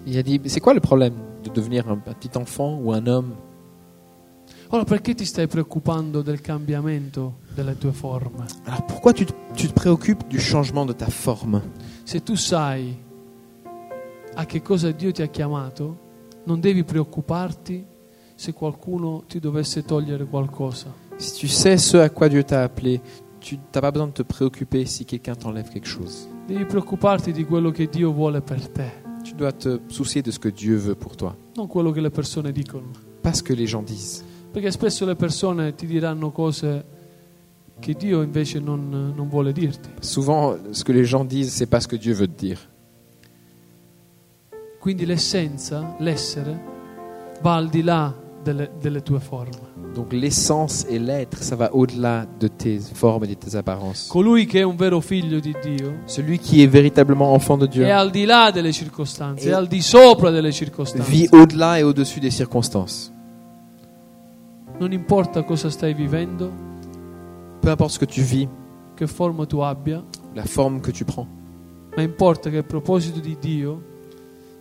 Il 0.05 0.17
a 0.17 0.23
dit, 0.23 0.41
c'est 0.47 0.61
quoi 0.61 0.73
le 0.73 0.81
problème 0.81 1.15
de 1.43 1.51
devenir 1.51 1.89
un 1.89 1.99
petit 1.99 2.31
enfant 2.37 2.79
ou 2.81 2.93
un 2.93 3.07
homme 3.07 3.35
Ora 4.71 4.83
perché 4.83 5.15
ti 5.15 5.25
stai 5.25 5.47
preoccupando 5.47 6.23
del 6.23 6.41
cambiamento 6.41 7.39
delle 7.55 7.79
tue 7.79 7.93
forme? 7.93 8.47
Alors 8.65 8.85
pourquoi 8.85 9.13
tu 9.13 9.25
te, 9.25 9.33
tu 9.55 9.69
te 9.69 9.73
préoccupes 9.73 10.27
du 10.29 10.39
changement 10.39 10.85
de 10.85 10.93
ta 10.93 11.09
forme 11.09 11.63
Se 12.03 12.23
tu 12.23 12.35
sai 12.35 12.97
a 14.35 14.45
che 14.45 14.63
cosa 14.63 14.91
Dio 14.91 15.13
ti 15.13 15.23
ha 15.23 15.29
chiamato, 15.29 15.99
non 16.45 16.61
devi 16.61 16.83
preoccuparti 16.85 17.87
se 18.35 18.53
qualcuno 18.53 19.25
ti 19.27 19.39
dovesse 19.39 19.85
togliere 19.85 20.25
qualcosa. 20.25 21.06
Si 21.19 21.35
tu 21.35 21.49
sais 21.49 21.79
ce 21.79 21.97
à 21.97 22.09
quoi 22.09 22.29
Dieu 22.29 22.45
t'a 22.45 22.63
appelé, 22.63 23.01
tu 23.41 23.59
n'as 23.75 23.81
pas 23.81 23.91
besoin 23.91 24.09
de 24.09 24.13
te 24.13 24.23
préoccuper 24.23 24.85
si 24.85 25.05
quelqu'un 25.05 25.35
t'enlève 25.35 25.69
quelque 25.71 25.89
chose. 25.89 26.29
Devi 26.47 26.65
preoccuparti 26.65 27.33
di 27.33 27.45
quello 27.45 27.71
che 27.71 27.87
Dio 27.87 28.13
vuole 28.13 28.41
per 28.41 28.69
te. 28.69 28.91
Tu 29.25 29.35
dois 29.35 29.53
te 29.53 29.81
soucier 29.89 30.23
de 30.23 30.31
ce 30.31 30.39
que 30.39 30.49
Dieu 30.51 30.77
veut 30.77 30.95
pour 30.95 31.17
toi, 31.17 31.35
non 31.57 31.67
quello 31.67 31.91
che 31.91 32.01
le 32.01 32.11
persone 32.11 32.53
dicono. 32.53 32.91
pas 33.23 33.33
ce 33.33 33.43
que 33.43 33.55
les 33.55 33.67
gens 33.67 33.83
disent. 33.83 34.23
Perché 34.53 34.71
spesso 34.71 35.05
le 35.05 35.17
persone 35.17 35.75
ti 35.75 35.87
diranno 35.87 36.31
cose 36.31 36.85
che 37.81 37.95
Dio 37.95 38.23
invece 38.23 38.61
non, 38.61 39.13
non 39.15 39.29
vuole 39.29 39.53
dirti. 39.53 39.89
Souvent, 40.01 40.57
ce 40.71 40.85
que 40.85 40.93
les 40.93 41.05
gens 41.05 41.25
disent, 41.25 41.53
c'est 41.53 41.67
pas 41.67 41.81
ce 41.81 41.89
que 41.89 41.97
Dieu 41.97 42.15
veut 42.15 42.29
te 42.29 42.39
dire. 42.39 42.61
Quindi 44.79 45.05
l'essenza, 45.05 45.97
l'essere, 45.99 46.61
va 47.43 47.57
al 47.57 47.69
di 47.69 47.83
là 47.83 48.15
delle, 48.47 48.71
delle 48.81 49.03
tue 49.03 49.19
forme. 49.19 49.51
Donc 49.95 50.13
l'essence 50.13 50.87
et 50.89 50.99
l'être, 50.99 51.43
ça 51.43 51.57
va 51.57 51.75
au-delà 51.75 52.27
de 52.39 52.49
tes 52.49 52.79
formes 52.79 53.25
et 53.25 53.29
de 53.29 53.35
tes 53.35 53.57
apparences. 53.57 54.09
Colui 54.09 54.47
che 54.47 54.61
è 54.61 54.63
un 54.63 54.77
vero 54.77 55.01
figlio 55.01 55.41
di 55.41 55.55
Dio 55.63 56.01
Celui 56.07 56.39
qui 56.39 56.63
est 56.63 56.71
véritablement 56.71 57.33
enfant 57.33 57.59
de 57.59 57.67
Dieu 57.67 57.85
è 57.85 57.91
al 57.91 58.11
di 58.11 58.25
là 58.25 58.51
delle 58.51 58.73
circostanze, 58.73 59.49
è 59.49 59.53
al 59.53 59.67
di 59.67 59.81
sopra 59.81 60.31
delle 60.31 60.53
circostanze. 60.53 61.11
vit 61.11 61.33
au-delà 61.33 61.79
et 61.79 61.83
au-dessus 61.83 62.21
des 62.21 62.31
circonstances. 62.31 63.13
Non 64.79 64.93
importa 64.93 65.43
cosa 65.43 65.71
stai 65.71 65.95
vivendo, 65.95 66.53
Peu 67.61 67.71
importe 67.71 67.95
ce 67.95 67.99
que 67.99 68.07
tu 68.07 68.21
vis, 68.21 68.47
che 68.95 69.07
forma 69.07 69.47
tu 69.47 69.61
abbia, 69.61 70.05
la 70.35 70.45
forme 70.45 70.81
que 70.81 70.93
tu 70.93 71.05
prends, 71.05 71.27
ma 71.97 72.03
importa 72.03 72.51
che 72.51 72.59
il 72.59 72.65
proposito 72.65 73.19
di 73.19 73.37
Dio 73.41 73.83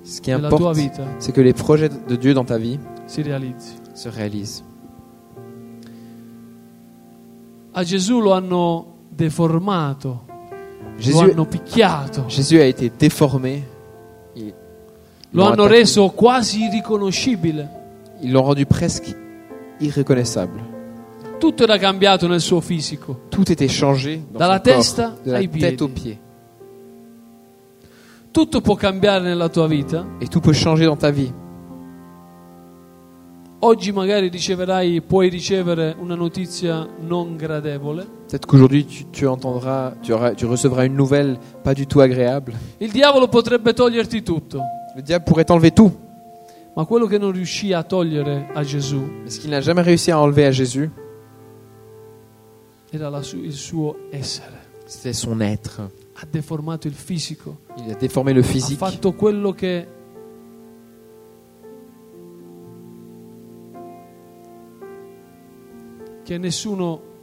ce 0.01 0.21
qui 0.21 0.31
nella 0.31 0.47
tua 0.47 0.57
importe, 0.57 0.79
vita 0.79 1.03
c'est 1.17 1.33
que 1.33 1.41
les 1.41 1.53
projets 1.53 1.89
de 1.89 2.15
Dieu 2.15 2.33
dans 2.33 2.45
ta 2.45 2.57
vie 2.57 2.79
si 3.05 3.21
realizzi. 3.21 3.73
se. 3.93 4.09
A 7.71 7.83
Gesù 7.83 8.19
lo 8.21 8.31
hanno 8.33 8.93
deformato, 9.09 10.25
lo 10.27 10.97
Jésus, 10.97 11.21
hanno 11.21 11.45
picchiato, 11.45 12.25
Jésus 12.27 12.59
a 12.59 12.65
été 12.65 12.91
déformé. 12.97 13.63
Ils 14.35 14.53
lo 15.31 15.43
hanno 15.43 15.63
attaqué. 15.63 15.79
reso 15.79 16.09
quasi 16.11 16.63
irriconoscibile. 16.63 17.69
Ils 18.21 18.31
l'ont 18.31 18.43
rendu 18.45 18.65
presque 18.65 19.13
irreconnaissable. 19.79 20.73
Tutto 21.37 21.63
era 21.63 21.77
cambiato 21.77 22.27
nel 22.27 22.39
suo 22.39 22.61
fisico, 22.61 23.23
Tout 23.29 23.51
était 23.51 23.67
changé 23.67 24.23
dans 24.31 24.39
dalla 24.39 24.55
son 24.55 24.63
corps, 24.63 24.73
testa 24.77 25.15
de 25.21 25.31
la 25.31 25.37
ai 25.39 25.49
tête 25.49 25.81
aux 25.81 25.89
piedi. 25.89 26.01
pieds. 26.01 26.19
Tutto 28.31 28.61
può 28.61 28.75
cambiare 28.75 29.21
nella 29.23 29.49
tua 29.49 29.67
vita. 29.67 30.05
Et 30.19 30.29
tout 30.29 30.39
peut 30.41 30.53
changer 30.53 30.85
dans 30.85 30.97
ta 30.97 31.09
vie. 31.11 31.31
Oggi 33.59 33.91
magari 33.91 34.27
riceverai, 34.27 35.01
puoi 35.01 35.29
ricevere 35.29 35.95
una 35.97 36.13
notizia 36.15 36.87
non 36.99 37.35
gradevole. 37.35 38.05
Peut-être 38.27 38.45
qu'aujourd'hui 38.45 38.85
tu, 38.85 39.09
tu 39.09 39.25
entendras, 39.27 39.93
tu, 40.01 40.11
auras- 40.13 40.35
tu 40.35 40.45
recevras 40.45 40.85
une 40.85 40.95
nouvelle 40.95 41.37
pas 41.63 41.73
du 41.73 41.87
tout 41.87 42.01
agréable. 42.01 42.53
Il 42.79 42.91
diavolo 42.91 43.27
potrebbe 43.27 43.73
toglierti 43.73 44.21
tutto, 44.21 44.59
Le 44.95 45.01
diable 45.01 45.23
pourrait 45.25 45.45
t'enlever 45.45 45.71
tout. 45.71 45.91
ma 46.75 46.85
quello 46.85 47.07
che 47.07 47.17
non 47.17 47.31
riuscì 47.31 47.71
a 47.73 47.81
togliere 47.83 48.49
a 48.53 48.61
Gesù 48.61 48.97
Mais 49.23 49.29
ce 49.33 49.39
qu'il 49.39 49.49
n'a 49.49 49.61
jamais 49.61 49.81
réussi 49.83 50.11
à 50.11 50.19
enlever 50.19 50.45
à 50.45 50.51
Jésus, 50.51 50.89
era 52.91 53.09
la 53.09 53.21
su- 53.23 53.41
il 53.43 53.53
suo 53.53 53.95
essere. 54.11 54.53
c'était 54.85 55.13
son 55.13 55.39
être. 55.41 55.81
Ha 56.21 56.25
deformato 56.29 56.87
il 56.87 56.93
fisico, 56.93 57.59
Il 57.77 57.91
a 57.91 57.95
déformé 57.95 58.33
le 58.33 58.41
ha 58.41 58.43
physique. 58.43 58.77
fatto 58.77 59.13
quello 59.13 59.53
che 59.53 59.87
che 66.25 66.37
nessuno 66.37 67.13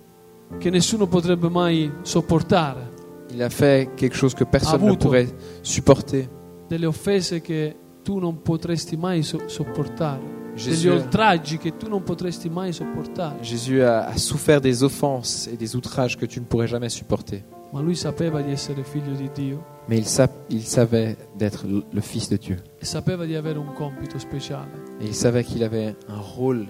che 0.59 0.71
nessuno 0.71 1.07
potrebbe 1.07 1.49
mai 1.49 1.91
sopportare, 2.03 2.91
Il 3.31 3.43
a 3.43 3.49
fait 3.49 3.95
quelque 3.95 4.15
chose 4.17 4.35
que 4.35 4.45
personne 4.45 4.85
ne 4.85 4.97
pourrait 4.97 5.33
supporter. 5.63 6.29
delle 6.69 6.87
offese 6.87 7.41
che 7.41 7.75
tu 8.05 8.19
non 8.19 8.43
potresti 8.43 8.97
mai 8.97 9.23
so- 9.23 9.41
sopportare, 9.49 10.21
degli 10.55 10.61
Jésus, 10.61 10.89
oltraggi 10.91 11.57
che 11.57 11.77
tu 11.79 11.89
non 11.89 12.03
potresti 12.03 12.51
mai 12.51 12.73
sopportare. 12.75 13.39
Jésus 13.43 13.81
a, 13.81 14.07
a 14.09 14.17
souffert 14.19 14.61
des 14.61 14.83
offenses 14.83 15.47
et 15.47 15.57
des 15.57 15.75
outrages 15.75 16.17
que 16.19 16.27
tu 16.27 16.39
ne 16.41 16.45
pourrais 16.45 16.69
jamais 16.69 16.91
supporter. 16.91 17.43
Ma 17.73 17.81
lui 17.81 17.95
sapeva 17.95 18.43
di 18.43 18.51
essere 18.53 18.85
figlio 18.85 19.15
di 19.15 19.31
Dio 19.33 19.65
Mais 19.89 19.99
il, 19.99 20.07
sa- 20.07 20.29
il 20.49 20.63
savait 20.65 21.17
d'être 21.35 21.67
le 21.67 21.83
le 21.91 22.01
Fils 22.03 22.29
de 22.29 22.37
Dieu. 22.37 22.63
e 22.79 22.85
sapeva 22.85 23.25
di 23.25 23.35
avere 23.35 23.59
un 23.59 23.73
compito 23.73 24.19
speciale 24.19 24.69
Et 25.01 25.07
il 25.07 25.15
savait 25.15 25.43
qu'il 25.45 25.65
avait 25.65 25.97
un 26.09 26.21
rôle, 26.21 26.67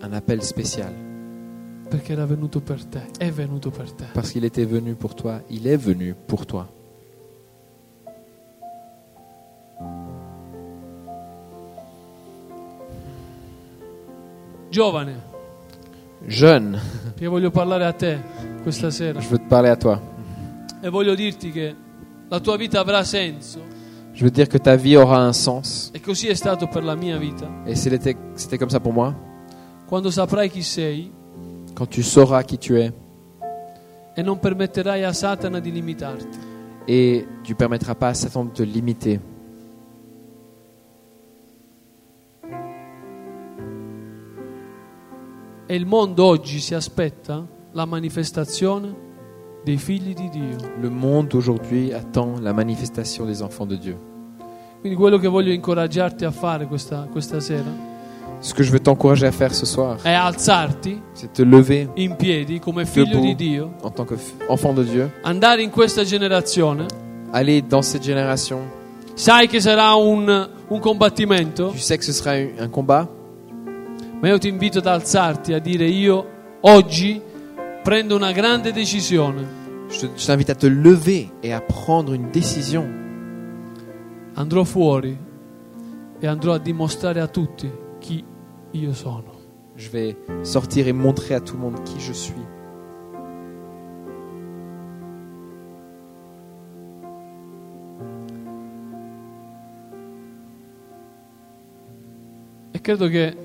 un 0.00 0.12
appel 0.12 0.40
spécial. 0.42 0.92
Perché 1.88 2.12
era 2.12 2.26
venuto 2.26 2.60
per 2.60 2.84
te, 2.84 3.06
è 3.18 3.30
venuto 3.30 3.70
per 3.70 3.90
te. 3.92 4.04
Parce 4.12 4.32
qu'il 4.32 4.44
était 4.44 4.66
venu 4.66 4.94
pour 4.94 5.14
toi. 5.14 5.40
Il 5.48 5.66
est 5.66 5.76
venu 5.80 6.14
pour 6.26 6.44
toi. 6.46 6.66
Giovane, 14.70 15.22
Jeune, 16.26 16.80
io 17.20 17.30
voglio 17.30 17.50
parlare 17.50 17.84
a 17.84 17.92
te 17.92 18.20
questa 18.62 18.90
sera 18.90 19.20
je 19.20 19.28
veux 19.28 19.38
te 19.38 19.46
parler 19.48 19.68
à 19.70 19.76
toi. 19.76 19.98
e 20.80 20.88
voglio 20.88 21.14
dirti 21.14 21.50
che 21.52 21.74
la 22.28 22.40
tua 22.40 22.56
vita 22.56 22.80
avrà 22.80 23.04
senso 23.04 23.72
Je 24.14 24.22
veux 24.22 24.30
dire 24.30 24.46
que 24.46 24.58
ta 24.60 24.76
vie 24.76 24.96
aura 24.96 25.26
un 25.26 25.32
sens. 25.34 25.90
e 25.92 26.00
così 26.00 26.28
è 26.28 26.34
stato 26.34 26.68
per 26.68 26.84
la 26.84 26.94
mia 26.94 27.18
vita. 27.18 27.48
Et 27.66 27.74
c'était 27.76 28.16
c'était 28.36 28.58
comme 28.58 28.70
ça 28.70 28.78
pour 28.80 28.92
moi? 28.92 29.12
Quando 29.86 30.10
saprai 30.10 30.48
chi 30.48 30.62
sei 30.62 31.10
Quand 31.74 31.86
tu 31.86 32.02
sauras 32.02 32.42
qui 32.44 32.58
tu 32.58 32.78
es 32.78 32.92
e 34.16 34.22
non 34.22 34.38
permetterai 34.38 35.04
a 35.04 35.12
Satana 35.12 35.58
di 35.58 35.72
limitarti. 35.72 36.38
et 36.86 37.26
tu 37.42 37.54
permettras 37.54 37.94
pas 37.94 38.08
à 38.08 38.14
Satan 38.14 38.44
de 38.44 38.50
te 38.50 38.62
limiter. 38.62 39.20
E 45.66 45.74
il 45.74 45.86
mondo 45.86 46.24
oggi 46.24 46.60
si 46.60 46.74
aspetta 46.74 47.46
la 47.72 47.86
manifestazione 47.86 48.94
dei 49.64 49.78
figli 49.78 50.12
di 50.12 50.28
Dio. 50.28 50.56
Le 50.78 50.90
monde 50.90 51.34
aujourd'hui 51.34 51.92
attend 51.92 52.38
la 52.40 52.52
manifestation 52.52 53.24
des 53.24 53.40
enfants 53.40 53.66
de 53.66 53.78
Dieu. 53.78 53.96
Quindi 54.80 54.98
quello 54.98 55.16
che 55.16 55.26
voglio 55.26 55.50
incoraggiarti 55.50 56.26
a 56.26 56.30
fare 56.30 56.66
questa, 56.66 57.08
questa 57.10 57.40
sera 57.40 57.93
Ce 58.40 58.52
que 58.52 58.62
je 58.62 58.70
veux 58.70 58.80
t'encourager 58.80 59.26
à 59.26 59.32
faire 59.32 59.54
ce 59.54 59.64
soir, 59.64 59.96
è 60.02 60.12
alzarti 60.12 61.00
c'est 61.14 61.32
te 61.32 61.42
lever 61.42 61.88
in 61.96 62.14
piedi 62.16 62.58
come 62.60 62.84
figlio 62.84 63.18
di 63.20 63.34
Dio, 63.34 63.72
en 63.82 63.90
tant 63.90 64.04
qu'enfant 64.06 64.74
de 64.74 64.84
Dieu, 64.84 65.10
andare 65.22 65.62
in 65.62 65.70
questa 65.70 66.04
generazione. 66.04 66.86
aller 67.32 67.62
dans 67.62 67.82
cette 67.82 68.04
génération. 68.04 68.60
Sai 69.14 69.46
che 69.48 69.60
sarà 69.60 69.94
un, 69.94 70.48
un 70.68 70.78
combattimento, 70.80 71.68
Tu 71.70 71.78
sais 71.78 71.96
que 71.96 72.04
ce 72.04 72.12
sera 72.12 72.32
un 72.34 72.50
un 72.58 72.68
combat, 72.70 73.08
ma 74.20 74.28
io 74.28 74.38
ti 74.38 74.48
invito 74.48 74.78
ad 74.78 74.86
alzarti 74.86 75.52
a 75.54 75.58
dire 75.58 75.86
io 75.86 76.26
oggi 76.60 77.20
prendo 77.82 78.14
una 78.16 78.32
grande 78.32 78.72
decisione. 78.72 79.62
je 79.88 80.00
te- 80.00 80.10
je 80.16 80.26
t'invite 80.26 80.50
à 80.50 80.54
te 80.54 80.66
lever 80.66 81.30
et 81.42 81.52
à 81.52 81.60
prendre 81.60 82.12
une 82.14 82.30
décision. 82.30 82.86
Andrò 84.34 84.64
fuori 84.64 85.16
e 86.20 86.26
andrò 86.26 86.52
a 86.54 86.58
dimostrare 86.58 87.20
a 87.20 87.26
tutti. 87.28 87.70
Je 88.74 89.88
vais 89.88 90.16
sortir 90.42 90.88
et 90.88 90.92
montrer 90.92 91.36
à 91.36 91.40
tout 91.40 91.54
le 91.54 91.60
monde 91.60 91.80
qui 91.84 92.00
je 92.00 92.12
suis. 92.12 92.34
E 102.72 102.80
credo 102.80 103.08
che 103.08 103.36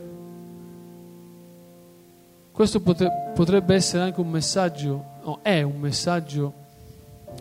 questo 2.51 2.81
potrebbe 2.81 3.75
essere 3.75 4.03
anche 4.03 4.19
un 4.19 4.29
messaggio, 4.31 5.05
o 5.21 5.39
è 5.43 5.61
un 5.61 5.79
messaggio 5.79 6.53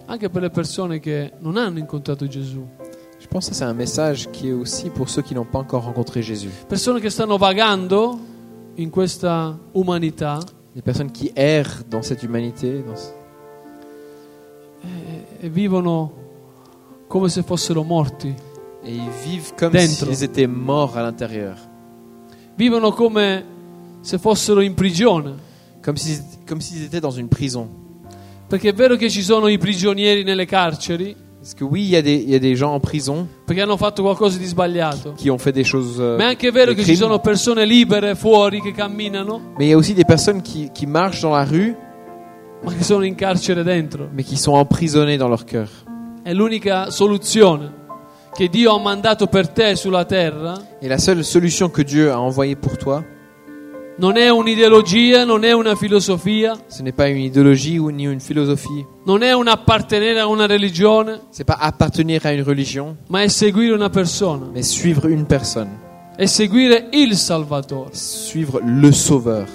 anche 0.05 0.29
per 0.29 0.43
le 0.43 0.51
persone 0.51 1.01
che 1.01 1.33
non 1.39 1.57
hanno 1.57 1.79
incontrato 1.79 2.27
Gesù, 2.27 2.67
Je 3.21 3.27
pense 3.27 3.49
que 3.49 3.55
c'est 3.55 3.65
un 3.65 3.75
message 3.75 4.29
qui 4.31 4.49
est 4.49 4.53
aussi 4.53 4.91
pour 4.91 5.09
ceux 5.09 5.23
qui 5.23 5.35
n'ont 5.35 5.45
pas 5.45 5.59
encore 5.59 5.85
rencontré 5.85 6.23
Jésus. 6.23 6.51
persone 6.69 7.01
che 7.01 7.11
stanno 7.11 7.37
vagando 7.37 8.19
in 8.77 8.91
questa 8.91 9.59
umanità 9.75 10.39
Des 10.75 10.83
personnes 10.83 11.11
qui 11.11 11.31
errent 11.35 11.83
dans 11.91 12.03
cette 12.03 12.23
humanité. 12.23 12.83
dans 12.85 13.13
e, 14.85 15.47
e 15.47 15.49
vivono 15.49 16.13
come 17.09 17.29
se 17.29 17.43
fossero 17.43 17.83
morti, 17.83 18.33
Et 18.85 18.93
ils 18.95 19.11
vivent 19.25 19.55
comme 19.59 19.73
Dentro. 19.73 20.07
s'ils 20.13 20.23
étaient 20.23 20.47
morts 20.47 20.97
à 20.97 21.03
l'intérieur. 21.03 21.57
vivono 22.57 22.93
come 22.93 23.45
se 24.03 24.19
fossero 24.19 24.61
in 24.61 24.75
prigione, 24.75 25.35
Comme 25.83 25.97
s'ils 25.97 26.23
comme 26.47 26.61
s'ils 26.61 26.85
étaient 26.85 27.01
dans 27.01 27.17
une 27.17 27.29
prison. 27.29 27.69
perché 28.49 28.69
è 28.69 28.73
vero 28.75 28.97
che 28.97 29.11
ci 29.11 29.23
sono 29.23 29.49
i 29.49 29.59
prigionieri 29.59 30.23
nelle 30.23 30.47
carceri, 30.47 31.15
Parce 31.49 31.55
que 31.59 31.65
oui, 31.65 31.81
il 31.85 31.89
y, 31.89 31.97
a 31.97 32.03
des- 32.03 32.23
il 32.25 32.29
y 32.29 32.35
a 32.35 32.39
des 32.39 32.55
gens 32.55 32.75
en 32.75 32.79
prison 32.81 33.27
perché 33.47 33.63
hanno 33.63 33.79
fatto 33.79 34.03
qualcosa 34.03 34.37
di 34.37 34.45
sbagliato. 34.45 35.15
qui 35.17 35.31
ont 35.31 35.39
fait 35.41 35.51
des 35.55 35.65
choses. 35.67 35.97
euh, 35.99 36.17
Ma 36.19 36.25
è 36.25 36.27
anche 36.27 36.51
vero 36.51 36.73
des 36.73 36.75
che 36.75 36.81
ci 36.83 36.91
crimes. 36.93 36.99
sono 37.01 37.21
persone 37.21 37.65
libere 37.65 38.15
fuori 38.15 38.61
che 38.61 38.73
camminano, 38.73 39.39
Mais 39.57 39.61
il 39.63 39.69
y 39.69 39.73
a 39.73 39.77
aussi 39.79 39.95
des 39.95 40.05
personnes 40.05 40.43
qui, 40.43 40.71
qui 40.75 40.85
marchent 40.85 41.23
dans 41.23 41.33
la 41.33 41.45
rue, 41.45 41.75
ma 42.63 42.71
che 42.75 42.85
sono 42.85 43.03
in 43.07 43.15
carcere 43.15 43.63
dentro. 43.63 44.11
mais 44.13 44.27
qui 44.27 44.37
sont 44.37 44.53
emprisonnées 44.57 45.17
dans 45.17 45.29
leur 45.31 45.47
cœur. 45.47 45.69
È 46.23 46.35
l'unica 46.35 46.91
soluzione 46.91 47.73
che 48.35 48.49
Dio 48.51 48.75
ha 48.75 48.79
mandato 48.79 49.27
per 49.27 49.49
te 49.49 49.75
sulla 49.75 50.05
terra 50.05 50.53
Et 50.83 50.89
la 50.89 50.99
seule 50.99 51.25
solution 51.25 51.71
que 51.71 51.83
Dieu 51.83 52.13
a 52.13 52.21
envoyée 52.21 52.57
pour 52.57 52.77
toi, 52.77 53.03
non 53.99 54.17
è 54.17 54.29
un'ideologia, 54.31 55.25
non 55.25 55.45
è 55.45 55.53
una 55.53 55.75
filosofia, 55.75 56.57
ce 56.71 56.83
n'est 56.83 56.95
pas 56.95 57.09
une 57.09 57.21
idéologie 57.25 57.79
ou 57.79 57.91
ni 57.91 58.07
une 58.07 58.21
philosophie. 58.21 58.87
non 59.05 59.23
è 59.23 59.33
un 59.33 59.49
appartenere 59.49 60.21
a 60.21 60.27
una 60.27 60.47
religione, 60.47 61.21
C'est 61.31 61.45
pas 61.45 61.59
appartenir 61.61 62.25
à 62.25 62.33
une 62.33 62.43
religion, 62.45 62.97
ma 63.09 63.23
è 63.23 63.29
seguire 63.29 63.75
una 63.75 63.91
persona, 63.91 64.47
mais 64.53 64.67
suivre 64.69 65.09
une 65.11 65.25
personne, 65.25 65.71
è 66.17 66.27
seguire 66.27 66.89
il 66.93 67.17
Salvatore, 67.17 67.91
suivre 67.93 68.61
le 68.65 68.93
Sauveur, 68.93 69.49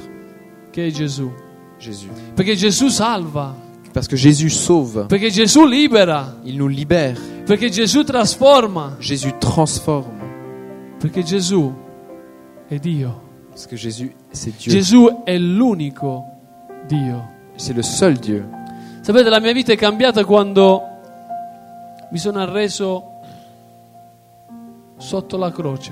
che 0.71 0.87
è 0.87 0.91
Gesù. 0.91 1.31
Jésus. 1.79 2.07
Perché 2.35 2.55
Gesù 2.55 2.87
salva, 2.89 3.53
Parce 3.91 4.07
que 4.07 4.15
Jésus 4.17 4.53
sauve, 4.55 5.05
perché 5.07 5.29
Gesù 5.29 5.65
libera, 5.65 6.39
il 6.45 6.55
nous 6.57 6.67
libère, 6.71 7.15
perché 7.45 7.69
Gesù 7.69 8.03
trasforma, 8.03 8.95
Jésus 8.99 9.33
transforme. 9.37 10.21
perché 10.99 11.23
Gesù 11.23 11.71
è 12.67 12.77
Dio. 12.79 13.22
Parce 13.53 13.67
que 13.67 13.75
Jésus, 13.75 14.15
c'est 14.31 14.57
Dieu. 14.57 14.71
Gesù 14.71 15.21
è 15.23 15.37
l'unico 15.37 16.25
Dio. 16.87 17.23
C'est 17.55 17.75
le 17.75 17.83
seul 17.83 18.17
Dieu. 18.17 18.43
Sapete, 19.01 19.29
la 19.29 19.39
mia 19.39 19.53
vita 19.53 19.71
è 19.71 19.77
cambiata 19.77 20.25
quando 20.25 20.81
mi 22.09 22.17
sono 22.17 22.39
arreso 22.39 23.03
sotto 24.97 25.37
la 25.37 25.51
croce. 25.51 25.91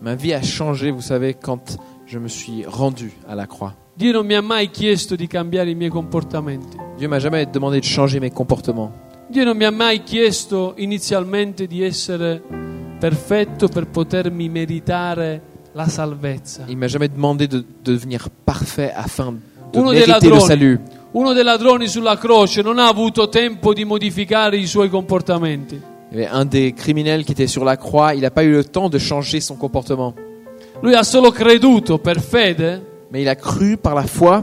Ma 0.00 0.16
vie 0.16 0.34
a 0.34 0.40
changé, 0.42 0.90
vous 0.90 1.04
savez, 1.04 1.36
quand 1.40 1.76
je 2.06 2.18
me 2.18 2.26
suis 2.26 2.64
rendu 2.66 3.12
à 3.28 3.36
la 3.36 3.46
croix. 3.46 3.72
Dio 3.94 4.10
non 4.10 4.26
mi 4.26 4.34
ha 4.34 4.42
mai 4.42 4.68
chiesto 4.70 5.14
di 5.14 5.28
cambiare 5.28 5.70
i 5.70 5.76
miei 5.76 5.90
comportamenti. 5.90 6.76
Dieu 6.96 7.06
m'a 7.06 7.20
jamais 7.20 7.46
demandé 7.46 7.78
de 7.78 7.86
changer 7.86 8.18
mes 8.18 8.32
comportements. 8.32 8.90
Dio 9.28 9.44
non 9.44 9.56
mi 9.56 9.64
ha 9.64 9.70
mai 9.70 10.02
chiesto 10.02 10.74
inizialmente 10.78 11.68
di 11.68 11.84
essere 11.84 12.42
perfetto 12.98 13.68
per 13.68 13.86
potermi 13.86 14.48
meritare 14.48 15.53
la 15.74 15.88
salvezza. 15.88 16.64
Il 16.68 16.76
m'a 16.76 16.86
jamais 16.86 17.08
demandé 17.08 17.46
de, 17.46 17.58
de 17.58 17.64
devenir 17.82 18.28
parfait 18.44 18.92
afin 18.94 19.32
de 19.32 19.78
Uno 19.78 19.90
dei 19.90 20.00
mériter 20.06 20.28
le 20.28 20.30
ladroni, 20.30 20.46
salut. 20.46 20.80
uno 21.12 21.32
dei 21.32 21.42
ladroni 21.44 21.88
sulla 21.88 22.16
croce 22.16 22.62
non 22.62 22.78
ha 22.78 22.86
avuto 22.88 23.28
tempo 23.28 23.72
di 23.74 23.84
modificare 23.84 24.56
i 24.56 24.66
suoi 24.66 24.88
comportamenti. 24.88 25.80
Il 26.12 26.18
y 26.20 26.24
avait 26.24 26.32
un 26.32 26.44
des 26.44 26.72
criminels 26.72 27.24
qui 27.24 27.32
était 27.32 27.48
sur 27.48 27.64
la 27.64 27.76
croix, 27.76 28.14
il 28.14 28.20
n'a 28.20 28.30
pas 28.30 28.44
eu 28.44 28.52
le 28.52 28.64
temps 28.64 28.88
de 28.88 28.98
changer 28.98 29.40
son 29.40 29.56
comportement. 29.56 30.14
Lui 30.80 30.94
ha 30.94 31.02
solo 31.02 31.30
creduto 31.30 31.98
per 31.98 32.20
fede 32.20 32.92
Mais 33.10 33.22
il 33.22 33.28
a 33.28 33.36
cru 33.36 33.76
par 33.76 33.94
la 33.94 34.06
foi 34.06 34.42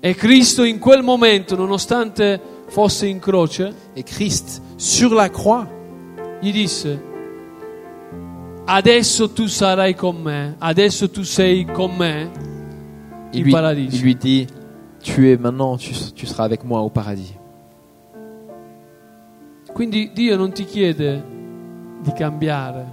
e 0.00 0.14
Cristo 0.14 0.64
in 0.64 0.80
quel 0.80 1.02
momento, 1.02 1.54
nonostante 1.54 2.40
fosse 2.66 3.06
in 3.06 3.20
croce, 3.20 3.72
et 3.94 4.02
Christ, 4.02 4.60
sur 4.76 5.14
la 5.14 5.28
croix, 5.30 5.64
gli 6.40 6.50
disse, 6.50 7.00
adesso 8.64 9.30
tu 9.30 9.46
sarai 9.46 9.94
con 9.94 10.16
me, 10.16 10.54
adesso 10.58 11.10
tu 11.10 11.22
sei 11.22 11.64
con 11.64 11.94
me 11.96 12.30
il 13.32 13.42
lui, 13.42 13.50
paradiso. 13.50 13.96
il 13.96 14.02
lui 14.02 14.14
dit, 14.14 14.46
tu 15.02 15.28
es 15.28 15.36
maintenant, 15.36 15.76
tu, 15.76 15.92
tu 16.14 16.26
seras 16.26 16.44
avec 16.44 16.64
moi 16.64 16.80
au 16.80 16.90
paradis. 16.90 17.34
Quindi 19.72 20.10
Dio 20.12 20.36
non 20.36 20.52
ti 20.52 20.64
chiede 20.64 21.24
di 22.02 22.12
cambiare 22.12 22.92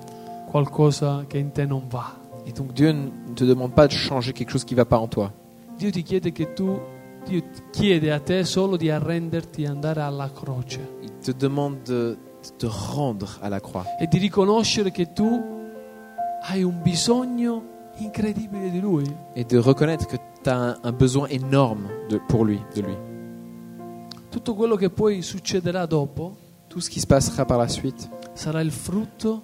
qualcosa 0.49 1.25
che 1.27 1.37
in 1.37 1.51
te 1.51 1.65
non 1.65 1.83
va. 1.89 2.17
Et 2.45 2.53
donc 2.53 2.71
Dieu 2.73 2.91
ne 2.93 3.33
te 3.35 3.43
demande 3.43 3.73
pas 3.73 3.87
de 3.87 3.93
changer 3.93 4.33
quelque 4.33 4.51
chose 4.51 4.63
qui 4.63 4.75
ne 4.75 4.81
va 4.81 4.85
pas 4.85 4.97
en 4.97 5.07
toi. 5.07 5.31
Dio 5.77 5.91
ti 5.91 6.03
chiede 6.03 6.31
che 6.31 6.53
tu 6.53 6.79
Dio 7.25 7.43
chiede 7.71 8.11
a 8.11 8.19
te 8.19 8.45
solo 8.45 8.77
di 8.77 8.89
arrenderti 8.89 9.63
e 9.63 9.67
andare 9.67 10.01
alla 10.01 10.31
croce 10.31 10.79
Il 11.01 11.17
te 11.19 11.33
demande 11.33 11.83
de 11.83 12.17
te 12.57 12.65
rendre 12.65 13.37
à 13.41 13.49
la 13.49 13.59
croix 13.59 13.85
e 13.99 14.07
di 14.07 14.17
riconoscere 14.17 14.91
che 14.91 15.11
tu 15.11 15.58
hai 16.41 16.63
un 16.63 16.81
bisogno 16.81 17.63
incredibile 17.97 18.69
di 18.71 18.79
lui. 18.79 19.03
et 19.35 19.45
de 19.45 19.57
reconnaître 19.59 20.07
que 20.07 20.17
tu 20.43 20.49
as 20.49 20.55
un, 20.55 20.77
un 20.83 20.91
besoin 20.91 21.27
énorme 21.29 21.87
de, 22.09 22.19
pour 22.27 22.45
lui, 22.45 22.59
de 22.75 22.81
lui. 22.81 22.95
Tutto 24.29 24.53
quello 24.55 24.75
che 24.75 24.89
poi 24.89 25.21
succederà 25.21 25.85
dopo 25.85 26.35
Tout 26.67 26.81
ce 26.83 26.89
qui 26.91 26.99
se 26.99 27.07
passera 27.07 27.45
par 27.45 27.57
la 27.57 27.67
suite 27.67 28.07
sarà 28.33 28.61
il 28.61 28.71
frutto 28.71 29.41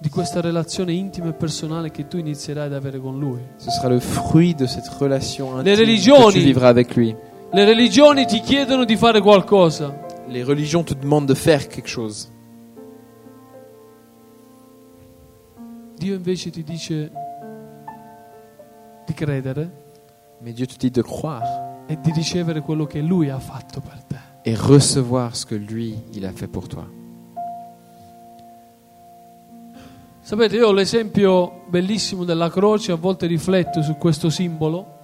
di 0.00 0.08
questa 0.10 0.40
relazione 0.40 0.92
intima 0.92 1.30
e 1.30 1.32
personale 1.32 1.90
che 1.90 2.06
tu 2.06 2.18
inizierai 2.18 2.66
ad 2.66 2.72
avere 2.72 3.00
con 3.00 3.18
lui. 3.18 3.40
Ce 3.60 3.68
sera 3.70 3.88
le 3.88 3.98
fruit 3.98 4.54
de 4.56 4.66
cette 4.66 4.88
relation 5.00 5.56
intime 5.58 5.74
religioni- 5.74 6.34
que 6.34 6.38
tu 6.38 6.44
vivras 6.44 6.68
avec 6.68 6.94
lui. 6.94 7.14
Le 7.52 7.64
religioni 7.64 8.26
ti 8.26 8.38
chiedono 8.40 8.84
di 8.84 8.96
fare 8.96 9.20
qualcosa, 9.20 10.06
Les 10.28 10.44
religions 10.44 10.84
te 10.84 10.94
demandent 10.94 11.26
de 11.26 11.34
faire 11.34 11.66
quelque 11.66 11.88
chose. 11.88 12.28
Dio 15.98 16.14
invece 16.14 16.50
ti 16.50 16.62
dice 16.62 17.10
di 19.06 19.12
credere 19.14 19.86
Mais 20.40 20.54
Dieu 20.54 20.66
te 20.66 20.76
dit 20.78 20.92
de 20.94 21.02
croire 21.02 21.82
e 21.88 21.98
di 22.00 22.12
ricevere 22.12 22.60
quello 22.60 22.86
che 22.86 23.00
lui 23.00 23.28
ha 23.30 23.38
fatto 23.40 23.80
per 23.80 24.02
te. 24.04 24.16
et 24.44 24.56
recevoir 24.56 25.34
ce 25.34 25.44
que 25.46 25.56
lui, 25.56 25.98
il 26.12 26.24
a 26.24 26.30
fait 26.32 26.46
pour 26.50 26.68
toi. 26.68 26.84
Sapete, 30.20 30.56
io 30.56 30.68
ho 30.68 30.72
l'esempio 30.72 31.62
bellissimo 31.68 32.24
della 32.24 32.50
croce, 32.50 32.92
a 32.92 32.96
volte 32.96 33.26
rifletto 33.26 33.82
su 33.82 33.96
questo 33.96 34.28
simbolo 34.30 34.96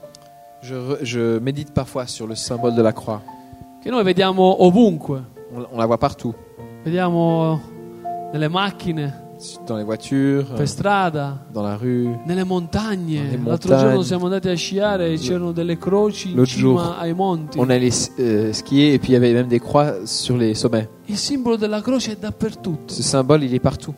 Je, 0.62 0.74
re- 0.76 1.05
je 1.05 1.38
médite 1.40 1.72
parfois 1.72 2.07
sur 2.07 2.26
le 2.26 2.34
symbole 2.34 2.74
de 2.74 2.82
la 2.82 2.92
croix. 2.92 3.20
che 3.82 3.90
noi 3.90 4.03
vediamo 4.05 4.64
ovunque, 4.64 5.22
On, 5.53 5.66
on 5.72 5.76
la 5.78 5.86
voit 5.86 5.99
partout. 5.99 6.34
vediamo 6.84 7.61
nelle 8.32 8.49
macchine, 8.49 9.22
Dans 9.66 9.76
les 9.76 9.84
voitures, 9.84 10.47
euh, 10.53 10.57
per 10.57 10.66
strada, 10.66 11.45
dans 11.53 11.62
la 11.62 11.76
rue. 11.76 12.09
nelle 12.26 12.45
montagne. 12.45 13.38
L'altro 13.45 13.76
giorno 13.76 14.03
siamo 14.03 14.24
andati 14.26 14.49
a 14.49 14.55
sciare 14.55 15.12
e 15.12 15.18
c'erano 15.18 15.53
delle 15.53 15.76
croci 15.76 16.30
in 16.30 16.36
L'autre 16.36 16.51
cima 16.53 16.82
jour, 16.82 16.97
ai 16.99 17.12
monti. 17.14 17.59
On 17.59 17.68
allait 17.68 17.90
euh, 18.18 18.53
skier 18.53 18.95
et 18.95 18.99
puis 18.99 19.11
il 19.11 19.12
y 19.12 19.16
avait 19.16 19.32
même 19.32 19.49
des 19.49 19.61
croix 19.61 20.07
sur 20.07 20.36
les 20.36 20.55
sommets. 20.55 20.88
Il 21.09 21.16
simbolo 21.18 21.57
della 21.57 21.80
croce 21.82 22.12
è 22.12 22.16
dappertutto. 22.16 22.95
Ce 22.95 23.03
symbole, 23.03 23.45
il 23.45 23.53
est 23.55 23.61
partout. 23.61 23.95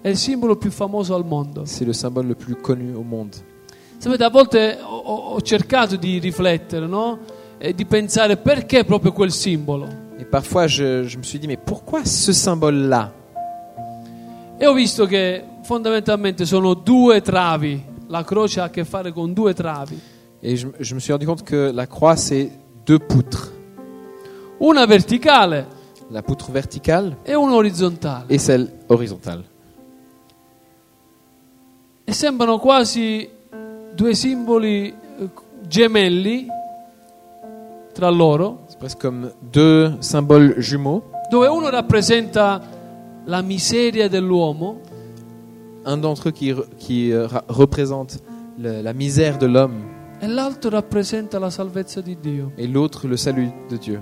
È 0.00 0.08
il 0.08 0.16
simbolo 0.16 0.56
più 0.56 0.70
famoso 0.70 1.14
al 1.14 1.24
mondo. 1.24 1.64
C'est 1.64 1.84
le 1.84 1.92
symbole 1.92 2.26
le 2.28 2.34
plus 2.36 2.56
connu 2.60 2.94
au 2.94 3.02
monde. 3.02 3.34
Sapete, 3.98 4.24
a 4.24 4.30
volte 4.30 4.78
ho, 4.82 4.96
ho- 4.96 5.34
ho 5.34 5.40
cercato 5.42 5.96
di 5.96 6.18
riflettere, 6.18 6.86
no? 6.86 7.18
E 7.58 7.74
di 7.74 7.84
pensare 7.86 8.36
perché 8.36 8.84
proprio 8.84 9.12
quel 9.12 9.32
simbolo. 9.32 9.86
Et 10.18 10.24
parfois, 10.24 10.66
je, 10.66 11.02
je 11.04 11.18
me 11.18 11.22
suis 11.22 11.38
dit, 11.38 11.46
mais 11.46 11.58
pourquoi 11.62 12.04
ce 12.04 12.32
symbole-là? 12.32 13.12
E 14.58 14.66
ho 14.66 14.72
visto 14.72 15.06
che 15.06 15.44
fondamentalmente 15.62 16.44
sono 16.46 16.74
due 16.74 17.20
travi. 17.20 17.84
La 18.08 18.24
croce 18.24 18.60
ha 18.60 18.64
a 18.64 18.70
che 18.70 18.84
fare 18.84 19.12
con 19.12 19.32
due 19.32 19.52
travi. 19.52 19.98
Et 20.40 20.56
je, 20.56 20.68
je 20.78 20.94
me 20.94 21.00
suis 21.00 21.10
rendu 21.12 21.26
compte 21.26 21.42
que 21.42 21.70
la 21.72 21.86
croix, 21.86 22.16
c'est 22.16 22.50
deux 22.84 22.98
poutres. 23.00 23.52
Una 24.58 24.86
verticale 24.86 25.66
La 26.10 26.22
poutre 26.22 26.52
verticale 26.52 27.16
e 27.24 27.34
una 27.34 27.54
orizzontale. 27.54 28.26
et 28.28 28.38
celle 28.40 28.84
horizontale. 28.86 29.44
E 32.04 32.12
sembrano 32.12 32.58
quasi 32.58 33.28
due 33.92 34.14
simboli 34.14 34.86
eh, 35.18 35.30
gemelli 35.66 36.46
tra 37.92 38.08
loro, 38.08 38.64
C'est 38.68 38.78
presque 38.78 39.00
comme 39.00 39.32
deux 39.40 39.96
symboles 39.98 40.54
jumeaux. 40.58 41.02
dove 41.28 41.48
uno 41.48 41.68
rappresenta 41.70 42.60
la 43.26 43.42
miseria 43.42 44.08
dell'uomo 44.08 44.80
Un 45.84 45.98
d'entre 46.00 46.28
eux 46.28 46.32
qui, 46.32 46.52
qui 46.78 47.12
euh, 47.12 47.28
représente 47.48 48.18
le- 48.58 48.82
la 48.82 48.92
misère 48.92 49.38
de 49.38 49.46
l'homme 49.46 49.94
e 50.20 50.26
l'altro 50.26 50.70
rappresenta 50.70 51.38
la 51.38 51.50
salvezza 51.50 52.00
di 52.00 52.16
Dio. 52.18 52.50
et 52.56 52.66
l'autre 52.66 53.06
le 53.06 53.16
salut 53.16 53.50
de 53.68 53.76
Dieu. 53.76 54.00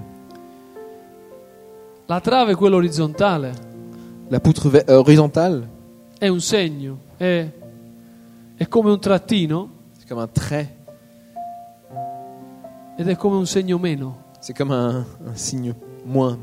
La 2.07 2.21
trave, 2.21 2.55
quella 2.55 2.77
orizzontale, 2.77 3.53
La 4.31 4.39
poutre 4.41 4.69
ve- 4.71 4.85
euh, 4.89 4.97
horizontale, 4.99 5.69
è 6.19 6.29
un 6.29 6.41
segno, 6.41 6.99
è, 7.19 7.47
è 8.57 8.69
come 8.69 8.91
un 8.91 8.99
trattino 9.01 9.69
c'est 9.99 10.07
comme 10.09 10.23
un 10.23 10.31
trait, 10.33 10.69
ed 12.97 13.09
è 13.09 13.17
come 13.17 13.37
un 13.37 13.47
segno 13.47 13.79
meno. 13.79 14.17
c'est 14.41 14.57
comme 14.57 14.73
un, 14.73 15.05
un 15.27 15.35
signe 15.37 15.75
moins. 16.05 16.39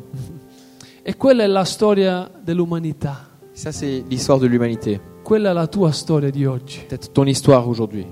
E 1.04 1.18
quella 1.18 1.44
è 1.44 1.48
la 1.48 1.64
storia 1.66 2.30
dell'umanità. 2.44 3.28
Ça, 3.54 3.72
c'est 3.72 4.04
l'histoire 4.08 4.40
de 4.40 4.48
l'humanité. 4.48 5.00
Quella 5.24 5.50
è 5.52 5.54
la 5.54 5.68
tua 5.68 5.92
storia 5.92 6.30
di 6.30 6.46
oggi, 6.46 6.80
Peut-être 6.88 7.12
ton 7.12 7.28
histoire 7.28 7.68
aujourd'hui, 7.68 8.06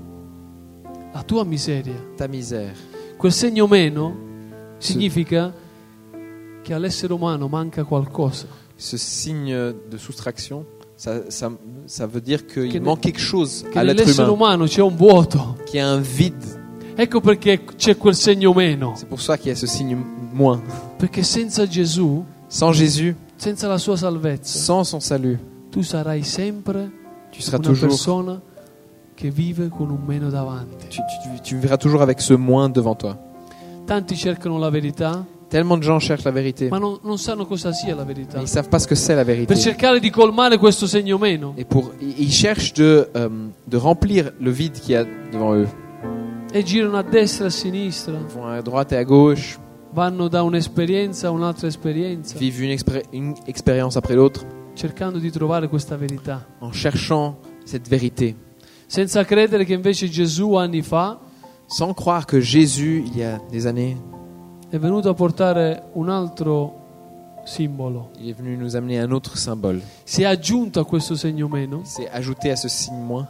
la 1.13 1.23
tua 1.23 1.43
miseria. 1.43 1.93
ta 2.15 2.27
misère. 2.27 2.73
Quel 3.17 3.31
segno 3.31 3.67
meno 3.67 4.15
significa 4.77 5.51
che 6.61 6.73
all'essere 6.73 7.13
umano 7.13 7.47
manca 7.47 7.83
qualcosa. 7.83 8.47
Ce 8.75 8.97
signe 8.97 9.73
de 9.89 9.97
soustraction, 9.97 10.65
ça, 10.95 11.29
ça, 11.29 11.51
ça 11.85 12.05
veut 12.07 12.21
dire 12.21 12.45
Che 12.45 12.67
qu'il 12.67 12.79
ne- 12.81 12.85
manque 12.87 13.01
quelque 13.01 13.19
chose 13.19 13.65
Che 13.71 13.77
à 13.77 13.83
l'être 13.83 13.97
nell'essere 13.99 14.29
humain, 14.29 14.35
umano 14.55 14.65
c'è 14.65 14.81
un 14.81 14.95
vuoto. 14.95 15.57
qu'il 15.65 15.75
y 15.79 15.79
a 15.79 15.91
un 15.93 16.01
vide. 16.01 16.57
Ecco 16.95 17.21
perché 17.21 17.63
c'è 17.75 17.97
quel 17.97 18.15
segno 18.15 18.53
meno. 18.53 18.93
C'est 18.95 19.07
pour 19.07 19.19
ça 19.21 19.37
qu'il 19.37 19.47
y 19.47 19.51
a 19.51 19.55
ce 19.55 19.67
signe 19.67 19.95
moins. 20.31 20.61
Perché 20.97 21.23
senza 21.23 21.65
Gesù 21.67 22.23
Sans 22.49 22.71
Jésus, 22.73 23.15
senza 23.37 23.67
la 23.67 23.77
sua 23.77 23.95
salvezza, 23.95 24.59
sans 24.59 24.83
son 24.83 24.99
salut, 24.99 25.37
tu 25.71 25.83
sarai 25.83 26.23
sempre 26.23 26.89
tu 27.31 27.41
seras 27.41 27.59
una 27.59 27.67
toujours, 27.67 27.87
persona 27.87 28.41
che 29.15 29.29
vive 29.29 29.69
con 29.69 29.89
un 29.91 29.99
meno 30.05 30.29
davanti. 30.31 30.87
tu, 30.89 31.01
tu, 31.23 31.41
tu 31.43 31.55
vivras 31.57 31.77
toujours 31.77 32.01
avec 32.01 32.19
ce 32.21 32.33
moins 32.33 32.69
devant 32.69 32.95
toi. 32.95 33.15
Tanti 33.85 34.15
cercano 34.15 34.57
la 34.57 34.69
verità, 34.69 35.25
Tellement 35.49 35.77
de 35.77 35.83
gens 35.83 35.99
cherchent 35.99 36.25
la 36.25 36.31
vérité, 36.31 36.69
ma 36.69 36.77
non, 36.77 36.99
non 37.03 37.17
sanno 37.17 37.45
cosa 37.47 37.71
sia 37.73 37.95
la 37.95 38.03
verità. 38.03 38.37
mais 38.37 38.43
ils 38.45 38.47
savent 38.47 38.69
pas 38.69 38.77
ce 38.77 38.87
que 38.87 38.93
c'est 38.95 39.15
la 39.15 39.23
vérité. 39.23 39.47
Per 39.47 39.57
cercare 39.57 39.99
di 39.99 40.11
colmare 40.11 40.57
questo 40.59 40.85
segno 40.85 41.17
meno. 41.17 41.53
Et 41.57 41.65
pour, 41.65 41.91
ils 41.99 42.31
cherchent 42.31 42.73
de, 42.73 43.09
euh, 43.15 43.29
de 43.67 43.77
remplir 43.77 44.31
le 44.39 44.51
vide 44.51 44.73
qu'il 44.79 44.91
y 44.91 44.95
a 44.95 45.05
devant 45.31 45.55
eux. 45.55 45.67
E 46.53 46.63
girano 46.63 46.97
a 46.97 47.03
destra 47.03 47.45
e 47.45 47.47
a 47.47 47.51
sinistra, 47.51 48.13
Ils 48.13 48.33
vont 48.35 48.45
à 48.45 48.61
droite 48.61 48.91
et 48.91 48.97
à 48.97 49.03
gauche, 49.03 49.59
vanno 49.91 50.27
da 50.27 50.43
un'esperienza 50.43 51.27
a 51.27 51.31
un'altra 51.31 51.67
esperienza, 51.67 52.37
vivent 52.37 52.61
une, 52.63 52.71
expéri- 52.73 53.05
une 53.11 53.33
expérience 53.45 53.97
après 53.97 54.15
l'autre, 54.15 54.45
cercando 54.73 55.17
di 55.19 55.31
trovare 55.31 55.67
questa 55.67 55.95
verità. 55.97 56.45
en 56.59 56.71
cherchant 56.71 57.35
cette 57.65 57.87
vérité, 57.89 58.35
Senza 58.87 59.23
credere 59.23 59.65
che 59.65 59.73
invece 59.73 60.09
Gesù 60.09 60.55
anni 60.55 60.81
fa 60.81 61.19
sans 61.67 61.93
croire 61.93 62.25
que 62.25 62.39
Jésus, 62.39 63.03
il 63.05 63.17
y 63.17 63.23
a 63.23 63.39
des 63.51 63.65
années, 63.67 63.95
è 64.69 64.77
venuto 64.79 65.09
a 65.09 65.13
portare 65.13 65.83
un 65.93 66.09
altro 66.09 67.41
simbolo. 67.45 68.09
il 68.19 68.29
est 68.29 68.37
venu 68.39 68.55
nous 68.57 68.75
amener 68.75 69.03
un 69.03 69.11
autre 69.11 69.37
symbole. 69.37 69.81
Si 70.03 70.23
è 70.23 70.25
aggiunto 70.25 70.79
a 70.79 70.85
questo 70.85 71.15
segno 71.15 71.47
meno, 71.47 71.79
Il 71.79 71.85
s'est 71.85 72.09
ajouté 72.11 72.49
à 72.51 72.55
ce 72.55 72.67
signe 72.67 73.01
moins, 73.03 73.27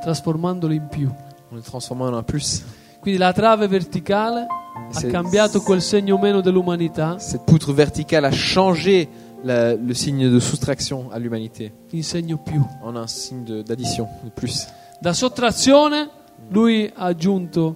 trasformandolo 0.00 0.72
in 0.72 0.86
più. 0.88 1.08
en 1.08 1.54
le 1.56 1.62
transformant 1.62 2.08
en 2.08 2.14
un 2.18 2.24
plus. 2.24 2.64
Quindi 3.00 3.18
la 3.20 3.32
trave 3.32 3.68
verticale 3.68 4.46
ha 4.92 5.02
cambiato 5.10 5.60
quel 5.60 5.82
segno 5.82 6.18
meno 6.18 6.40
dell'umanità 6.40 7.18
Cette 7.18 7.42
poutre 7.44 7.72
verticale 7.72 8.26
a 8.26 8.30
changé 8.32 9.08
la- 9.42 9.74
le 9.74 9.94
signe 9.94 10.28
de 10.28 10.38
soustraction 10.40 11.08
à 11.10 11.18
l'humanité 11.18 11.72
in 11.92 12.02
segno 12.02 12.38
più. 12.38 12.62
en 12.82 12.96
un 12.96 13.06
signe 13.06 13.44
de- 13.44 13.62
d'addition, 13.62 14.08
de, 14.24 14.30
plus. 14.30 14.66
Da 15.00 15.12
sottrazione 15.12 16.08
lui 16.48 16.90
ha 16.94 17.04
aggiunto 17.04 17.74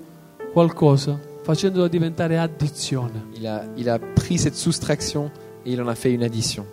qualcosa, 0.53 1.19
facendola 1.43 1.89
diventare 1.89 2.39
addizione. 2.39 3.27
Il 3.37 3.47
a, 3.47 3.65
il 3.77 3.89
a 3.89 3.99
pris 3.99 4.41
cette 4.41 4.57
soustraction 4.57 5.31
et 5.65 5.73
il 5.73 5.81
en 5.81 5.89
a 5.89 5.95
fait 5.95 6.13
une 6.13 6.25
addition. 6.25 6.65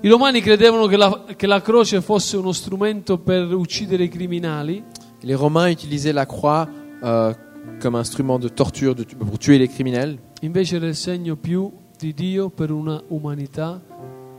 I 0.00 0.08
romani 0.08 0.40
credevano 0.40 0.86
che 0.86 0.96
la, 0.96 1.24
che 1.34 1.46
la 1.48 1.60
croce 1.60 2.00
fosse 2.00 2.36
uno 2.36 2.52
strumento 2.52 3.18
per 3.18 3.52
uccidere 3.52 4.04
i 4.04 4.08
criminali, 4.08 4.82
Les 5.22 5.34
Romains 5.36 5.72
utilisaient 5.72 6.12
la 6.14 6.24
croix 6.26 6.68
euh, 7.02 7.34
comme 7.80 7.94
instrument 7.96 8.38
de 8.38 8.48
torture 8.48 8.94
de 8.94 9.04
pour 9.04 9.38
tuer 9.38 9.58
les 9.58 9.68
criminels, 9.68 10.18
invece 10.42 10.76
era 10.76 10.86
il 10.86 10.94
segno 10.96 11.36
più 11.36 11.70
di 11.98 12.12
Dio 12.14 12.48
per 12.50 12.70
una 12.70 13.02
umanità 13.08 13.80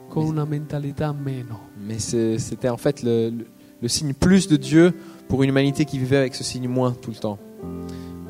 con 0.09 0.25
una 0.25 0.45
mentalità 0.45 1.13
meno. 1.13 1.69
mais 1.77 1.99
c'est- 1.99 2.37
c'était 2.39 2.69
en 2.69 2.77
fait 2.77 3.03
le, 3.03 3.29
le- 3.29 3.45
le 3.81 3.87
signe 3.87 4.13
plus 4.13 4.47
de 4.47 4.57
Dieu 4.57 4.93
pour 5.27 5.41
une 5.43 5.49
humanité 5.49 5.85
qui 5.85 5.97
vivait 5.99 6.17
avec 6.17 6.35
ce 6.35 6.43
signe 6.43 6.67
moins 6.67 6.91
tout 6.93 7.11
le 7.11 7.17
temps. 7.17 7.37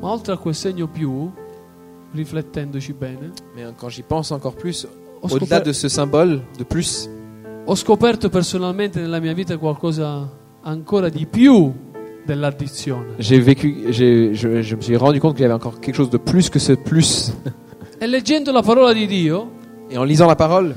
Ma 0.00 0.08
oltre 0.12 0.32
a 0.32 0.36
quel 0.38 0.54
segno 0.54 0.86
più, 0.88 1.30
riflettendoci 2.14 2.92
bene, 2.92 3.32
Mais 3.54 3.64
quand 3.78 3.88
j'y 3.88 4.02
pense 4.02 4.32
encore 4.32 4.54
plus, 4.56 4.84
ho, 4.84 5.26
au-delà 5.26 5.58
scoper- 5.58 5.62
de 5.66 5.72
ce 5.72 5.88
symbole 5.88 6.42
de 6.58 6.64
plus, 6.64 7.08
ho 7.66 7.74
scoperto 7.74 8.28
personalmente 8.28 9.00
nella 9.00 9.20
mia 9.20 9.32
vita 9.34 9.56
qualcosa 9.58 10.28
ancora 10.62 11.08
di 11.08 11.26
più 11.26 11.72
dell'addizione. 12.34 13.06
j'ai 13.18 13.40
vécu, 13.40 13.86
j'ai- 13.90 14.34
je, 14.34 14.62
je 14.62 14.76
me 14.76 14.80
suis 14.80 14.96
rendu 14.96 15.20
compte 15.20 15.34
qu'il 15.34 15.42
y 15.42 15.44
avait 15.46 15.54
encore 15.54 15.80
quelque 15.80 15.96
chose 15.96 16.10
de 16.10 16.18
plus 16.18 16.48
que 16.50 16.58
ce 16.58 16.72
plus. 16.74 17.32
E 18.00 18.06
leggendo 18.06 18.52
la 18.52 18.62
parola 18.62 18.92
di 18.92 19.06
Dio, 19.06 19.50
Et 19.90 19.98
en 19.98 20.04
lisant 20.04 20.26
la 20.28 20.36
parole, 20.36 20.74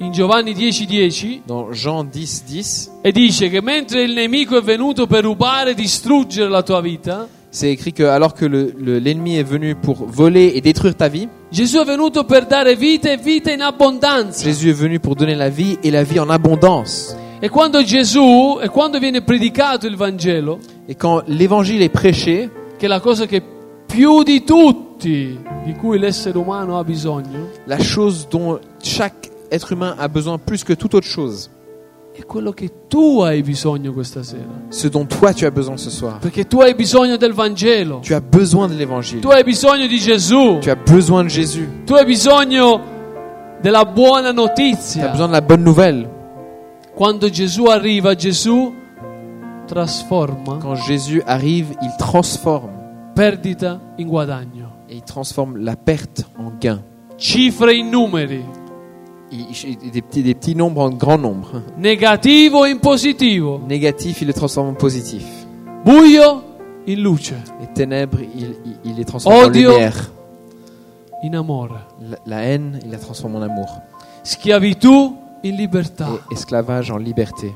in 0.00 0.12
Giovanni 0.12 0.52
10:10, 0.54 1.40
dans 1.46 1.72
Jean 1.72 2.04
10, 2.04 2.44
10, 2.46 2.88
e 3.02 3.10
dice 3.10 3.48
che 3.48 3.60
mentre 3.62 4.02
il 4.02 4.12
nemico 4.12 4.56
è 4.58 4.62
venuto 4.62 5.06
per 5.06 5.24
rubare 5.24 5.70
e 5.70 5.74
distruggere 5.74 6.48
la 6.50 6.62
tua 6.62 6.80
vita, 6.82 7.26
c'est 7.50 7.70
écrit 7.72 7.92
que 7.92 8.04
alors 8.04 8.34
que 8.34 8.44
le- 8.46 8.72
le- 8.78 8.98
l'ennemi 9.00 9.36
est 9.38 9.42
venu 9.48 9.74
pour 9.74 10.04
voler 10.06 10.52
et 10.54 10.60
détruire 10.60 10.94
ta 10.94 11.08
vie, 11.08 11.26
Gesù 11.50 11.78
è 11.78 11.84
venuto 11.86 12.24
per 12.24 12.44
dare 12.46 12.76
vita 12.76 13.10
e 13.10 13.16
vita 13.16 13.50
in 13.50 13.62
abbondanza. 13.62 14.44
Jésus 14.44 14.68
est 14.68 14.78
venu 14.78 15.00
pour 15.00 15.16
donner 15.16 15.34
la 15.34 15.48
vie 15.48 15.78
et 15.82 15.90
la 15.90 16.02
vie 16.04 16.20
en 16.20 16.28
abondance. 16.28 17.16
E 17.40 17.48
quando 17.48 17.82
Gesù, 17.84 18.58
e 18.60 18.68
quando 18.68 18.98
viene 18.98 19.22
predicato 19.22 19.86
il 19.86 19.96
Vangelo, 19.96 20.58
Et 20.88 20.96
quand 20.96 21.22
l'évangile 21.26 21.82
est 21.84 21.90
prêché, 21.92 22.50
che 22.78 22.86
è 22.86 22.88
la 22.88 23.00
cosa 23.00 23.26
che 23.26 23.42
più 23.86 24.22
di 24.22 24.42
tutti, 24.42 25.38
di 25.64 25.74
cui 25.74 25.98
l'essere 25.98 26.36
umano 26.38 26.78
ha 26.78 26.84
bisogno, 26.84 27.50
la 27.66 27.76
chose 27.76 28.26
dont 28.30 28.58
chaque 28.82 29.30
être 29.50 29.70
humain 29.72 29.94
a 29.98 30.08
besoin 30.08 30.38
plus 30.38 30.64
que 30.64 30.74
toute 30.76 30.94
autre 30.96 31.08
chose, 31.08 31.48
è 32.12 32.24
quello 32.24 32.52
che 32.52 32.70
tu 32.88 33.20
hai 33.20 33.42
bisogno 33.42 33.92
questa 33.92 34.22
sera. 34.22 34.48
ce 34.70 34.88
dont 34.88 35.06
toi 35.06 35.32
tu 35.34 35.44
as 35.44 35.50
besoin 35.52 35.76
ce 35.76 35.90
soir. 35.90 36.18
Perché 36.18 36.46
tu 36.46 36.60
hai 36.60 36.74
bisogno 36.74 37.16
del 37.16 37.32
Vangelo, 37.34 38.00
Tu 38.02 38.14
as 38.14 38.20
besoin 38.22 38.66
de 38.68 38.74
l'évangile. 38.74 39.20
tu 39.20 39.28
hai 39.28 39.44
bisogno 39.44 39.86
di 39.86 39.98
Gesù, 39.98 40.58
Tu 40.60 40.70
as 40.70 40.76
besoin 40.90 41.22
de 41.24 41.28
Jésus. 41.28 41.68
tu 41.84 41.94
hai 41.94 42.04
bisogno 42.04 42.80
della 43.60 43.84
buona 43.84 44.32
Tu 44.32 44.40
as 44.40 44.42
notizia. 44.42 45.08
besoin 45.10 45.26
de 45.28 45.32
la 45.32 45.42
bonne 45.42 45.62
nouvelle. 45.62 46.08
Quando 46.98 47.28
Gesù 47.30 47.66
arriva, 47.66 48.16
Gesù 48.16 48.74
trasforma 49.66 50.56
Quand 50.58 50.74
Jésus 50.74 51.22
arrive, 51.24 51.76
il 51.80 51.94
transforme. 51.96 53.12
perdita 53.14 53.78
in 53.98 54.08
guadagno, 54.08 54.78
Et 54.88 54.96
il 54.96 55.02
transforme 55.04 55.58
la 55.62 55.76
perte 55.76 56.24
en 56.38 56.52
gain. 56.58 56.82
cifre 57.16 57.72
in 57.72 57.88
numeri, 57.90 58.44
Il- 59.30 59.46
il- 59.80 59.90
des, 59.92 60.02
petits, 60.02 60.22
des 60.22 60.34
petits 60.34 60.54
nombres 60.56 60.82
en 60.82 60.90
grands 60.96 61.18
nombres. 61.20 61.62
negativo 61.76 62.64
in 62.64 62.78
positivo, 62.80 63.60
Négatif, 63.64 64.22
il 64.22 64.26
les 64.28 64.32
transforme 64.34 64.70
en 64.70 64.74
positif. 64.74 65.24
buio 65.84 66.42
in 66.88 66.96
luce, 66.96 67.34
Les 67.60 67.68
ténèbres, 67.74 68.18
il, 68.34 68.56
les 68.96 69.04
transforme 69.04 69.36
en 69.44 69.48
lumière. 69.50 70.10
in 71.22 71.34
amore, 71.34 71.78
La, 72.00 72.16
la 72.26 72.42
haine, 72.42 72.80
il 72.84 72.90
la 72.90 72.98
transforme 72.98 73.36
en 73.36 73.42
amour. 73.42 73.68
schiavitù 74.24 75.14
in 75.44 75.56
libertà, 75.56 76.08
Et 76.30 76.34
esclavage 76.34 76.90
en 76.90 76.98
liberté. 76.98 77.52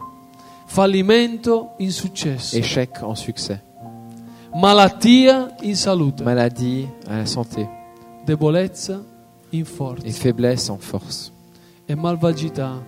fallimento 0.67 1.71
in 1.79 1.91
successo, 1.91 2.57
Échec 2.57 3.03
en 3.03 3.15
succès. 3.15 3.59
malattia 4.55 5.55
in 5.63 5.75
salute, 5.75 6.23
Maladie 6.23 6.87
à 7.09 7.19
la 7.19 7.27
santé. 7.27 7.69
debolezza 8.27 9.03
in 9.53 9.61
Et 9.61 9.65
forza 9.65 10.11
faiblesse 10.13 10.71
en 10.71 10.79
force. 10.79 11.31
e 11.87 11.95
malvagità 11.95 12.83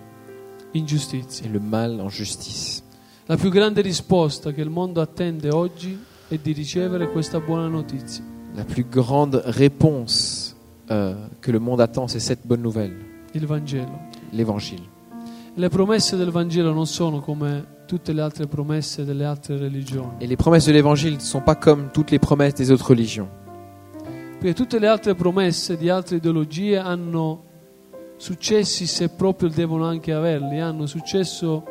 in 0.73 0.85
giustizia. 0.85 1.45
Et 1.45 1.49
le 1.51 1.59
mal 1.59 1.99
en 1.99 2.09
justice. 2.09 2.81
La 3.27 3.37
più 3.37 3.49
grande 3.49 3.81
risposta 3.81 4.51
che 4.51 4.61
il 4.61 4.69
mondo 4.69 5.01
attende 5.01 5.49
oggi 5.49 5.97
è 6.27 6.37
di 6.37 6.51
ricevere 6.53 7.09
questa 7.11 7.39
buona 7.39 7.67
notizia. 7.67 8.23
La 8.55 8.63
plus 8.63 8.85
grande 8.87 9.41
réponse 9.45 10.55
euh, 10.89 11.15
que 11.41 11.51
le 11.51 11.59
monde 11.59 11.81
attend, 11.81 12.07
c'est 12.07 12.19
cette 12.21 12.45
bonne 12.45 12.61
nouvelle, 12.61 12.95
il 13.33 13.45
Vangelo. 13.45 13.99
L'évangile. 14.31 14.81
Le 15.57 15.69
promesse 15.69 16.15
del 16.15 16.29
Vangelo 16.31 16.73
non 16.73 16.85
sono 16.85 17.21
come 17.21 17.65
tutte 17.87 18.11
le 18.13 18.21
altre 18.21 18.45
promesse 18.47 19.03
delle 19.05 19.23
altre 19.25 19.55
religioni, 19.57 20.17
Et 20.19 20.27
les 20.27 20.35
promesses 20.35 20.65
de 20.65 20.73
l'évangile 20.73 21.13
ne 21.15 21.19
sont 21.19 21.41
pas 21.41 21.55
comme 21.55 21.89
toutes 21.93 22.11
les 22.11 22.19
promesses 22.19 22.55
des 22.55 22.71
autres 22.71 22.89
religions. 22.89 23.27
perché 24.39 24.53
tutte 24.53 24.77
le 24.79 24.87
altre 24.87 25.13
promesse 25.15 25.77
di 25.77 25.89
altre 25.89 26.17
ideologie 26.17 26.77
hanno 26.77 27.43
successi, 28.17 28.85
se 28.85 29.09
proprio 29.09 29.49
devono 29.49 29.85
anche 29.85 30.11
averli, 30.13 30.59
hanno 30.59 30.85
successo 30.87 31.63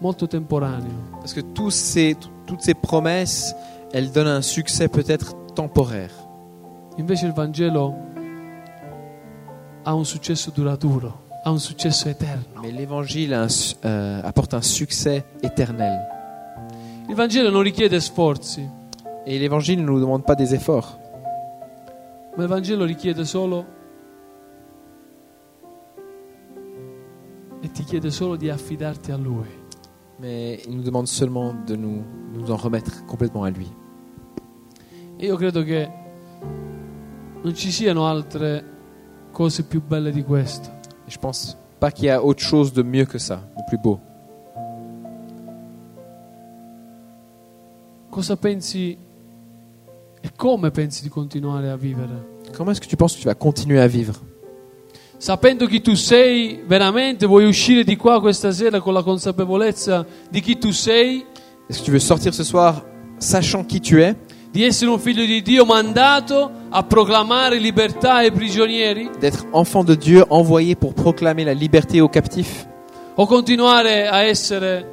molto 0.00 0.26
temporaneo. 0.26 1.10
Parce 1.20 1.34
que 1.34 1.42
tous 1.52 1.70
ces, 1.74 2.16
toutes 2.46 2.62
ces 2.62 2.74
promesses, 2.74 3.54
elles 3.92 4.10
donnent 4.10 4.36
un 4.36 4.42
succès 4.42 4.88
peut-être 4.88 5.34
temporaire. 5.54 6.10
Invece 6.98 7.26
il 7.26 7.32
Vangelo 7.32 7.94
ha 9.84 9.94
un 9.94 10.04
successo 10.04 10.50
duraturo, 10.50 11.21
ha 11.44 11.50
un 11.50 11.58
successo 11.58 12.08
eterno. 12.08 12.60
Mais 12.60 12.72
l'évangile 12.72 13.34
un 13.34 13.48
euh, 13.84 14.20
apporte 14.22 14.54
un 14.54 14.62
succès 14.62 15.24
éternel. 15.42 16.00
Il 17.08 17.14
Vangelo 17.14 17.50
non 17.50 17.62
richiede 17.62 17.98
sforzi, 18.00 18.68
Et 19.24 19.38
l'évangile 19.38 19.80
ne 19.80 19.86
nous 19.86 20.00
demande 20.00 20.24
pas 20.24 20.34
des 20.34 20.54
efforts. 20.54 20.98
ma 22.36 22.44
il 22.44 22.48
Vangelo 22.48 22.84
richiede 22.84 23.24
solo 23.24 23.64
e 27.60 27.70
ti 27.70 27.84
chiede 27.84 28.10
solo 28.10 28.36
di 28.36 28.48
affidarti 28.48 29.12
a 29.12 29.16
Lui. 29.16 29.60
Mais 30.18 30.62
il 30.66 30.76
nous 30.76 30.82
demande 30.82 31.08
seulement 31.08 31.52
de 31.66 31.74
nous, 31.76 32.04
nous 32.32 32.50
en 32.50 32.56
remettre 32.56 33.04
complètement 33.06 33.42
à 33.42 33.50
lui. 33.50 33.68
E 35.18 35.26
io 35.26 35.36
credo 35.36 35.62
che 35.64 35.90
non 37.42 37.54
ci 37.54 37.72
siano 37.72 38.06
altre 38.06 38.64
cose 39.32 39.64
più 39.64 39.82
belle 39.82 40.12
di 40.12 40.22
questo. 40.22 40.80
Et 41.06 41.10
je 41.10 41.18
pense 41.18 41.56
pas 41.80 41.90
qu'il 41.90 42.06
y 42.06 42.10
a 42.10 42.22
autre 42.22 42.42
chose 42.42 42.72
de 42.72 42.82
mieux 42.82 43.04
que 43.04 43.18
ça, 43.18 43.40
de 43.56 43.62
plus 43.68 43.78
beau. 43.78 43.98
Cosa 48.10 48.36
pensi 48.36 48.96
e 50.20 50.30
come 50.36 50.70
pensi 50.70 51.02
di 51.02 51.08
continuare 51.08 51.70
a 51.70 51.76
vivere? 51.76 52.30
Comment 52.54 52.72
est-ce 52.72 52.80
que 52.80 52.86
tu 52.86 52.96
penses 52.96 53.14
que 53.14 53.20
tu 53.20 53.26
vas 53.26 53.34
continuer 53.34 53.80
à 53.80 53.86
vivre? 53.86 54.20
Sapendo 55.18 55.66
chi 55.66 55.80
tu 55.80 55.94
sei 55.94 56.62
veramente, 56.66 57.26
vuoi 57.26 57.46
uscire 57.46 57.84
di 57.84 57.96
qua 57.96 58.20
questa 58.20 58.50
sera 58.50 58.80
con 58.80 58.92
la 58.92 59.02
consapevolezza 59.02 60.04
di 60.28 60.40
chi 60.40 60.58
tu 60.58 60.72
sei, 60.72 61.24
Est-ce 61.70 61.78
que 61.80 61.84
tu 61.86 61.90
veux 61.92 62.00
sortir 62.00 62.34
ce 62.34 62.44
soir 62.44 62.84
sachant 63.18 63.64
qui 63.64 63.80
tu 63.80 64.02
es, 64.02 64.14
di 64.52 64.62
essere 64.64 64.90
un 64.90 64.98
figlio 64.98 65.24
di 65.24 65.40
Dio 65.40 65.64
mandato 65.64 66.50
a 66.68 66.82
proclamare 66.82 67.58
libertà 67.58 68.16
ai 68.16 68.30
prigionieri, 68.30 69.08
d'être 69.18 69.46
enfant 69.52 69.82
de 69.82 69.96
Dieu 69.96 70.22
envoyé 70.28 70.76
pour 70.76 70.92
proclamer 70.92 71.44
la 71.44 71.54
liberté 71.54 72.02
aux 72.02 72.10
captifs? 72.10 72.68
O 73.14 73.26
continuare 73.26 74.08
a 74.08 74.22
essere 74.22 74.86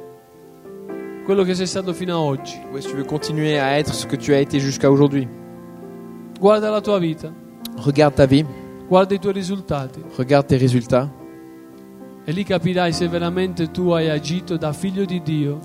quello 1.26 1.44
che 1.44 1.54
sei 1.54 1.66
stato 1.66 1.92
fino 1.92 2.14
ad 2.14 2.38
oggi? 2.38 2.58
Ou 2.72 2.78
est-ce 2.78 2.88
que 2.88 2.92
tu 2.92 2.96
veux 2.96 3.06
continuer 3.06 3.58
à 3.58 3.78
être 3.78 3.92
ce 3.92 4.06
que 4.06 4.16
tu 4.16 4.32
as 4.32 4.40
été 4.40 4.58
jusqu'à 4.58 4.90
aujourd'hui? 4.90 5.28
Guarda 6.38 6.70
la 6.70 6.80
tua 6.80 6.98
vita, 6.98 7.30
Regarde 7.76 8.14
ta 8.14 8.24
vie, 8.24 8.46
guarda 8.88 9.14
i 9.14 9.18
tuoi 9.18 9.34
risultati. 9.34 10.00
Regarde 10.16 10.46
tes 10.46 10.56
résultats. 10.56 11.06
E 12.24 12.32
lì 12.32 12.44
capirai 12.44 12.92
se 12.92 13.08
veramente 13.08 13.70
tu 13.70 13.90
hai 13.90 14.08
agito 14.08 14.56
da 14.56 14.72
figlio 14.72 15.04
di 15.04 15.20
Dio. 15.20 15.58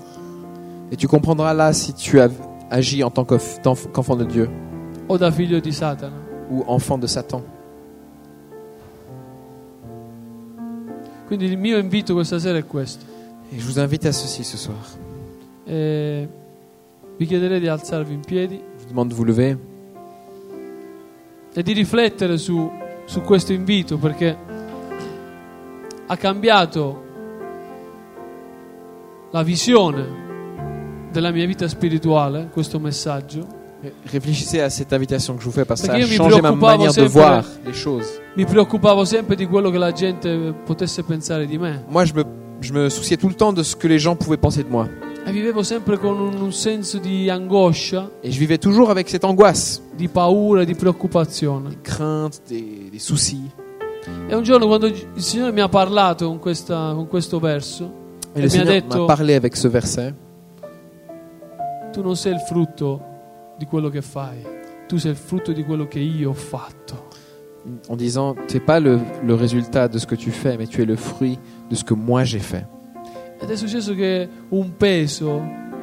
Et 0.90 0.96
tu 0.96 1.08
comprendras 1.08 1.54
là 1.54 1.72
si 1.72 1.94
tu 1.94 2.18
as 2.20 2.30
agi 2.70 3.02
en 3.02 3.10
tant 3.10 3.24
qu'enfant 3.24 4.16
de 4.16 4.24
Dieu 4.24 4.48
o 5.08 5.16
da 5.16 5.30
figlio 5.30 5.60
di 5.60 5.72
Satana. 5.72 6.16
ou 6.50 6.64
enfant 6.68 6.98
de 6.98 7.06
Satan. 7.06 7.42
Quindi 11.26 11.46
il 11.46 11.58
mio 11.58 11.76
invito 11.78 12.14
questa 12.14 12.38
sera 12.38 12.58
è 12.58 12.64
questo. 12.64 13.04
Et 13.52 13.58
je 13.58 13.64
vous 13.64 13.78
invite 13.78 14.06
à 14.06 14.12
ceci 14.12 14.44
ce 14.44 14.56
soir. 14.56 14.78
E 15.64 16.28
vi 17.16 17.26
chiederei 17.26 17.58
di 17.60 17.66
alzarvi 17.66 18.14
in 18.14 18.20
piedi 18.20 18.56
Je 18.56 18.82
vous 18.82 18.88
demande 18.88 19.08
de 19.08 19.14
vous 19.14 19.24
lever 19.24 19.58
e 21.52 21.62
di 21.62 21.72
riflettere 21.72 22.36
su, 22.36 22.70
su 23.06 23.22
questo 23.22 23.54
invito 23.54 23.96
perché 23.96 24.36
ha 26.06 26.16
cambiato 26.18 27.04
la 29.30 29.42
visione 29.42 30.25
della 31.20 31.30
mia 31.32 31.46
vita 31.46 31.66
spirituale, 31.68 32.48
questo 32.52 32.78
messaggio. 32.78 33.46
Réfléchissez 34.10 34.60
à 34.60 34.68
cette 34.70 34.92
invitation 34.92 35.34
que 35.36 35.40
je 35.40 35.46
vous 35.46 35.52
fais 35.54 35.64
parce 35.64 35.80
que 35.82 35.86
ça 35.86 35.94
a 35.94 36.00
changé 36.06 36.40
ma 36.40 36.52
manière 36.52 36.92
de 36.92 37.02
voir 37.04 37.44
les 37.64 37.72
choses. 37.74 38.20
Mi 38.36 38.44
preoccupavo 38.44 39.04
sempre 39.04 39.36
di 39.36 39.46
quello 39.46 39.70
che 39.70 39.78
la 39.78 39.92
gente 39.92 40.52
potesse 40.64 41.02
pensare 41.04 41.46
di 41.46 41.56
me 41.58 41.84
Moi, 41.88 42.04
je 42.04 42.12
me, 42.14 42.24
je 42.60 42.72
me 42.72 42.88
souciais 42.88 43.16
tout 43.16 43.28
le 43.28 43.34
temps 43.34 43.52
de 43.54 43.62
ce 43.62 43.76
que 43.76 43.86
les 43.86 43.98
gens 43.98 44.16
pouvaient 44.16 44.40
penser 44.40 44.62
de 44.64 44.68
moi. 44.70 44.88
e 45.26 45.32
vivevo 45.32 45.62
sempre 45.62 45.98
con 45.98 46.18
un, 46.20 46.40
un 46.40 46.52
senso 46.52 46.98
di 46.98 47.28
angoscia, 47.30 48.10
Et 48.22 48.30
je 48.32 48.38
vivais 48.38 48.58
toujours 48.58 48.90
avec 48.90 49.08
cette 49.08 49.24
angoisse, 49.24 49.80
di 49.96 50.08
paura, 50.08 50.64
di 50.64 50.74
preoccupazione. 50.74 51.68
des 51.70 51.78
craintes, 51.82 52.40
des, 52.48 52.88
des 52.90 52.98
soucis. 53.02 53.50
E 54.28 54.34
un 54.34 54.42
giorno 54.42 54.66
quando 54.66 54.86
il 54.86 54.94
Signore 55.16 55.52
mi 55.52 55.60
ha 55.60 55.68
parlato 55.68 56.26
con, 56.28 56.38
questa- 56.38 56.92
con 56.94 57.06
questo 57.08 57.38
verso, 57.40 57.84
Et 58.34 58.38
E 58.38 58.40
le 58.40 58.40
mi 58.40 58.46
ha 58.46 58.50
Seigneur 58.50 58.72
detto- 58.82 58.98
m'a 59.00 59.04
parlé 59.06 59.34
avec 59.34 59.56
ce 59.56 59.68
verset. 59.68 60.14
Tu 61.96 62.02
non 62.02 62.14
sei 62.14 62.34
il 62.34 62.40
frutto 62.40 63.00
di 63.56 63.64
quello 63.64 63.88
che 63.88 64.02
fai, 64.02 64.44
tu 64.86 64.98
sei 64.98 65.12
il 65.12 65.16
frutto 65.16 65.52
di 65.52 65.64
quello 65.64 65.88
che 65.88 65.98
io 65.98 66.28
ho 66.28 66.34
fatto. 66.34 67.08
en 67.88 67.96
disant 67.96 68.34
Tu 68.46 68.58
n'es 68.58 68.60
pas 68.64 68.78
le, 68.78 69.00
le 69.24 69.34
résultat 69.34 69.88
de 69.88 69.98
ce 69.98 70.04
que 70.06 70.14
tu 70.14 70.30
fais, 70.30 70.58
mais 70.58 70.66
tu 70.68 70.82
es 70.82 70.84
le 70.84 70.94
fruit 70.96 71.38
de 71.70 71.74
ce 71.74 71.82
que 71.84 71.94
moi 71.94 72.22
j'ai 72.22 72.38
fait. 72.38 72.66
Ed 73.40 73.48
è 73.50 73.56
successo 73.56 73.94
che 73.94 74.28
un 74.50 74.76
peso 74.76 75.40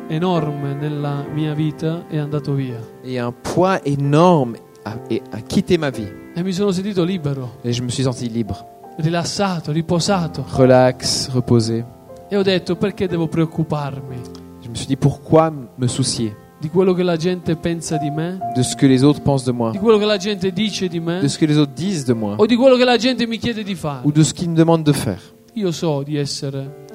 enorme 0.07 0.76
nella 0.76 1.26
mia 1.34 1.55
vita 1.55 2.05
è 2.07 2.18
andato 2.18 2.53
via 2.53 2.78
Et 3.03 3.20
un 3.20 3.34
poids 3.41 3.82
énorme 3.84 4.59
a, 4.84 4.95
et 5.09 5.22
a 5.32 5.41
quitté 5.41 5.78
ma 5.80 5.89
vie. 5.89 6.32
e 6.36 6.43
mi 6.43 6.53
sono 6.53 6.72
sentito 6.72 7.03
libero, 7.03 7.57
Et 7.64 7.74
je 7.74 7.82
me 7.82 7.89
suis 7.89 8.03
senti 8.05 8.30
libre, 8.30 8.55
rilassato, 8.97 9.72
riposato 9.72 10.45
relax, 10.55 11.30
reposé. 11.34 11.84
e 12.30 12.38
ho 12.38 12.43
detto 12.43 12.76
perché 12.76 13.07
devo 13.07 13.28
preoccuparmi? 13.28 14.41
Me 14.74 14.78
suis 14.78 14.88
dit 14.88 14.95
Pourquoi 14.97 15.51
me 15.78 15.88
soucier 15.88 16.36
di 16.59 16.69
quello 16.69 16.93
che 16.93 17.03
la 17.03 17.17
gente 17.17 17.55
pensa 17.57 17.97
di 17.97 18.09
me, 18.09 18.39
de 18.55 18.63
ce 18.63 18.76
que 18.76 18.88
les 18.88 19.03
autres 19.03 19.21
pensent 19.21 19.45
de 19.45 19.51
moi, 19.51 19.71
di 19.71 19.80
quello 19.80 19.99
che 19.99 20.05
la 20.05 20.17
gente 20.17 20.51
dice 20.51 20.88
di 20.88 20.99
me. 20.99 21.19
De 21.19 21.28
ce 21.28 21.38
que 21.38 21.45
les 21.45 21.57
autres 21.57 21.74
disent 21.74 22.05
de 22.05 22.13
moi, 22.13 22.36
o 22.38 22.45
di 22.45 22.55
quello 22.55 22.78
che 22.78 22.86
la 22.86 22.97
gente 22.97 23.26
mi 23.28 23.38
chiede 23.38 23.63
di 23.63 23.76
fare. 23.76 24.01
ou 24.05 24.11
de 24.11 24.24
ce 24.24 24.34
qu'ils 24.34 24.49
me 24.49 24.55
demandent 24.55 24.86
de 24.86 24.93
faire. 24.93 25.21
Io 25.55 25.71
so 25.71 26.03
di 26.03 26.17
essere 26.17 26.86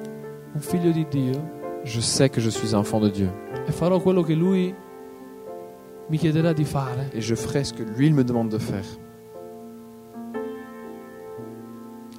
un 0.53 0.59
figlio 0.59 0.91
di 0.91 1.05
Dio. 1.09 1.57
Je 1.83 2.01
sais 2.01 2.29
que 2.29 2.41
je 2.41 2.49
suis 2.49 2.73
un 2.75 2.79
enfant 2.79 2.99
de 2.99 3.09
Dieu. 3.09 3.31
E 3.67 3.71
farò 3.71 3.99
quello 4.01 4.23
che 4.23 4.33
Lui 4.33 4.73
mi 6.09 6.17
chiederà 6.17 6.51
di 6.51 6.65
fare. 6.65 7.09
et 7.13 7.21
je 7.21 7.35
ferai 7.35 7.63
ce 7.63 7.73
que 7.73 7.83
lui 7.83 8.07
il 8.07 8.13
me 8.13 8.23
demande 8.23 8.49
de 8.49 8.57
faire. 8.57 8.85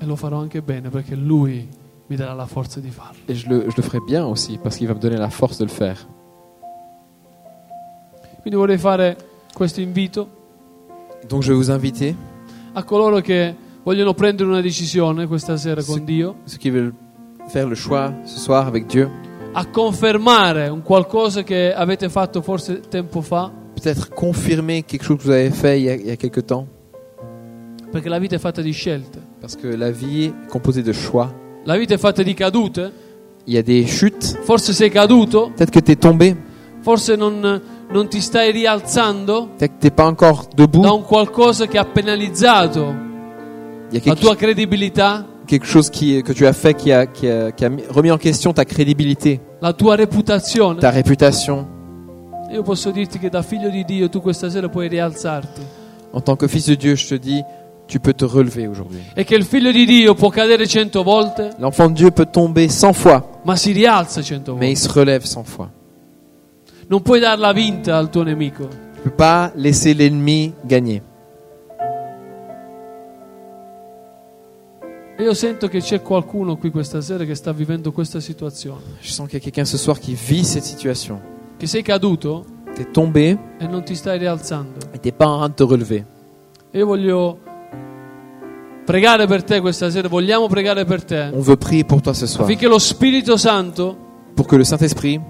E 0.00 0.06
lo 0.06 0.16
farò 0.16 0.38
anche 0.38 0.62
bene 0.62 0.88
perché 0.88 1.14
Lui 1.14 1.68
mi 2.10 2.16
darà 2.16 2.34
la 2.34 2.46
forza 2.46 2.80
di 2.80 2.90
farlo. 2.90 3.20
Et 3.26 3.34
je 3.36 3.48
le, 3.48 3.66
je 3.68 3.76
le 3.76 3.82
ferai 3.82 4.00
bien 4.04 4.26
aussi 4.26 4.58
parce 4.60 4.76
qu'il 4.76 4.88
va 4.88 4.94
me 4.94 4.98
donner 4.98 5.16
la 5.16 5.30
force 5.30 5.58
de 5.58 5.64
le 5.64 5.70
faire. 5.70 5.96
Quindi 8.42 8.56
vorrei 8.56 8.78
fare 8.78 9.16
questo 9.54 9.80
invito 9.80 10.28
Donc 11.28 11.42
je 11.42 11.52
vais 11.52 11.56
vous 11.56 11.70
inviter, 11.70 12.16
a 12.72 12.82
coloro 12.82 13.20
che 13.20 13.54
vogliono 13.82 14.14
prendere 14.14 14.48
una 14.48 14.60
decisione 14.62 15.26
questa 15.26 15.56
sera 15.56 15.82
con 15.84 16.02
Dio, 16.04 16.36
ceux 16.46 16.58
qui 16.58 16.70
veulent 16.70 16.94
faire 17.48 17.68
le 17.68 17.76
choix 17.76 18.12
ce 18.24 18.38
soir 18.38 18.66
avec 18.66 18.86
Dieu, 18.86 19.08
a 19.52 19.66
confermare 19.66 20.68
un 20.68 20.82
qualcosa 20.82 21.42
che 21.42 21.72
avete 21.74 22.08
fatto 22.08 22.40
forse 22.40 22.80
tempo 22.88 23.20
fa, 23.20 23.52
peut-être 23.74 24.08
confirmer 24.08 24.82
quelque 24.82 25.04
chose 25.04 25.18
que 25.18 25.24
vous 25.24 25.30
avez 25.30 25.50
fait 25.50 25.78
il 25.78 25.84
y 25.84 25.88
a, 25.90 25.94
il 25.94 26.06
y 26.06 26.10
a 26.10 26.16
quelque 26.16 26.40
temps, 26.40 26.66
perché 27.92 28.08
la 28.08 28.18
vita 28.18 28.36
è 28.36 28.38
fatta 28.38 28.62
di 28.62 28.72
scelte. 28.72 29.20
parce 29.40 29.56
que 29.56 29.68
la 29.68 29.90
vie 29.90 30.24
est 30.24 30.48
composée 30.48 30.82
de 30.82 30.92
choix. 30.92 31.30
La 31.64 31.76
vita 31.76 31.94
è 31.94 31.98
fatta 31.98 32.22
di 32.22 32.34
cadute? 32.34 32.92
Il 33.44 33.54
y 33.54 33.58
a 33.58 33.62
des 33.62 33.84
chutes, 33.84 34.38
Forse 34.42 34.72
sei 34.72 34.90
caduto, 34.90 35.50
peut-être 35.54 35.70
que 35.70 35.80
tu 35.80 35.92
es 35.92 35.96
tombé, 35.96 36.36
forse 36.82 37.16
non, 37.16 37.60
non 37.90 38.08
ti 38.08 38.20
stai 38.20 38.50
rialzando? 38.52 39.48
Peut-être 39.56 39.74
que 39.74 39.80
tu 39.80 39.86
n'es 39.86 39.94
pas 39.94 40.06
encore 40.06 40.46
da 40.54 40.62
debout, 40.64 40.84
un 40.84 41.02
qualcosa 41.02 41.66
che 41.66 41.78
ha 41.78 41.84
penalizzato 41.84 42.80
il 42.80 42.86
y 42.86 43.96
a 43.96 43.98
la 43.98 44.00
quelque, 44.00 44.20
tua 44.20 44.36
credibilità, 44.36 45.26
quelque 45.46 45.66
chose 45.66 45.90
qui, 45.90 46.22
que 46.22 46.32
tu 46.32 46.46
as 46.46 46.52
fait 46.52 46.74
qui 46.74 46.92
a, 46.92 47.06
qui, 47.06 47.28
a, 47.28 47.50
qui 47.50 47.64
a 47.64 47.68
mis- 47.70 47.84
remis 47.88 48.10
en 48.10 48.18
question 48.18 48.52
ta 48.52 48.64
crédibilité, 48.64 49.40
la 49.60 49.72
tua 49.72 49.96
reputazione? 49.96 50.78
ta 50.78 50.90
réputation. 50.90 51.78
Io 52.52 52.62
posso 52.62 52.90
dirti 52.90 53.18
che 53.18 53.28
da 53.30 53.42
figlio 53.42 53.70
di 53.70 53.84
Dio 53.84 54.08
tu 54.08 54.20
questa 54.20 54.50
sera 54.50 54.68
puoi 54.68 54.88
rialzarti. 54.88 55.60
En 56.12 56.20
tant 56.20 56.36
que 56.36 56.48
fils 56.48 56.66
de 56.66 56.74
Dieu, 56.74 56.94
je 56.96 57.06
te 57.06 57.14
dis, 57.14 57.42
tu 57.90 57.98
peux 58.00 58.14
te 58.14 58.24
relever 58.24 58.68
aujourd'hui. 58.68 59.02
e 59.14 59.24
che 59.24 59.34
il 59.34 59.44
figlio 59.44 59.70
di 59.72 59.84
Dio 59.84 60.14
può 60.14 60.28
cadere 60.30 60.66
cento 60.66 61.02
volte, 61.02 61.50
L'enfant 61.58 61.88
de 61.88 61.94
Dieu 61.94 62.10
peut 62.10 62.30
tomber 62.30 62.70
100 62.70 62.92
fois, 62.94 63.22
ma 63.44 63.56
si 63.56 63.72
rialza 63.72 64.22
cento 64.22 64.54
mais 64.56 64.70
il 64.70 64.76
se 64.78 64.88
relève 64.92 65.26
100 65.26 65.42
fois. 65.44 65.68
Non 66.86 67.02
puoi 67.02 67.20
darla 67.20 67.52
vinta 67.52 67.96
al 67.96 68.08
tuo 68.10 68.22
nemico. 68.22 68.66
Tu 68.66 69.00
peux 69.02 69.14
pas 69.14 69.52
laisser 69.54 69.94
l'ennemi 69.94 70.52
gagner. 70.62 71.02
E 75.16 75.22
io 75.22 75.34
sento 75.34 75.68
che 75.68 75.80
c'è 75.80 76.00
qualcuno 76.00 76.56
qui 76.56 76.70
questa 76.70 77.00
sera 77.02 77.24
che 77.24 77.34
sta 77.34 77.52
vivendo 77.52 77.92
questa 77.92 78.20
situazione. 78.20 78.80
Je 79.00 79.10
sens 79.10 79.28
qu'il 79.28 79.38
y 79.38 79.40
a 79.40 79.40
quelqu'un 79.42 79.64
ce 79.66 79.76
soir 79.76 79.98
qui 80.00 80.14
vit 80.14 80.44
cette 80.44 80.64
situation. 80.64 81.20
Che 81.58 81.66
sei 81.66 81.82
caduto 81.82 82.44
Tu 82.74 82.82
es 82.82 82.88
tombé 82.92 83.36
e 83.58 83.66
non 83.66 83.82
ti 83.84 83.94
stai 83.94 84.16
rialzando. 84.18 84.78
et 85.02 85.12
pas 85.12 85.26
en 85.26 85.36
train 85.38 85.48
de 85.48 85.54
te 85.54 85.62
relever. 85.64 86.04
E 86.72 86.78
io 86.78 86.86
voglio 86.86 87.38
pregare 88.90 89.26
per 89.26 89.42
te 89.44 89.60
questa 89.60 89.88
sera, 89.90 90.08
vogliamo 90.08 90.48
pregare 90.48 90.84
per 90.84 91.04
te, 91.04 91.30
On 91.32 91.40
veut 91.42 91.56
prier 91.56 91.84
pour 91.84 92.00
toi 92.02 92.12
ce 92.12 92.26
soir. 92.26 92.42
affinché 92.44 92.66
lo 92.66 92.78
Spirito 92.78 93.36
Santo 93.36 93.96
Pour 94.34 94.46
que 94.46 94.56
le 94.56 94.64
Saint-Esprit 94.64 95.20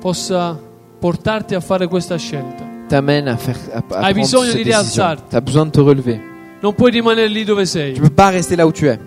possa 0.00 0.58
portarti 1.00 1.54
a 1.54 1.60
fare 1.60 1.88
questa 1.88 2.16
scelta. 2.16 2.64
t'amène 2.88 3.28
à, 3.28 3.36
faire, 3.36 3.56
à, 3.72 3.78
à 3.78 3.82
prendre 3.82 4.12
bisogno 4.14 4.50
cette 4.52 4.56
di 4.58 4.64
décision. 4.64 4.82
rialzarti. 5.04 5.28
Tu 5.30 5.36
as 5.36 5.40
besoin 5.40 5.64
de 5.66 5.70
te 5.70 5.80
relever. 5.80 6.20
Non 6.60 6.74
puoi 6.74 6.90
rimanere 6.90 7.26
lì 7.28 7.44
dove 7.44 7.64
sei. 7.66 7.92
Tu 7.94 8.00
ne 8.00 8.06
peux 8.06 8.14
pas 8.14 8.30
rester 8.30 8.54
là 8.56 8.64
où 8.66 8.70
tu 8.72 8.86
es. 8.86 8.98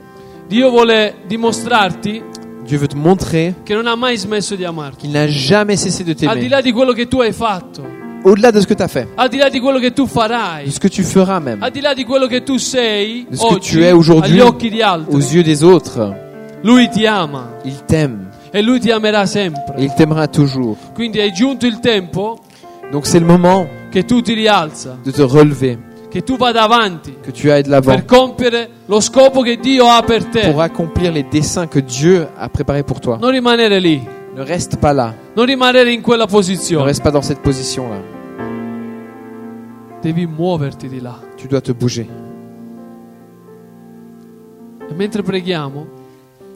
Dio 0.47 0.69
vuole 0.69 1.15
dimostrarti 1.27 2.21
Dieu 2.65 2.77
veut 2.79 2.87
te 2.89 2.95
montrer 2.97 3.53
che 3.63 3.73
non 3.75 3.85
ha 3.87 3.95
mai 3.95 4.17
smesso 4.17 4.55
di 4.55 4.65
amarti. 4.65 5.01
qu'il 5.05 5.11
n'a 5.11 5.27
jamais 5.27 5.77
cessé 5.77 6.03
de 6.03 6.11
Al 6.11 6.15
di 6.15 6.25
t'aimer. 6.25 6.49
là 6.49 6.61
di 6.61 6.71
quello 6.71 6.93
che 6.93 7.07
tu 7.07 7.19
hai 7.21 7.31
fatto, 7.31 7.83
Au-delà 8.25 8.51
de 8.51 8.59
ce 8.59 8.65
que 8.65 8.73
tu 8.73 8.81
as 8.81 8.87
fait, 8.87 9.07
al 9.15 9.29
di 9.29 9.37
là 9.37 9.49
di 9.49 9.59
quello 9.59 9.79
che 9.79 9.93
tu 9.93 10.01
de 10.03 10.07
farai, 10.09 10.69
ce 10.71 10.79
que 10.79 10.87
tu 10.89 11.03
feras 11.03 11.39
même, 11.39 11.61
al 11.61 11.71
di 11.71 11.79
là 11.79 11.93
di 11.93 12.03
quello 12.03 12.27
che 12.27 12.43
tu 12.43 12.57
sei 12.57 13.27
De 13.29 13.37
ce 13.37 13.53
que 13.53 13.59
tu 13.59 13.83
es 13.83 13.91
aujourd'hui 13.91 14.41
aux 14.41 15.19
yeux 15.19 15.43
des 15.43 15.63
autres, 15.63 16.11
Lui 16.63 16.89
ti 16.89 17.05
ama. 17.05 17.59
Il 17.63 17.83
t'aime. 17.85 18.29
E 18.51 18.59
lui 18.63 18.79
ti 18.79 18.89
amerà 18.89 19.21
et 19.23 19.27
sempre. 19.27 19.75
il 19.77 19.93
t'aimera 19.93 20.27
toujours. 20.27 20.75
Quindi 20.95 21.19
è 21.19 21.31
giunto 21.31 21.67
il 21.67 21.79
tempo 21.79 22.39
Donc 22.91 23.05
c'est 23.05 23.19
le 23.19 23.25
moment 23.27 23.67
che 23.91 24.03
tu 24.05 24.21
ti 24.21 24.33
rialza, 24.33 24.97
de 25.03 25.11
te 25.11 25.21
relever, 25.21 25.77
che 26.09 26.23
tu 26.23 26.35
vada 26.37 26.63
avanti. 26.63 27.17
Que 27.21 27.31
tu 27.31 27.51
ailles 27.51 27.63
de 27.65 27.69
l'avant. 27.69 27.93
Per 27.93 28.05
compiere 28.05 28.69
lo 28.87 28.99
scopo 29.01 29.41
che 29.41 29.57
Dio 29.57 29.87
ha 29.87 30.01
per 30.01 30.25
te. 30.25 30.49
pour 30.49 30.61
accomplir 30.61 31.11
les 31.11 31.27
desseins 31.29 31.67
que 31.67 31.79
Dieu 31.79 32.27
a 32.35 32.49
préparés 32.49 32.83
pour 32.83 32.99
toi. 32.99 33.19
Non 33.21 33.29
rimanere 33.29 33.79
lì, 33.79 34.01
Ne 34.35 34.43
reste 34.43 34.77
pas 34.77 34.93
là, 34.93 35.13
non 35.35 35.45
rimanere 35.45 35.91
in 35.91 36.01
quella 36.01 36.25
ne 36.25 36.31
posizione. 36.31 36.83
reste 36.85 37.03
pas 37.03 37.11
dans 37.11 37.21
cette 37.23 37.41
position-là. 37.41 38.14
Devi 40.05 40.27
muoverti 40.27 40.87
di 40.87 41.01
là. 41.01 41.19
Tu 41.35 41.47
dois 41.47 41.63
te 41.63 41.73
bouger. 41.73 42.05
E 44.87 44.93
mentre 44.93 45.23
preghiamo, 45.23 45.87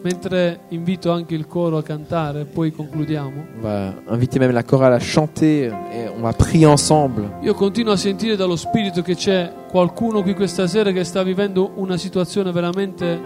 mentre 0.04 0.60
invito 0.70 1.12
anche 1.12 1.34
il 1.34 1.48
coro 1.48 1.78
a 1.78 1.82
cantare, 1.82 2.46
poi 2.46 2.72
concludiamo, 2.72 3.46
On 3.56 3.62
va 3.62 3.96
inviter 4.10 4.38
même 4.38 4.52
la 4.52 4.62
chorale 4.62 4.94
à 4.94 5.00
chanter 5.00 5.74
et 5.92 6.08
on 6.16 6.22
va 6.22 6.32
prier 6.32 6.68
ensemble. 6.68 7.40
io 7.42 7.56
continuo 7.56 7.94
a 7.94 7.98
sentire 7.98 8.36
dallo 8.36 8.56
Spirito 8.56 9.02
che 9.02 9.16
c'è 9.16 9.52
qualcuno 9.68 10.22
qui 10.22 10.36
questa 10.36 10.68
sera 10.68 10.92
che 10.92 11.04
sta 11.04 11.24
vivendo 11.24 11.72
una 11.78 11.98
situazione 11.98 12.52
veramente 12.52 13.20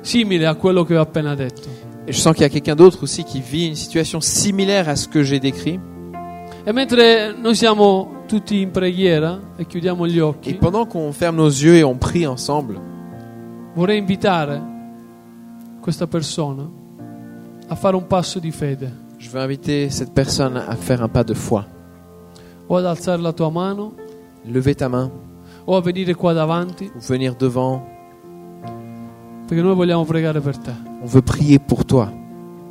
simile 0.00 0.46
a 0.46 0.54
quello 0.54 0.84
che 0.84 0.96
ho 0.96 1.00
appena 1.00 1.34
detto. 1.34 1.68
Et 2.06 2.12
je 2.12 2.20
sens 2.20 2.36
qu'il 2.36 2.42
y 2.42 2.46
a 2.46 2.50
quelqu'un 2.50 2.76
d'autre 2.76 3.02
aussi 3.02 3.24
qui 3.24 3.40
vit 3.40 3.66
une 3.66 3.74
situation 3.74 4.20
similaire 4.20 4.88
à 4.88 4.94
ce 4.94 5.08
que 5.08 5.24
j'ai 5.24 5.40
décrit. 5.40 5.80
E 6.70 6.72
mentre 6.72 7.32
noi 7.32 7.56
siamo 7.56 8.22
tutti 8.28 8.60
in 8.60 8.70
preghiera 8.70 9.54
e 9.56 9.66
chiudiamo 9.66 10.06
gli 10.06 10.18
Et 10.18 10.22
occhi, 10.22 10.54
pendant 10.54 10.86
qu'on 10.86 11.10
ferme 11.10 11.34
nos 11.34 11.48
yeux 11.48 11.74
et 11.74 11.82
on 11.82 11.98
prie 11.98 12.24
ensemble, 12.24 12.80
vorrei 13.74 13.98
invitare 13.98 14.62
questa 15.80 16.06
persona 16.06 16.70
a 17.66 17.74
fare 17.74 17.96
un 17.96 18.06
passo 18.06 18.38
di 18.38 18.52
fede 18.52 18.88
je 19.18 19.28
veux 19.30 19.42
inviter 19.42 19.90
cette 19.90 20.12
personne 20.12 20.56
à 20.56 20.76
faire 20.76 21.02
un 21.02 21.08
pas 21.08 21.24
de 21.24 21.34
foi. 21.34 21.64
o 22.68 22.76
ad 22.76 22.84
alzare 22.84 23.20
la 23.20 23.32
tua 23.32 23.50
mano 23.50 23.94
Levez 24.44 24.76
ta 24.76 24.86
main 24.86 25.10
o 25.64 25.74
a 25.74 25.80
venire 25.80 26.14
qua 26.14 26.32
davanti 26.32 26.88
ou 26.94 27.00
venir 27.00 27.34
devant. 27.34 27.82
perché 29.48 29.60
noi 29.60 29.74
vogliamo 29.74 30.04
pregare 30.04 30.40
per 30.40 30.56
te. 30.56 30.72
On 31.02 31.06
veut 31.06 31.22
prier 31.24 31.58
pour 31.58 31.84
toi. 31.84 32.19